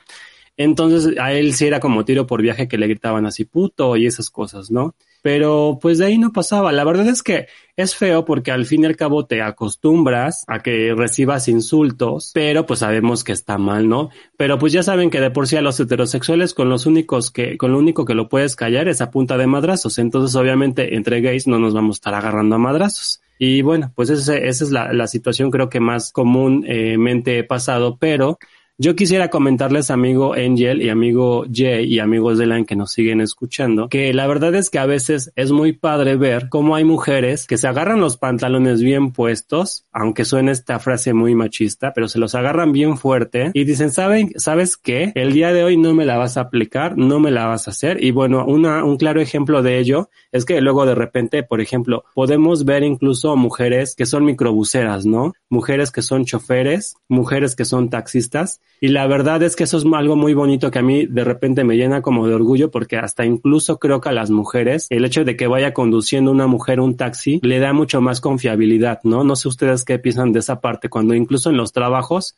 [0.57, 4.07] Entonces a él sí era como tiro por viaje que le gritaban así puto y
[4.07, 4.95] esas cosas, ¿no?
[5.25, 6.71] Pero pues de ahí no pasaba.
[6.71, 10.59] La verdad es que es feo porque al fin y al cabo te acostumbras a
[10.59, 14.11] que recibas insultos, pero pues sabemos que está mal, ¿no?
[14.37, 17.57] Pero pues ya saben que de por sí a los heterosexuales con los únicos que,
[17.57, 19.97] con lo único que lo puedes callar es a punta de madrazos.
[19.97, 23.19] Entonces obviamente entre gays no nos vamos a estar agarrando a madrazos.
[23.39, 27.97] Y bueno, pues esa, esa es la, la situación creo que más comúnmente he pasado,
[27.99, 28.37] pero
[28.77, 33.21] yo quisiera comentarles, amigo Angel y amigo Jay y amigos de Line que nos siguen
[33.21, 37.47] escuchando, que la verdad es que a veces es muy padre ver cómo hay mujeres
[37.47, 42.19] que se agarran los pantalones bien puestos, aunque suene esta frase muy machista, pero se
[42.19, 45.13] los agarran bien fuerte y dicen, ¿saben, sabes qué?
[45.15, 47.71] El día de hoy no me la vas a aplicar, no me la vas a
[47.71, 48.03] hacer.
[48.03, 52.03] Y bueno, una, un claro ejemplo de ello es que luego de repente, por ejemplo,
[52.13, 55.33] podemos ver incluso mujeres que son microbuseras, ¿no?
[55.47, 59.85] Mujeres que son choferes, mujeres que son taxistas y la verdad es que eso es
[59.93, 63.25] algo muy bonito que a mí de repente me llena como de orgullo porque hasta
[63.25, 66.97] incluso creo que a las mujeres el hecho de que vaya conduciendo una mujer un
[66.97, 69.23] taxi le da mucho más confiabilidad, ¿no?
[69.23, 72.35] No sé ustedes qué piensan de esa parte cuando incluso en los trabajos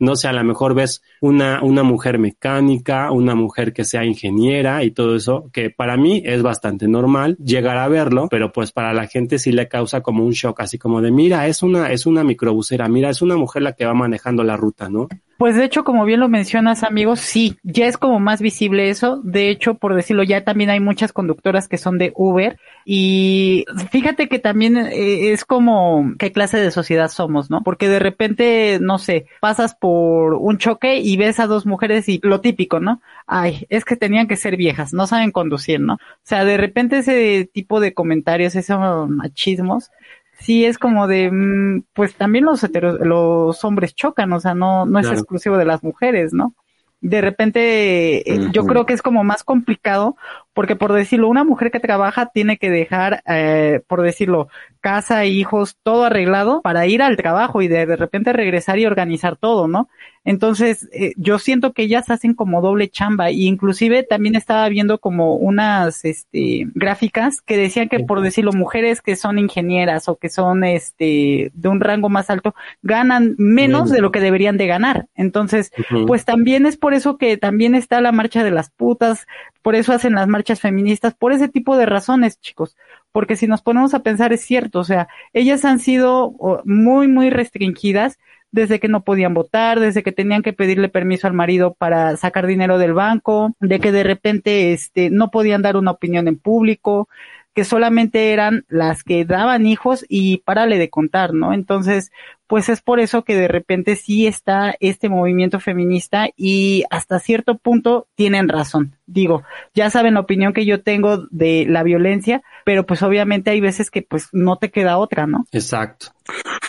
[0.00, 4.84] no sé, a lo mejor ves una, una mujer mecánica, una mujer que sea ingeniera
[4.84, 8.92] y todo eso, que para mí es bastante normal llegar a verlo, pero pues para
[8.92, 12.06] la gente sí le causa como un shock, así como de, mira, es una, es
[12.06, 15.08] una microbusera, mira, es una mujer la que va manejando la ruta, ¿no?
[15.38, 19.20] Pues de hecho, como bien lo mencionas, amigos, sí, ya es como más visible eso.
[19.22, 24.28] De hecho, por decirlo, ya también hay muchas conductoras que son de Uber y fíjate
[24.28, 27.62] que también eh, es como qué clase de sociedad somos, ¿no?
[27.62, 32.18] Porque de repente, no sé, pasas por un choque y ves a dos mujeres y
[32.24, 33.00] lo típico, ¿no?
[33.28, 35.94] Ay, es que tenían que ser viejas, no saben conducir, ¿no?
[35.94, 39.92] O sea, de repente ese tipo de comentarios, esos machismos,
[40.38, 44.86] sí es como de, mm, pues también los heteros, los hombres chocan, o sea, no,
[44.86, 46.54] no es exclusivo de las mujeres, ¿no?
[47.00, 50.16] De repente, eh, yo creo que es como más complicado
[50.58, 54.48] porque por decirlo, una mujer que trabaja tiene que dejar, eh, por decirlo,
[54.80, 59.68] casa, hijos, todo arreglado para ir al trabajo y de, repente regresar y organizar todo,
[59.68, 59.88] ¿no?
[60.24, 64.98] Entonces, eh, yo siento que ellas hacen como doble chamba y inclusive también estaba viendo
[64.98, 70.28] como unas, este, gráficas que decían que por decirlo, mujeres que son ingenieras o que
[70.28, 75.06] son, este, de un rango más alto, ganan menos de lo que deberían de ganar.
[75.14, 75.70] Entonces,
[76.06, 79.26] pues también es por eso que también está la marcha de las putas,
[79.68, 82.74] por eso hacen las marchas feministas, por ese tipo de razones, chicos.
[83.12, 86.32] Porque si nos ponemos a pensar, es cierto, o sea, ellas han sido
[86.64, 88.18] muy, muy restringidas
[88.50, 92.46] desde que no podían votar, desde que tenían que pedirle permiso al marido para sacar
[92.46, 97.10] dinero del banco, de que de repente este no podían dar una opinión en público,
[97.58, 101.52] que solamente eran las que daban hijos y párale de contar, ¿no?
[101.52, 102.12] Entonces,
[102.46, 107.58] pues es por eso que de repente sí está este movimiento feminista y hasta cierto
[107.58, 108.94] punto tienen razón.
[109.06, 109.42] Digo,
[109.74, 113.90] ya saben la opinión que yo tengo de la violencia, pero pues obviamente hay veces
[113.90, 115.44] que pues no te queda otra, ¿no?
[115.50, 116.12] Exacto.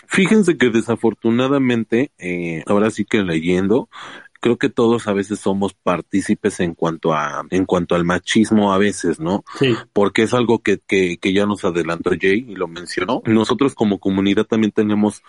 [0.07, 3.90] Fíjense que desafortunadamente, eh, ahora sí que leyendo,
[4.40, 8.78] creo que todos a veces somos partícipes en cuanto a en cuanto al machismo a
[8.78, 9.44] veces, ¿no?
[9.57, 9.76] Sí.
[9.94, 13.22] Porque es algo que, que, que ya nos adelantó Jay y lo mencionó.
[13.26, 15.22] Nosotros como comunidad también tenemos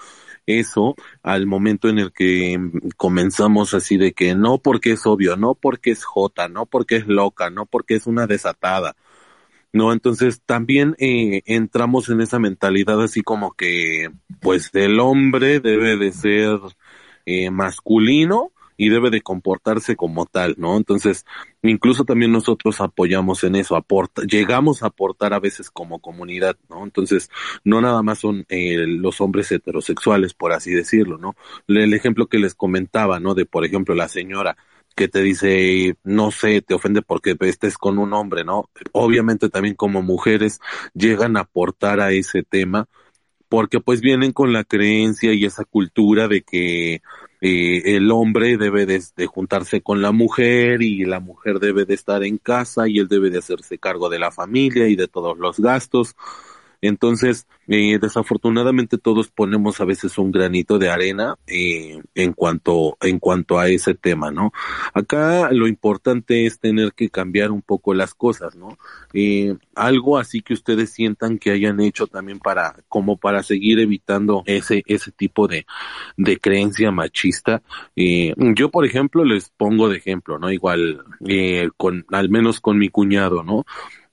[0.47, 2.59] eso al momento en el que
[2.97, 7.07] comenzamos así de que no porque es obvio, no porque es jota, no porque es
[7.07, 8.97] loca, no porque es una desatada.
[9.73, 14.11] No, entonces también eh, entramos en esa mentalidad así como que
[14.41, 16.59] pues el hombre debe de ser
[17.25, 18.51] eh, masculino
[18.81, 20.79] y debe de comportarse como tal, ¿no?
[20.79, 21.27] Entonces,
[21.61, 26.85] incluso también nosotros apoyamos en eso, aporta, llegamos a aportar a veces como comunidad, ¿no?
[26.85, 27.29] Entonces,
[27.63, 31.37] no nada más son eh, los hombres heterosexuales, por así decirlo, ¿no?
[31.69, 33.35] El ejemplo que les comentaba, ¿no?
[33.35, 34.57] De, por ejemplo, la señora
[34.97, 38.71] que te dice, no sé, te ofende porque estés con un hombre, ¿no?
[38.93, 40.59] Obviamente también como mujeres
[40.95, 42.89] llegan a aportar a ese tema
[43.51, 47.03] porque pues vienen con la creencia y esa cultura de que
[47.41, 52.23] eh, el hombre debe de, juntarse con la mujer y la mujer debe de estar
[52.23, 55.59] en casa y él debe de hacerse cargo de la familia y de todos los
[55.59, 56.17] gastos.
[56.81, 63.19] Entonces, eh, desafortunadamente todos ponemos a veces un granito de arena eh, en cuanto en
[63.19, 64.53] cuanto a ese tema, ¿no?
[64.95, 68.79] Acá lo importante es tener que cambiar un poco las cosas, ¿no?
[69.13, 74.43] Eh, algo así que ustedes sientan que hayan hecho también para como para seguir evitando
[74.47, 75.67] ese ese tipo de
[76.17, 77.63] de creencia machista.
[77.97, 80.51] Eh, yo, por ejemplo, les pongo de ejemplo, ¿no?
[80.51, 83.65] Igual eh, con al menos con mi cuñado, ¿no?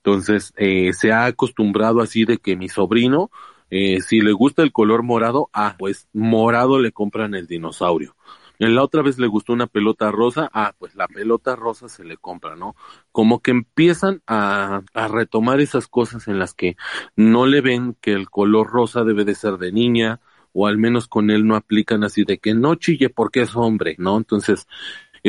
[0.08, 3.30] Entonces, eh, se ha acostumbrado así de que mi sobrino,
[3.68, 8.16] eh, si le gusta el color morado, ah, pues morado le compran el dinosaurio.
[8.58, 12.04] En la otra vez le gustó una pelota rosa, ah, pues la pelota rosa se
[12.04, 12.74] le compra, ¿no?
[13.12, 16.78] Como que empiezan a, a retomar esas cosas en las que
[17.14, 20.20] no le ven que el color rosa debe de ser de niña,
[20.54, 23.94] o al menos con él no aplican así de que no chille porque es hombre,
[23.98, 24.16] ¿no?
[24.16, 24.66] Entonces,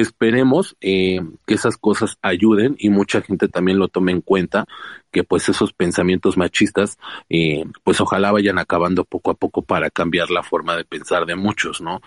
[0.02, 4.66] Esperemos eh, que esas cosas ayuden y mucha gente también lo tome en cuenta,
[5.12, 6.98] que pues esos pensamientos machistas,
[7.30, 11.36] eh, pues ojalá vayan acabando poco a poco para cambiar la forma de pensar de
[11.36, 12.02] muchos, ¿no?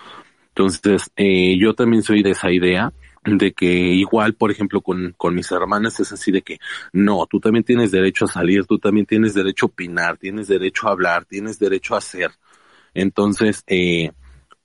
[0.48, 2.92] Entonces, eh, yo también soy de esa idea
[3.24, 6.58] de que igual, por ejemplo, con, con mis hermanas es así de que
[6.92, 10.88] no, tú también tienes derecho a salir, tú también tienes derecho a opinar, tienes derecho
[10.88, 12.32] a hablar, tienes derecho a hacer.
[12.94, 14.12] Entonces, eh,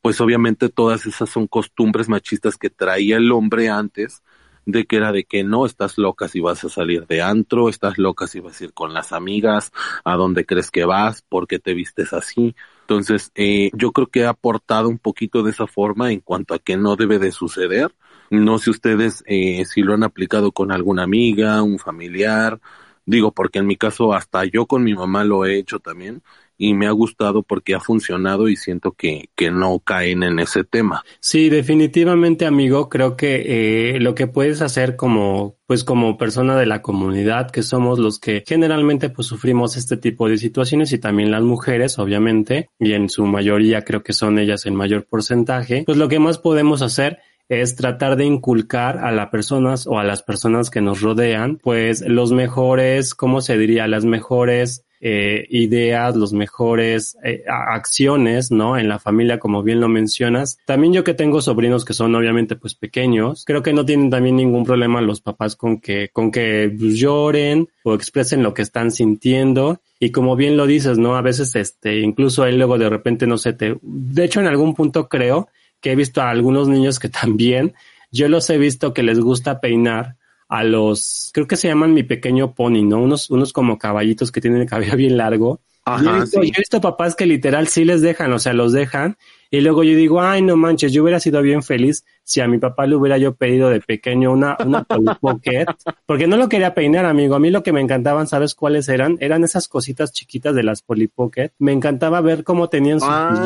[0.08, 4.24] pues obviamente todas esas son costumbres machistas que traía el hombre antes,
[4.66, 7.98] de que era de que no, estás loca si vas a salir de antro, estás
[7.98, 9.74] loca si vas a ir con las amigas,
[10.06, 12.56] a dónde crees que vas, por qué te vistes así.
[12.84, 16.60] Entonces, eh, yo creo que ha aportado un poquito de esa forma en cuanto a
[16.60, 17.94] que no debe de suceder.
[18.30, 22.62] No sé ustedes eh, si lo han aplicado con alguna amiga, un familiar,
[23.06, 26.24] digo, porque en mi caso hasta yo con mi mamá lo he hecho también
[26.58, 30.64] y me ha gustado porque ha funcionado y siento que, que no caen en ese
[30.64, 31.04] tema.
[31.20, 36.66] Sí, definitivamente, amigo, creo que eh, lo que puedes hacer como pues como persona de
[36.66, 41.30] la comunidad que somos los que generalmente pues sufrimos este tipo de situaciones y también
[41.30, 45.98] las mujeres obviamente y en su mayoría creo que son ellas el mayor porcentaje pues
[45.98, 50.24] lo que más podemos hacer es tratar de inculcar a las personas o a las
[50.24, 53.88] personas que nos rodean, pues los mejores, ¿cómo se diría?
[53.88, 58.78] Las mejores eh, ideas, los mejores eh, acciones, ¿no?
[58.78, 60.58] En la familia, como bien lo mencionas.
[60.66, 64.36] También yo que tengo sobrinos que son obviamente pues pequeños, creo que no tienen también
[64.36, 68.92] ningún problema los papás con que, con que pues, lloren o expresen lo que están
[68.92, 69.82] sintiendo.
[70.00, 71.16] Y como bien lo dices, ¿no?
[71.16, 74.76] A veces, este, incluso él luego de repente, no sé, te, de hecho en algún
[74.76, 75.48] punto creo
[75.82, 77.74] que he visto a algunos niños que también,
[78.12, 80.16] yo los he visto que les gusta peinar
[80.50, 83.00] a los, creo que se llaman mi pequeño pony, ¿no?
[83.00, 85.60] Unos, unos como caballitos que tienen el cabello bien largo.
[85.86, 88.72] yo, he visto, yo, he visto, papás que literal sí les dejan, o sea, los
[88.72, 89.18] dejan.
[89.50, 92.58] Y luego yo digo, ay, no manches, yo hubiera sido bien feliz si a mi
[92.58, 94.84] papá le hubiera yo pedido de pequeño una, una
[95.22, 95.66] Pocket,
[96.06, 97.36] porque no lo quería peinar, amigo.
[97.36, 99.18] A mí lo que me encantaban, ¿sabes cuáles eran?
[99.22, 101.52] Eran esas cositas chiquitas de las Polly Pocket.
[101.60, 103.46] Me encantaba ver cómo tenían su ah,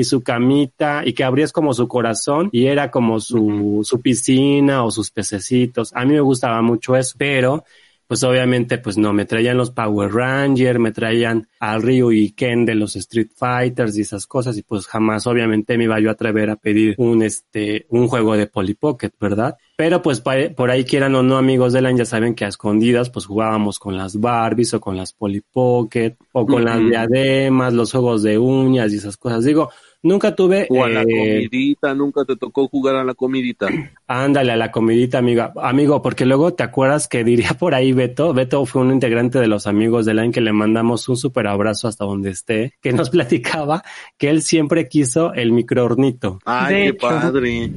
[0.00, 4.84] y su camita y que abrías como su corazón y era como su, su piscina
[4.84, 5.92] o sus pececitos.
[5.94, 7.64] A mí me gustaba mucho eso, pero
[8.10, 12.64] pues obviamente pues no, me traían los Power Rangers, me traían al Ryu y Ken
[12.64, 16.14] de los Street Fighters y esas cosas y pues jamás obviamente me iba yo a
[16.14, 19.56] atrever a pedir un este, un juego de Polly Pocket, ¿verdad?
[19.80, 23.08] Pero pues por ahí quieran o no amigos de la ya saben que a escondidas
[23.08, 27.90] pues jugábamos con las Barbies o con las Polly Pocket o con las diademas, los
[27.90, 29.42] juegos de uñas y esas cosas.
[29.42, 29.70] Digo,
[30.02, 30.66] Nunca tuve.
[30.70, 31.04] O a la eh,
[31.50, 33.68] comidita, nunca te tocó jugar a la comidita.
[34.06, 35.52] Ándale, a la comidita, amiga.
[35.56, 38.32] Amigo, porque luego te acuerdas que diría por ahí Beto.
[38.32, 41.88] Beto fue un integrante de los amigos de en que le mandamos un super abrazo
[41.88, 43.82] hasta donde esté, que nos platicaba
[44.18, 46.38] que él siempre quiso el microornito.
[46.44, 47.70] Ay, qué padre.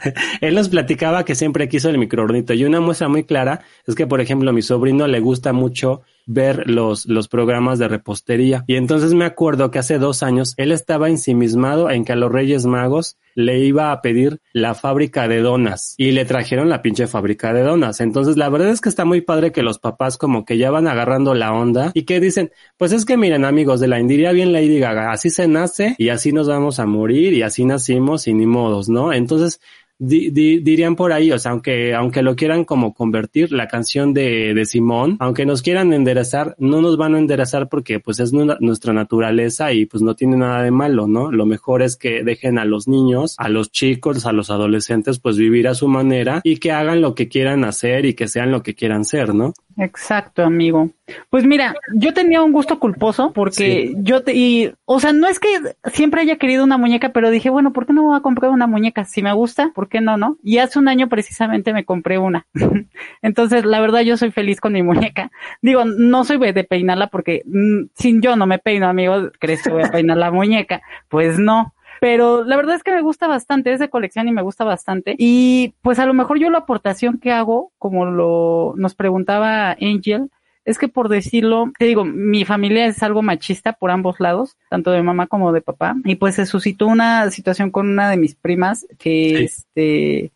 [0.40, 4.06] Él nos platicaba que siempre quiso el microornito y una muestra muy clara es que,
[4.06, 8.64] por ejemplo, a mi sobrino le gusta mucho ver los, los programas de repostería.
[8.66, 12.30] Y entonces me acuerdo que hace dos años él estaba ensimismado en que a los
[12.30, 17.06] Reyes Magos le iba a pedir la fábrica de donas y le trajeron la pinche
[17.06, 18.00] fábrica de donas.
[18.00, 20.86] Entonces la verdad es que está muy padre que los papás como que ya van
[20.86, 24.52] agarrando la onda y que dicen, pues es que miren amigos de la indiría bien
[24.52, 28.34] Lady Gaga, así se nace y así nos vamos a morir y así nacimos y
[28.34, 29.12] ni modos, ¿no?
[29.12, 29.60] Entonces
[30.00, 34.64] dirían por ahí, o sea, aunque, aunque lo quieran como convertir, la canción de, de
[34.64, 39.72] Simón, aunque nos quieran enderezar, no nos van a enderezar porque pues es nuestra naturaleza
[39.72, 41.30] y pues no tiene nada de malo, ¿no?
[41.30, 45.36] Lo mejor es que dejen a los niños, a los chicos, a los adolescentes pues
[45.36, 48.62] vivir a su manera y que hagan lo que quieran hacer y que sean lo
[48.62, 49.52] que quieran ser, ¿no?
[49.76, 50.90] Exacto, amigo.
[51.30, 55.38] Pues mira, yo tenía un gusto culposo porque yo te, y, o sea, no es
[55.38, 55.48] que
[55.92, 58.66] siempre haya querido una muñeca, pero dije, bueno, ¿por qué no voy a comprar una
[58.66, 59.04] muñeca?
[59.04, 60.36] Si me gusta, ¿por qué no, no?
[60.42, 62.46] Y hace un año precisamente me compré una.
[63.22, 65.30] Entonces, la verdad, yo soy feliz con mi muñeca.
[65.62, 69.30] Digo, no soy de peinarla porque mm, sin yo no me peino, amigo.
[69.38, 70.82] ¿Crees que voy a peinar la muñeca?
[71.08, 71.74] Pues no.
[72.00, 75.14] Pero la verdad es que me gusta bastante, es de colección y me gusta bastante.
[75.18, 80.30] Y pues a lo mejor yo la aportación que hago, como lo nos preguntaba Angel,
[80.64, 84.90] es que por decirlo, te digo, mi familia es algo machista por ambos lados, tanto
[84.90, 88.34] de mamá como de papá, y pues se suscitó una situación con una de mis
[88.34, 90.32] primas que este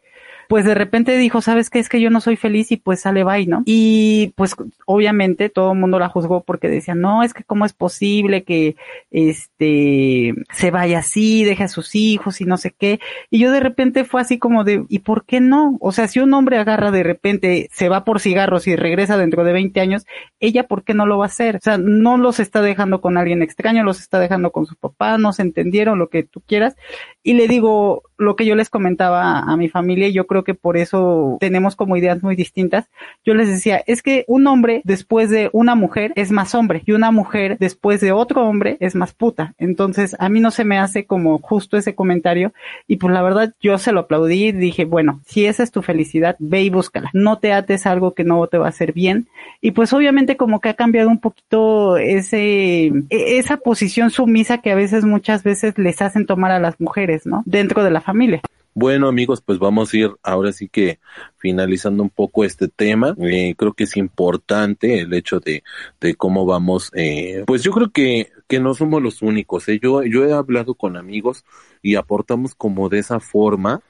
[0.48, 1.78] pues de repente dijo, ¿sabes qué?
[1.78, 3.62] Es que yo no soy feliz y pues sale bye, ¿no?
[3.66, 4.54] Y pues
[4.86, 8.76] obviamente todo el mundo la juzgó porque decía, no, es que cómo es posible que
[9.10, 13.00] este se vaya así, deje a sus hijos y no sé qué.
[13.30, 15.76] Y yo de repente fue así como de, ¿y por qué no?
[15.80, 19.44] O sea, si un hombre agarra de repente, se va por cigarros y regresa dentro
[19.44, 20.06] de 20 años,
[20.40, 21.56] ella, ¿por qué no lo va a hacer?
[21.56, 25.18] O sea, no los está dejando con alguien extraño, los está dejando con su papá,
[25.18, 26.76] no se entendieron, lo que tú quieras.
[27.24, 30.54] Y le digo, lo que yo les comentaba a mi familia, y yo creo que
[30.54, 32.86] por eso tenemos como ideas muy distintas.
[33.24, 36.92] Yo les decía, es que un hombre después de una mujer es más hombre y
[36.92, 39.54] una mujer después de otro hombre es más puta.
[39.58, 42.52] Entonces, a mí no se me hace como justo ese comentario
[42.86, 45.82] y pues la verdad yo se lo aplaudí y dije, bueno, si esa es tu
[45.82, 47.10] felicidad, ve y búscala.
[47.12, 49.28] No te ates algo que no te va a hacer bien.
[49.60, 54.70] Y pues obviamente como que ha cambiado un poquito ese, e, esa posición sumisa que
[54.70, 57.42] a veces muchas veces les hacen tomar a las mujeres, ¿no?
[57.46, 58.42] Dentro de la familia.
[58.76, 60.98] Bueno amigos, pues vamos a ir ahora sí que
[61.36, 63.14] finalizando un poco este tema.
[63.20, 65.62] Eh, creo que es importante el hecho de,
[66.00, 69.68] de cómo vamos, eh, pues yo creo que que no somos los únicos.
[69.68, 69.78] ¿eh?
[69.80, 71.44] Yo, yo he hablado con amigos
[71.82, 73.80] y aportamos como de esa forma,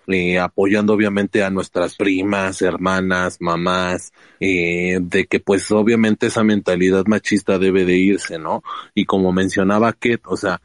[0.40, 7.84] apoyando obviamente a nuestras primas, hermanas, mamás, de que pues obviamente esa mentalidad machista debe
[7.84, 8.62] de irse, ¿no?
[8.94, 10.60] Y como mencionaba Ket, o sea,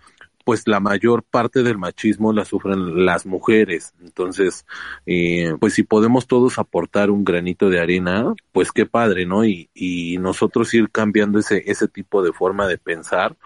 [0.49, 3.93] pues la mayor parte del machismo la sufren las mujeres.
[4.01, 4.65] Entonces,
[5.05, 9.45] eh, pues si podemos todos aportar un granito de arena, pues qué padre, ¿no?
[9.45, 13.37] Y, y nosotros ir cambiando ese, ese tipo de forma de pensar,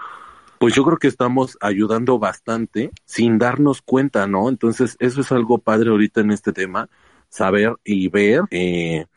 [0.59, 4.47] pues yo creo que estamos ayudando bastante sin darnos cuenta, ¿no?
[4.47, 6.87] Entonces, eso es algo padre ahorita en este tema,
[7.27, 9.07] saber y ver, eh,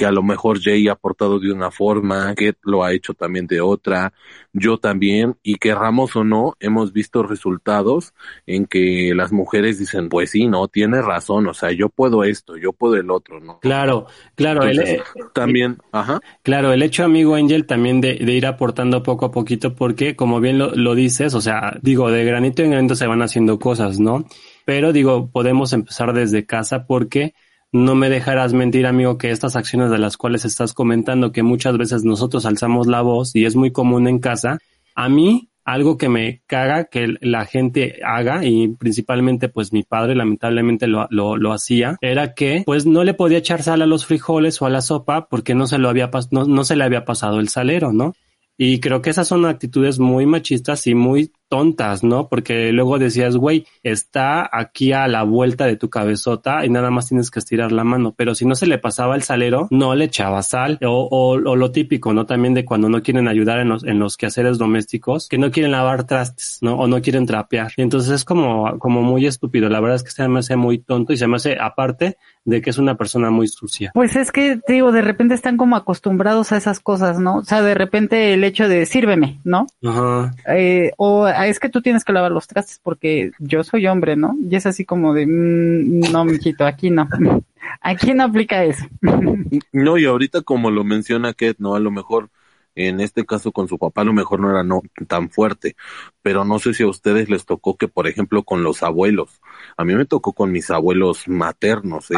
[0.00, 3.46] que a lo mejor Jay ha aportado de una forma, que lo ha hecho también
[3.46, 4.14] de otra,
[4.50, 8.14] yo también, y querramos o no, hemos visto resultados
[8.46, 12.56] en que las mujeres dicen, pues sí, no, tiene razón, o sea, yo puedo esto,
[12.56, 13.60] yo puedo el otro, ¿no?
[13.60, 14.06] Claro,
[14.36, 14.64] claro.
[14.64, 15.02] Entonces,
[15.34, 16.18] también, ajá.
[16.42, 20.40] Claro, el hecho, amigo Angel, también de, de ir aportando poco a poquito, porque como
[20.40, 24.00] bien lo, lo dices, o sea, digo, de granito en granito se van haciendo cosas,
[24.00, 24.24] ¿no?
[24.64, 27.34] Pero digo, podemos empezar desde casa porque
[27.72, 31.78] no me dejarás mentir, amigo, que estas acciones de las cuales estás comentando, que muchas
[31.78, 34.58] veces nosotros alzamos la voz y es muy común en casa,
[34.94, 40.14] a mí algo que me caga que la gente haga y principalmente pues mi padre
[40.14, 44.06] lamentablemente lo, lo, lo, hacía era que pues no le podía echar sal a los
[44.06, 47.04] frijoles o a la sopa porque no se lo había no, no se le había
[47.04, 48.14] pasado el salero, ¿no?
[48.56, 52.28] Y creo que esas son actitudes muy machistas y muy tontas, ¿no?
[52.28, 57.08] Porque luego decías, güey, está aquí a la vuelta de tu cabezota y nada más
[57.08, 58.14] tienes que estirar la mano.
[58.16, 60.78] Pero si no se le pasaba el salero, no le echaba sal.
[60.82, 62.24] O, o, o lo típico, ¿no?
[62.24, 65.72] También de cuando no quieren ayudar en los, en los quehaceres domésticos, que no quieren
[65.72, 66.76] lavar trastes, ¿no?
[66.76, 67.72] O no quieren trapear.
[67.76, 69.68] Y entonces es como, como muy estúpido.
[69.68, 72.62] La verdad es que se me hace muy tonto y se me hace aparte de
[72.62, 73.90] que es una persona muy sucia.
[73.92, 77.38] Pues es que, te digo, de repente están como acostumbrados a esas cosas, ¿no?
[77.38, 79.66] O sea, de repente el hecho de sírveme, ¿no?
[79.84, 80.32] Ajá.
[80.48, 84.36] Eh, o es que tú tienes que lavar los trastes porque yo soy hombre, ¿no?
[84.48, 87.08] Y es así como de, mmm, no, mijito, aquí no.
[87.82, 88.84] Aquí no aplica eso.
[89.72, 91.74] No, y ahorita como lo menciona Ket, ¿no?
[91.74, 92.30] A lo mejor
[92.74, 95.76] en este caso con su papá a lo mejor no era no tan fuerte,
[96.22, 99.40] pero no sé si a ustedes les tocó que, por ejemplo, con los abuelos,
[99.80, 102.16] a mí me tocó con mis abuelos maternos, ¿eh?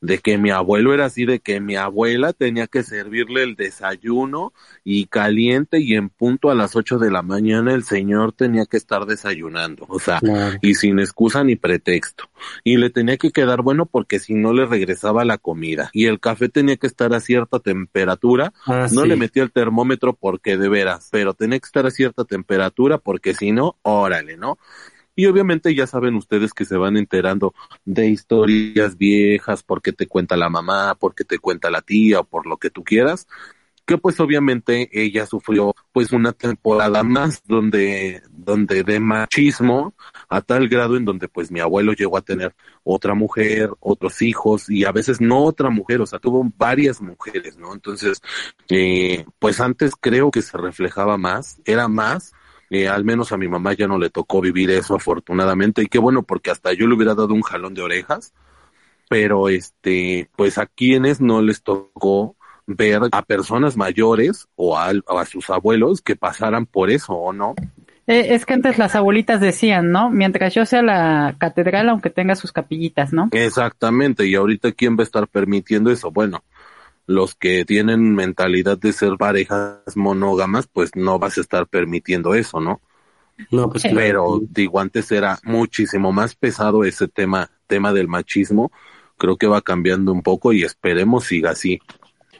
[0.00, 4.52] De que mi abuelo era así, de que mi abuela tenía que servirle el desayuno
[4.84, 8.76] y caliente y en punto a las ocho de la mañana el señor tenía que
[8.76, 10.58] estar desayunando, o sea, Claro.
[10.62, 12.28] y sin excusa ni pretexto.
[12.62, 15.90] Y le tenía que quedar bueno porque si no le regresaba la comida.
[15.92, 19.08] Y el café tenía que estar a cierta temperatura Ah, no sí.
[19.08, 23.34] le metía el termómetro porque de veras, pero tenía que estar a cierta temperatura porque
[23.34, 24.58] si no, órale, ¿no?
[25.16, 30.36] Y obviamente ya saben ustedes que se van enterando de historias viejas porque te cuenta
[30.36, 33.26] la mamá, porque te cuenta la tía o por lo que tú quieras,
[33.86, 39.94] que pues obviamente ella sufrió pues una temporada más donde, donde de machismo
[40.28, 44.68] a tal grado en donde pues mi abuelo llegó a tener otra mujer, otros hijos
[44.68, 47.72] y a veces no otra mujer, o sea, tuvo varias mujeres, ¿no?
[47.72, 48.20] Entonces,
[48.68, 52.32] eh, pues antes creo que se reflejaba más, era más,
[52.70, 55.98] eh, al menos a mi mamá ya no le tocó vivir eso afortunadamente y qué
[55.98, 58.34] bueno porque hasta yo le hubiera dado un jalón de orejas,
[59.08, 62.36] pero este, pues a quienes no les tocó
[62.66, 67.32] ver a personas mayores o a, o a sus abuelos que pasaran por eso o
[67.32, 67.54] no.
[68.08, 70.10] Eh, es que antes las abuelitas decían, ¿no?
[70.10, 73.28] Mientras yo sea la catedral, aunque tenga sus capillitas, ¿no?
[73.32, 76.12] Exactamente, y ahorita quién va a estar permitiendo eso?
[76.12, 76.44] Bueno,
[77.06, 82.60] los que tienen mentalidad de ser parejas monógamas, pues no vas a estar permitiendo eso,
[82.60, 82.80] ¿no?
[83.50, 83.84] No, pues.
[83.94, 88.72] Pero digo, antes era muchísimo más pesado ese tema, tema del machismo.
[89.18, 91.78] Creo que va cambiando un poco y esperemos siga así.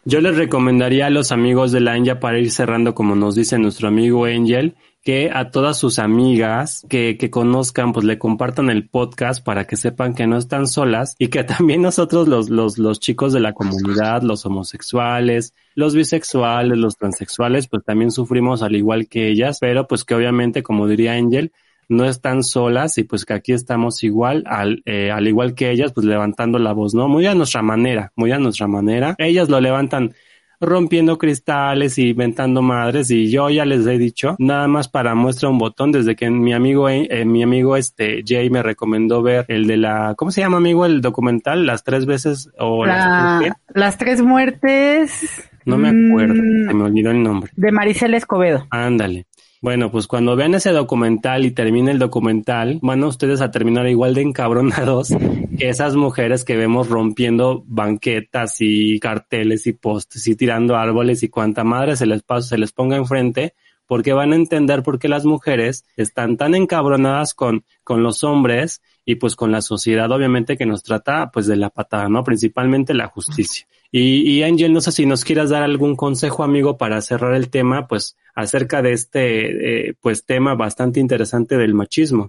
[0.05, 3.59] Yo les recomendaría a los amigos de la Anya para ir cerrando, como nos dice
[3.59, 4.77] nuestro amigo Angel,
[5.07, 9.77] que a todas sus amigas que, que conozcan, pues le compartan el podcast para que
[9.77, 13.53] sepan que no están solas y que también nosotros los, los, los chicos de la
[13.53, 19.87] comunidad, los homosexuales, los bisexuales, los transexuales, pues también sufrimos al igual que ellas, pero
[19.87, 21.53] pues que obviamente, como diría Angel,
[21.89, 25.93] no están solas y pues que aquí estamos igual, al, eh, al igual que ellas,
[25.93, 27.07] pues levantando la voz, ¿no?
[27.07, 29.15] Muy a nuestra manera, muy a nuestra manera.
[29.19, 30.15] Ellas lo levantan
[30.61, 35.49] rompiendo cristales y inventando madres y yo ya les he dicho nada más para muestra
[35.49, 39.67] un botón desde que mi amigo eh, mi amigo este Jay me recomendó ver el
[39.67, 43.05] de la ¿cómo se llama amigo el documental las tres veces o las
[43.43, 45.49] La- las tres muertes.
[45.65, 48.67] no me acuerdo mm, se me olvidó el nombre De Maricela Escobedo.
[48.71, 49.27] Ándale.
[49.63, 53.89] Bueno, pues cuando vean ese documental y termine el documental, van a ustedes a terminar
[53.89, 55.15] igual de encabronados
[55.59, 61.29] que esas mujeres que vemos rompiendo banquetas y carteles y postes y tirando árboles y
[61.29, 63.55] cuanta madre se les pasa, se les ponga enfrente
[63.87, 68.83] porque van a entender por qué las mujeres están tan encabronadas con, con los hombres
[69.05, 72.25] y pues con la sociedad obviamente que nos trata pues de la patada, ¿no?
[72.25, 73.67] Principalmente la justicia.
[73.91, 77.51] Y, y Angel, no sé si nos quieras dar algún consejo, amigo, para cerrar el
[77.51, 82.29] tema, pues acerca de este, eh, pues tema bastante interesante del machismo.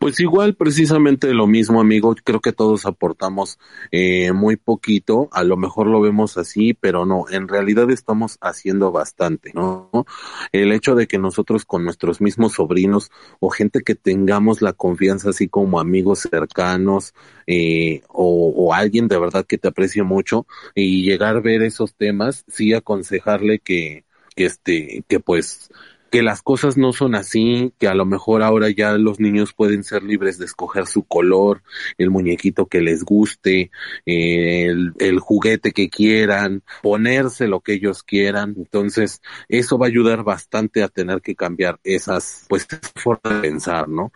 [0.00, 2.14] Pues igual, precisamente lo mismo, amigo.
[2.24, 3.58] Creo que todos aportamos
[3.92, 5.28] eh, muy poquito.
[5.32, 7.26] A lo mejor lo vemos así, pero no.
[7.30, 9.90] En realidad estamos haciendo bastante, ¿no?
[10.52, 13.10] El hecho de que nosotros con nuestros mismos sobrinos
[13.40, 17.14] o gente que tengamos la confianza, así como amigos cercanos
[17.46, 21.94] eh, o, o alguien de verdad que te aprecie mucho y llegar a ver esos
[21.94, 24.04] temas, sí aconsejarle que,
[24.34, 25.70] que este, que pues
[26.10, 29.84] que las cosas no son así, que a lo mejor ahora ya los niños pueden
[29.84, 31.62] ser libres de escoger su color,
[31.98, 33.70] el muñequito que les guste,
[34.04, 38.54] el, el, juguete que quieran, ponerse lo que ellos quieran.
[38.56, 43.88] Entonces, eso va a ayudar bastante a tener que cambiar esas, pues, formas de pensar,
[43.88, 44.12] ¿no?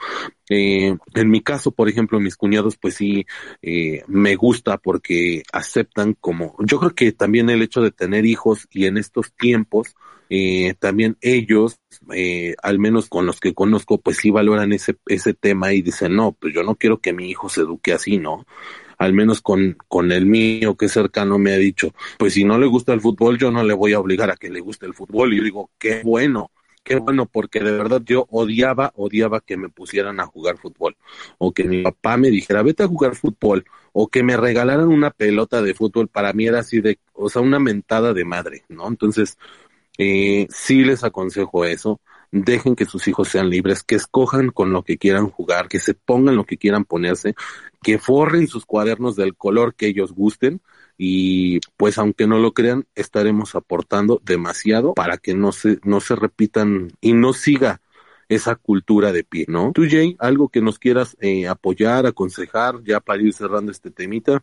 [0.51, 3.25] Eh, en mi caso, por ejemplo, mis cuñados, pues sí,
[3.63, 8.67] eh, me gusta porque aceptan como, yo creo que también el hecho de tener hijos
[8.73, 9.95] y en estos tiempos,
[10.33, 11.81] eh, también ellos,
[12.15, 16.15] eh, al menos con los que conozco, pues sí valoran ese, ese tema y dicen,
[16.15, 18.47] no, pues yo no quiero que mi hijo se eduque así, ¿no?
[18.97, 22.59] Al menos con, con el mío que es cercano me ha dicho, pues si no
[22.59, 24.95] le gusta el fútbol, yo no le voy a obligar a que le guste el
[24.95, 25.35] fútbol.
[25.35, 26.53] Y yo digo, qué bueno,
[26.85, 30.97] qué bueno, porque de verdad yo odiaba, odiaba que me pusieran a jugar fútbol,
[31.39, 35.11] o que mi papá me dijera, vete a jugar fútbol, o que me regalaran una
[35.11, 38.87] pelota de fútbol, para mí era así de, o sea, una mentada de madre, ¿no?
[38.87, 39.37] Entonces,
[40.03, 42.01] eh, sí les aconsejo eso,
[42.33, 45.93] dejen que sus hijos sean libres, que escojan con lo que quieran jugar, que se
[45.93, 47.35] pongan lo que quieran ponerse,
[47.83, 50.63] que forren sus cuadernos del color que ellos gusten,
[50.97, 56.17] y pues aunque no lo crean, estaremos aportando demasiado para que no se, no se
[56.17, 57.83] repitan y no siga
[58.31, 59.73] esa cultura de pie, ¿no?
[59.75, 64.43] Tú, Jay, algo que nos quieras eh, apoyar, aconsejar, ya para ir cerrando este temita.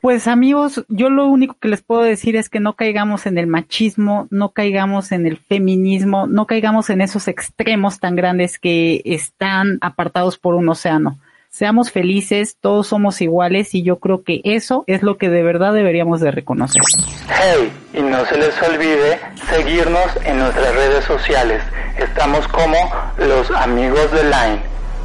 [0.00, 3.48] Pues amigos, yo lo único que les puedo decir es que no caigamos en el
[3.48, 9.78] machismo, no caigamos en el feminismo, no caigamos en esos extremos tan grandes que están
[9.80, 11.18] apartados por un océano
[11.58, 15.72] seamos felices, todos somos iguales y yo creo que eso es lo que de verdad
[15.72, 16.80] deberíamos de reconocer.
[17.28, 19.18] Hey, y no se les olvide
[19.50, 21.60] seguirnos en nuestras redes sociales.
[21.98, 22.76] Estamos como
[23.16, 24.60] los amigos de Line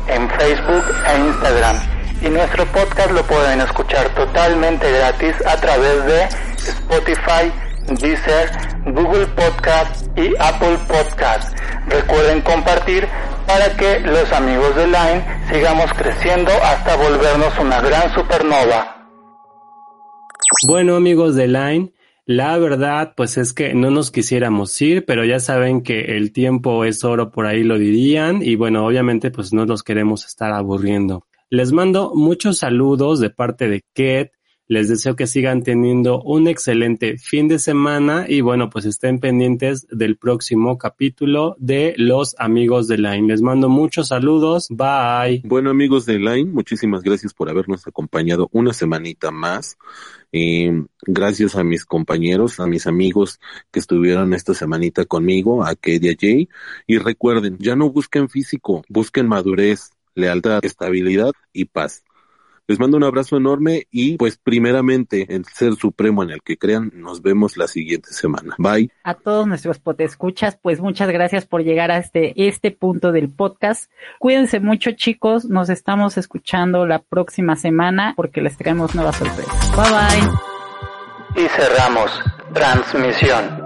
[0.07, 1.75] en Facebook e Instagram.
[2.21, 6.23] Y nuestro podcast lo pueden escuchar totalmente gratis a través de
[6.57, 7.51] Spotify,
[7.99, 8.51] Deezer,
[8.85, 11.57] Google Podcast y Apple Podcast.
[11.87, 13.07] Recuerden compartir
[13.47, 19.07] para que los amigos de Line sigamos creciendo hasta volvernos una gran supernova.
[20.67, 21.93] Bueno amigos de Line,
[22.25, 26.85] la verdad pues es que no nos quisiéramos ir, pero ya saben que el tiempo
[26.85, 31.25] es oro, por ahí lo dirían, y bueno, obviamente pues no los queremos estar aburriendo.
[31.49, 34.31] Les mando muchos saludos de parte de Ket,
[34.67, 39.85] les deseo que sigan teniendo un excelente fin de semana y bueno, pues estén pendientes
[39.89, 43.27] del próximo capítulo de Los Amigos de Line.
[43.27, 44.67] Les mando muchos saludos.
[44.69, 45.41] Bye.
[45.43, 49.77] Bueno, amigos de Line, muchísimas gracias por habernos acompañado una semanita más.
[50.31, 56.13] Eh, gracias a mis compañeros, a mis amigos que estuvieron esta semanita conmigo, a Kedia
[56.13, 56.49] J.
[56.87, 62.03] Y recuerden, ya no busquen físico, busquen madurez, lealtad, estabilidad y paz.
[62.67, 66.91] Les mando un abrazo enorme y pues primeramente el ser supremo en el que crean,
[66.95, 68.55] nos vemos la siguiente semana.
[68.57, 68.89] Bye.
[69.03, 73.91] A todos nuestros potescuchas, pues muchas gracias por llegar a este, este punto del podcast.
[74.19, 79.71] Cuídense mucho chicos, nos estamos escuchando la próxima semana porque les traemos nuevas sorpresas.
[79.75, 80.23] Bye
[81.35, 81.43] bye.
[81.43, 82.11] Y cerramos.
[82.53, 83.62] Transmisión.